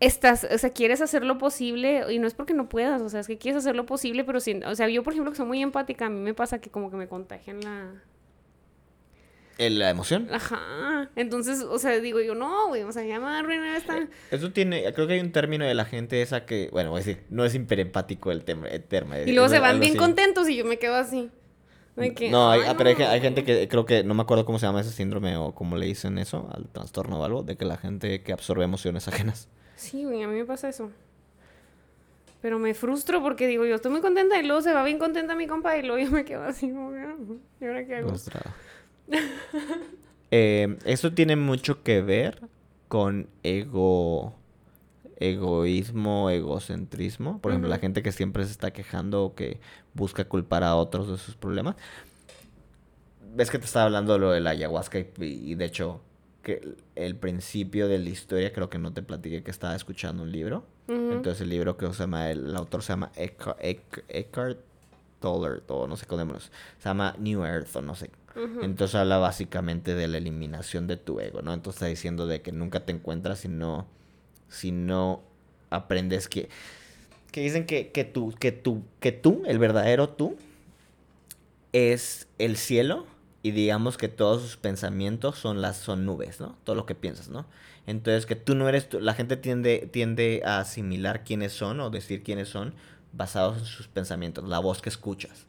[0.00, 3.20] estás, o sea, quieres hacer lo posible y no es porque no puedas, o sea,
[3.20, 5.46] es que quieres hacer lo posible, pero sin, o sea, yo por ejemplo que soy
[5.46, 7.92] muy empática, a mí me pasa que como que me contagian la...
[9.58, 10.26] La emoción.
[10.32, 11.10] Ajá.
[11.16, 14.08] Entonces, o sea, digo yo, no, güey, o sea, ya me va a arruinar esta...
[14.30, 17.04] Eso tiene, creo que hay un término de la gente esa que, bueno, voy a
[17.04, 19.16] decir, no es hiperempático el, tema, el termo.
[19.16, 21.30] Y luego se van bien contentos y yo me quedo así.
[21.96, 24.80] No, hay, pero hay, hay, gente que creo que, no me acuerdo cómo se llama
[24.80, 28.22] ese síndrome o cómo le dicen eso, al trastorno o algo, de que la gente
[28.22, 29.48] que absorbe emociones ajenas.
[29.76, 30.90] Sí, güey, a mí me pasa eso.
[32.42, 35.34] Pero me frustro porque digo, yo estoy muy contenta y luego se va bien contenta
[35.34, 37.14] mi compa y luego yo me quedo así, como, ah,
[37.60, 38.12] ¿y ahora qué hago?
[40.30, 42.48] eh, eso tiene mucho que ver
[42.88, 44.34] con ego,
[45.20, 47.40] egoísmo, egocentrismo.
[47.40, 49.60] Por ejemplo, la gente que siempre se está quejando o que
[49.94, 51.76] busca culpar a otros de sus problemas.
[53.34, 56.00] Ves que te estaba hablando de lo de la ayahuasca y, de hecho
[56.42, 60.32] que el principio de la historia creo que no te platiqué que estaba escuchando un
[60.32, 60.64] libro.
[60.88, 64.58] Entonces el libro que se llama, el, autor se llama Eckhart
[65.20, 66.50] Tolle o no sé cómo se
[66.82, 68.10] llama New Earth o no sé
[68.62, 71.52] entonces habla básicamente de la eliminación de tu ego, ¿no?
[71.52, 73.86] Entonces está diciendo de que nunca te encuentras si no,
[74.50, 75.22] si no
[75.70, 76.48] aprendes que...
[77.32, 80.36] Que dicen que, que, tú, que, tú, que tú, el verdadero tú,
[81.72, 83.06] es el cielo
[83.42, 86.56] y digamos que todos sus pensamientos son las son nubes, ¿no?
[86.64, 87.46] Todo lo que piensas, ¿no?
[87.86, 91.88] Entonces que tú no eres tú, la gente tiende tiende a asimilar quiénes son o
[91.90, 92.74] decir quiénes son
[93.12, 95.46] basados en sus pensamientos, la voz que escuchas.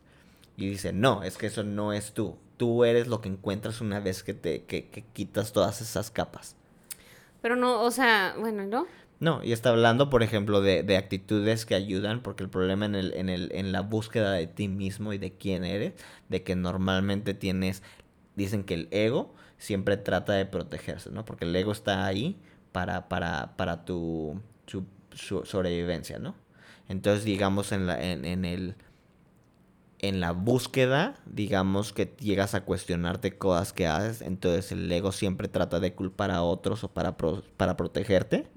[0.57, 3.99] Y dice, "No, es que eso no es tú tú eres lo que encuentras una
[3.99, 6.55] vez que te que, quitas todas esas capas.
[7.41, 8.85] Pero no, o sea, bueno, ¿no?
[9.19, 12.95] No, y está hablando, por ejemplo, de, de, actitudes que ayudan, porque el problema en,
[12.95, 15.93] el, en, el, en la búsqueda de ti mismo y de quién eres,
[16.27, 17.83] de que normalmente tienes,
[18.35, 21.23] dicen que el ego siempre trata de protegerse, ¿no?
[21.23, 22.39] Porque el ego está ahí
[22.71, 24.41] para, para, para tu,
[25.13, 26.33] sobrevivencia, ¿no?
[26.89, 28.75] Entonces, digamos, en, la, en, en el
[30.01, 35.47] en la búsqueda, digamos que llegas a cuestionarte cosas que haces, entonces el ego siempre
[35.47, 38.47] trata de culpar a otros o para, para protegerte.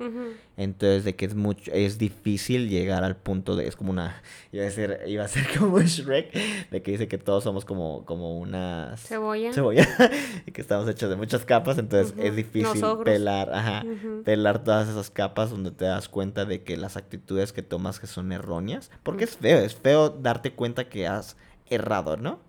[0.56, 4.22] Entonces de que es mucho, es difícil llegar al punto de, es como una,
[4.52, 6.32] iba a ser, iba a ser como Shrek,
[6.70, 9.52] de que dice que todos somos como, como una cebolla.
[9.52, 9.86] Cebolla,
[10.46, 13.84] y que estamos hechos de muchas capas, entonces es difícil pelar, ajá,
[14.24, 18.06] pelar todas esas capas donde te das cuenta de que las actitudes que tomas que
[18.06, 21.33] son erróneas, porque es feo, es feo darte cuenta que has
[21.68, 22.40] errado, ¿no?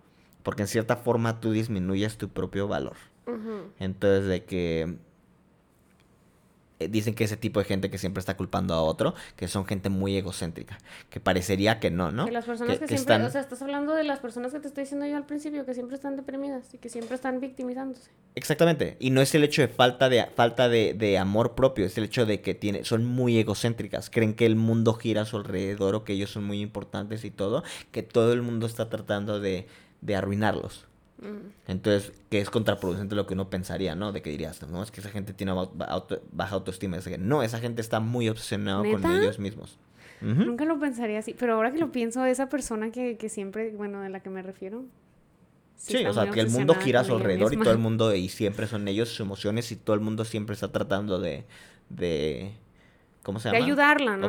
[0.42, 2.96] Porque en cierta forma tú disminuyes tu propio valor.
[3.78, 4.98] Entonces, de que
[6.78, 9.88] dicen que ese tipo de gente que siempre está culpando a otro, que son gente
[9.88, 10.78] muy egocéntrica,
[11.10, 12.26] que parecería que no, ¿no?
[12.26, 14.84] Que las personas que, siempre, o sea, estás hablando de las personas que te estoy
[14.84, 18.10] diciendo yo al principio, que siempre están deprimidas y que siempre están victimizándose.
[18.34, 21.96] Exactamente, y no es el hecho de falta de, falta de, de amor propio, es
[21.96, 25.36] el hecho de que tiene, son muy egocéntricas, creen que el mundo gira a su
[25.36, 29.40] alrededor o que ellos son muy importantes y todo, que todo el mundo está tratando
[29.40, 29.66] de,
[30.02, 30.86] de arruinarlos.
[31.66, 34.12] Entonces, que es contraproducente lo que uno pensaría, ¿no?
[34.12, 36.98] De que dirías, no, es que esa gente tiene baja autoestima.
[37.18, 39.78] no, esa gente está muy obsesionada con ellos mismos.
[40.20, 44.00] Nunca lo pensaría así, pero ahora que lo pienso, esa persona que, que siempre, bueno,
[44.00, 44.84] de la que me refiero.
[45.76, 48.28] Sí, o sea, que el mundo gira a su alrededor y todo el mundo, y
[48.28, 51.44] siempre son ellos sus emociones y todo el mundo siempre está tratando de,
[51.90, 52.54] de
[53.26, 53.58] ¿Cómo se llama?
[53.58, 54.28] De ayudarla, ¿no?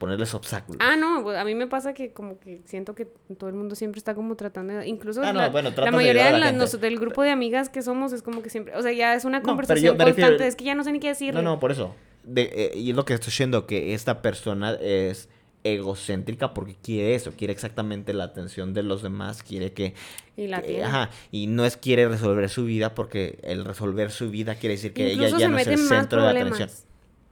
[0.00, 0.80] ponerles obstáculos.
[0.82, 3.04] Ah, no, a mí me pasa que como que siento que
[3.38, 4.88] todo el mundo siempre está como tratando de...
[4.88, 5.48] Incluso ah, la,
[5.92, 8.74] mayoría de del grupo de amigas que somos es como que siempre...
[8.74, 11.32] O sea, ya es una conversación constante, es que ya no sé ni qué decir.
[11.32, 11.94] No, no, por eso.
[12.34, 15.28] Eh, y es lo que estoy diciendo, que esta persona es
[15.62, 19.94] egocéntrica porque quiere eso, quiere exactamente la atención de los demás, quiere que...
[20.36, 24.56] Y la Ajá, y no es quiere resolver su vida porque el resolver su vida
[24.56, 26.68] quiere decir que ella ya no es el centro de la atención.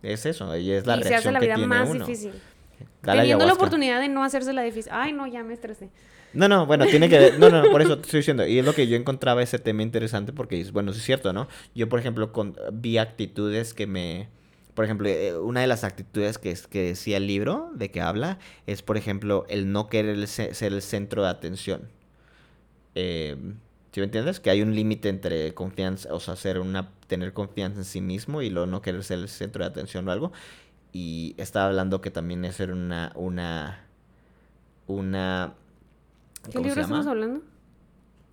[0.03, 2.33] Es eso, y es la y se hace la vida más difícil.
[3.03, 4.93] Teniendo la oportunidad de no hacerse la difícil.
[4.95, 5.91] Ay, no, ya me estresé.
[6.33, 7.33] No, no, bueno, tiene que...
[7.39, 8.47] No, no, por eso te estoy diciendo.
[8.47, 11.49] Y es lo que yo encontraba ese tema interesante porque, bueno, sí es cierto, ¿no?
[11.75, 14.29] Yo, por ejemplo, con, vi actitudes que me...
[14.75, 18.39] Por ejemplo, eh, una de las actitudes que, que decía el libro, de que habla,
[18.67, 21.89] es, por ejemplo, el no querer ser el centro de atención.
[22.95, 23.37] Eh,
[23.97, 24.41] ¿Sí me entiendes?
[24.41, 28.43] Que hay un límite entre confianza, o sea, hacer una, tener confianza en sí mismo
[28.43, 30.33] y luego no querer ser el centro de atención o algo.
[30.93, 33.87] Y estaba hablando que también es ser una, una,
[34.87, 35.55] una...
[36.53, 37.41] ¿Qué libro estamos hablando?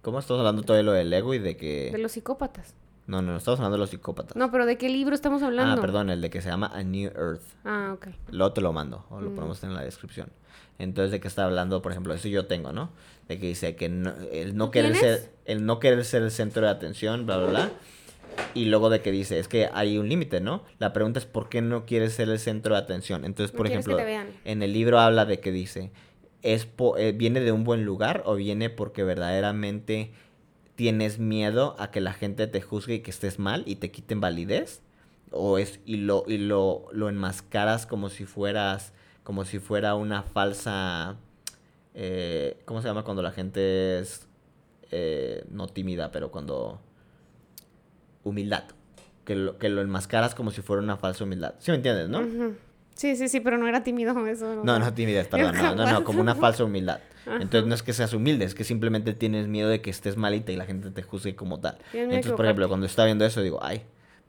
[0.01, 1.91] ¿Cómo estamos hablando todo de lo del ego y de que...
[1.93, 2.75] De los psicópatas.
[3.05, 4.35] No, no, no estamos hablando de los psicópatas.
[4.35, 5.73] No, pero ¿de qué libro estamos hablando?
[5.73, 7.43] Ah, perdón, el de que se llama A New Earth.
[7.65, 8.07] Ah, ok.
[8.31, 9.35] Luego te lo mando, o lo mm.
[9.35, 10.29] ponemos en la descripción.
[10.79, 12.89] Entonces, de qué está hablando, por ejemplo, eso yo tengo, ¿no?
[13.27, 16.63] De que dice que no, el, no querer ser, el no querer ser el centro
[16.63, 17.71] de atención, bla, bla, bla.
[18.53, 20.63] Y luego de que dice, es que hay un límite, ¿no?
[20.79, 23.25] La pregunta es, ¿por qué no quieres ser el centro de atención?
[23.25, 23.97] Entonces, por ejemplo,
[24.45, 25.91] en el libro habla de que dice,
[26.41, 26.67] ¿es
[26.97, 30.11] eh, ¿viene de un buen lugar o viene porque verdaderamente
[30.75, 34.19] tienes miedo a que la gente te juzgue y que estés mal y te quiten
[34.21, 34.81] validez
[35.31, 38.93] o es y lo y lo, lo enmascaras como si fueras
[39.23, 41.17] como si fuera una falsa
[41.93, 44.27] eh, ¿cómo se llama cuando la gente es
[44.91, 46.79] eh, no tímida pero cuando
[48.23, 48.65] humildad
[49.25, 51.55] que lo, que lo enmascaras como si fuera una falsa humildad.
[51.59, 52.55] ¿sí me entiendes no?
[52.95, 54.63] Sí, sí, sí, pero no era tímido eso.
[54.63, 56.99] No, no timidez, perdón, no, no, no, como una falsa humildad.
[57.25, 60.51] Entonces no es que seas humilde, es que simplemente tienes miedo de que estés malita
[60.51, 61.77] y la gente te juzgue como tal.
[61.93, 63.83] Entonces, por ejemplo, cuando estaba viendo eso, digo, ay,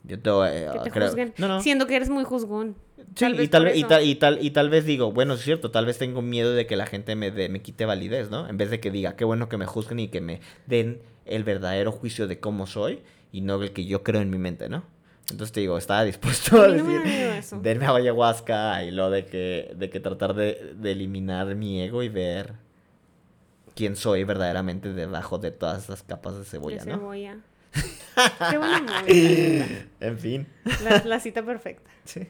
[0.04, 1.34] yo te eh, Que te creo- juzguen.
[1.38, 1.60] No, no.
[1.60, 2.76] Siendo que eres muy juzgón.
[2.96, 5.70] Sí, Tal y tal, y, tal, y, tal, y tal vez digo, bueno, es cierto,
[5.72, 8.48] tal vez tengo miedo de que la gente me, de- me quite validez, ¿no?
[8.48, 11.42] En vez de que diga, qué bueno que me juzguen y que me den el
[11.42, 14.84] verdadero juicio de cómo soy y no el que yo creo en mi mente, ¿no?
[15.30, 17.00] Entonces te digo, estaba dispuesto A a no decir,
[17.38, 17.58] eso.
[17.62, 22.08] denme ayahuasca y lo de que, de que tratar de, de eliminar mi ego y
[22.10, 22.52] ver
[23.74, 26.98] quién soy verdaderamente debajo de todas esas capas de cebolla, de ¿no?
[26.98, 27.38] cebolla.
[28.50, 30.46] Qué buena movie, En fin.
[30.84, 31.90] la, la cita perfecta.
[32.04, 32.20] Sí.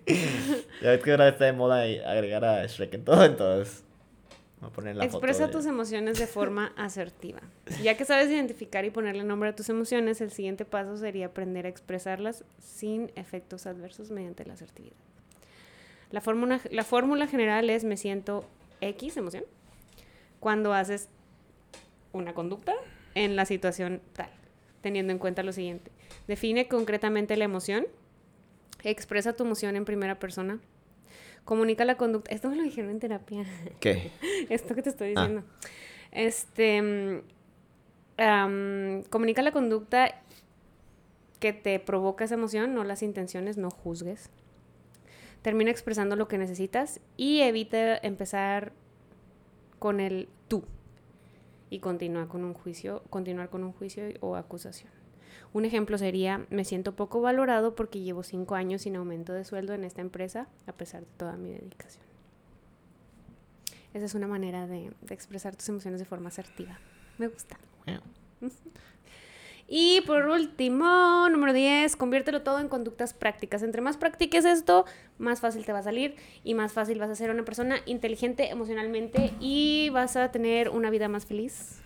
[0.80, 3.82] Ya ves que ahora está de moda agregar a Shrek en todo, entonces.
[4.64, 7.40] Voy a poner la Expresa foto de- tus emociones de forma asertiva.
[7.82, 11.66] Ya que sabes identificar y ponerle nombre a tus emociones, el siguiente paso sería aprender
[11.66, 14.96] a expresarlas sin efectos adversos mediante la asertividad.
[16.10, 18.44] La fórmula, la fórmula general es me siento
[18.80, 19.44] X emoción
[20.40, 21.08] cuando haces
[22.12, 22.72] una conducta
[23.14, 24.30] en la situación tal,
[24.80, 25.90] teniendo en cuenta lo siguiente.
[26.28, 27.86] Define concretamente la emoción,
[28.82, 30.60] expresa tu emoción en primera persona,
[31.44, 32.34] comunica la conducta.
[32.34, 33.44] Esto me lo dijeron en terapia.
[33.80, 34.10] ¿Qué?
[34.50, 35.20] Esto que te estoy Ah.
[35.26, 35.44] diciendo.
[36.12, 36.82] Este.
[38.18, 40.20] mm, comunica la conducta
[41.40, 44.30] que te provoca esa emoción, no las intenciones, no juzgues.
[45.42, 48.72] Termina expresando lo que necesitas y evita empezar
[49.78, 50.64] con el tú
[51.68, 54.90] y continúa con un juicio, continuar con un juicio o acusación.
[55.54, 59.72] Un ejemplo sería, me siento poco valorado porque llevo cinco años sin aumento de sueldo
[59.72, 62.04] en esta empresa a pesar de toda mi dedicación.
[63.94, 66.80] Esa es una manera de, de expresar tus emociones de forma asertiva.
[67.18, 67.56] Me gusta.
[69.66, 73.62] Y por último, número 10, conviértelo todo en conductas prácticas.
[73.62, 74.84] Entre más practiques esto,
[75.16, 78.50] más fácil te va a salir y más fácil vas a ser una persona inteligente
[78.50, 81.82] emocionalmente y vas a tener una vida más feliz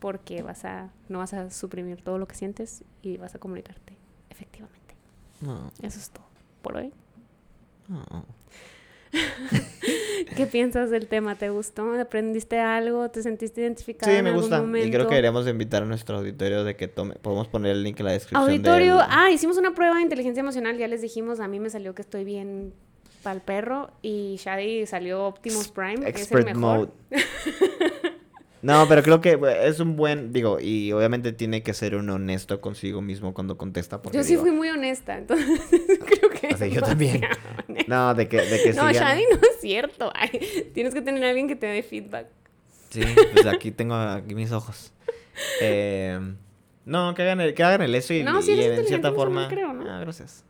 [0.00, 3.96] porque vas a no vas a suprimir todo lo que sientes y vas a comunicarte
[4.30, 4.94] efectivamente.
[5.40, 6.24] No, Eso es todo
[6.62, 6.92] por hoy.
[7.88, 8.04] no.
[10.36, 11.34] ¿Qué piensas del tema?
[11.36, 11.94] ¿Te gustó?
[11.94, 13.08] ¿Aprendiste algo?
[13.10, 14.62] ¿Te sentiste identificado Sí, en me algún gusta.
[14.78, 17.16] Y creo que deberíamos de invitar a nuestro auditorio de que tome.
[17.16, 18.42] Podemos poner el link en la descripción.
[18.48, 21.70] Auditorio, del- ah, hicimos una prueba de inteligencia emocional, ya les dijimos, a mí me
[21.70, 22.72] salió que estoy bien
[23.24, 26.78] pa'l perro y Shadi salió Optimus Prime, Expert es el mejor.
[26.78, 26.90] mode.
[28.62, 32.10] No, pero creo que eh, es un buen, digo, y obviamente tiene que ser un
[32.10, 34.02] honesto consigo mismo cuando contesta.
[34.02, 36.54] Porque Yo sí digo, fui muy honesta, entonces creo que...
[36.54, 37.22] O sea, yo también.
[37.68, 37.84] honesta.
[37.88, 40.12] No, de que, de que No, sigan- Shadi no es cierto.
[40.14, 42.26] Ay, tienes que tener a alguien que te dé feedback.
[42.90, 44.92] Sí, pues aquí tengo aquí mis ojos.
[45.60, 46.18] Eh,
[46.84, 49.46] no, que hagan el, que hagan el eso y, No, sí y en cierta forma.
[49.46, 49.90] emocional, creo, ¿no?
[49.90, 50.44] Ah, gracias.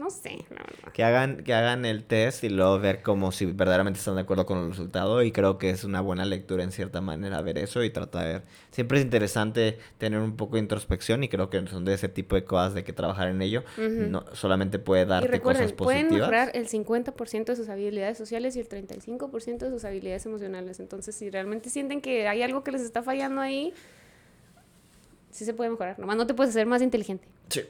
[0.00, 0.92] No sé, la verdad.
[0.94, 4.46] Que hagan, que hagan el test y luego ver como si verdaderamente están de acuerdo
[4.46, 5.22] con el resultado.
[5.22, 8.32] Y creo que es una buena lectura en cierta manera ver eso y tratar de
[8.32, 8.42] ver.
[8.70, 12.34] Siempre es interesante tener un poco de introspección y creo que son de ese tipo
[12.34, 13.62] de cosas de que trabajar en ello.
[13.76, 16.30] No solamente puede Y darte recuerden, cosas pueden positivas.
[16.30, 20.80] mejorar el 50% de sus habilidades sociales y el 35% de sus habilidades emocionales.
[20.80, 23.74] Entonces, si realmente sienten que hay algo que les está fallando ahí,
[25.30, 25.98] sí se puede mejorar.
[25.98, 27.28] Nomás no te puedes hacer más inteligente.
[27.50, 27.64] Sí.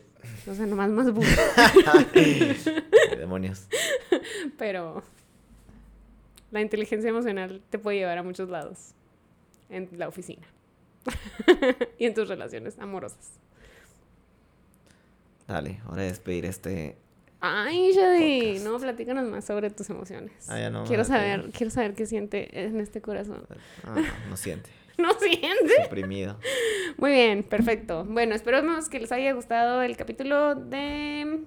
[0.47, 1.29] O sea, nomás más burro.
[3.19, 3.67] Demonios.
[4.59, 5.03] Pero
[6.51, 8.95] la inteligencia emocional te puede llevar a muchos lados.
[9.69, 10.47] En la oficina.
[11.99, 13.33] y en tus relaciones amorosas.
[15.47, 16.97] Dale, hora de despedir este.
[17.41, 20.33] Ay, Shadi, no, platícanos más sobre tus emociones.
[20.49, 23.47] Ah, ya no, quiero saber, quiero saber qué siente en este corazón.
[23.85, 23.97] Ah,
[24.29, 24.71] no siente.
[25.03, 25.85] ¿No siente?
[25.85, 26.39] Suprimido.
[26.99, 28.05] Muy bien, perfecto.
[28.05, 31.41] Bueno, esperemos que les haya gustado el capítulo de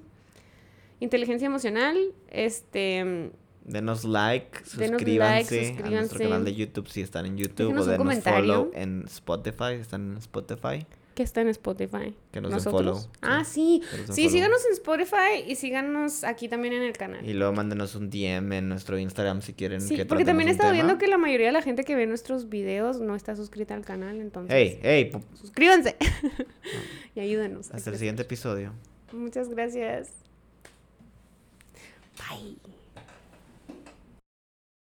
[0.99, 1.97] inteligencia emocional.
[2.29, 3.31] Este,
[3.65, 6.23] Denos like, Denos suscríbanse, like, a nuestro suscríbanse.
[6.23, 8.41] canal de YouTube si están en YouTube Déjenos o un denos comentario.
[8.41, 10.85] follow en Spotify si están en Spotify.
[11.13, 12.15] Que está en Spotify.
[12.31, 13.81] Que nos den follow, Ah, sí.
[14.11, 14.29] sí.
[14.29, 17.27] Síganos en Spotify y síganos aquí también en el canal.
[17.27, 20.51] Y luego mándenos un DM en nuestro Instagram si quieren Sí, que porque también he
[20.51, 23.75] estado viendo que la mayoría de la gente que ve nuestros videos no está suscrita
[23.75, 25.95] al canal, entonces Hey, hey, pu- suscríbanse
[27.15, 27.71] y ayúdenos.
[27.71, 28.73] hasta el siguiente episodio.
[29.11, 30.09] Muchas gracias.
[32.29, 32.72] Bye.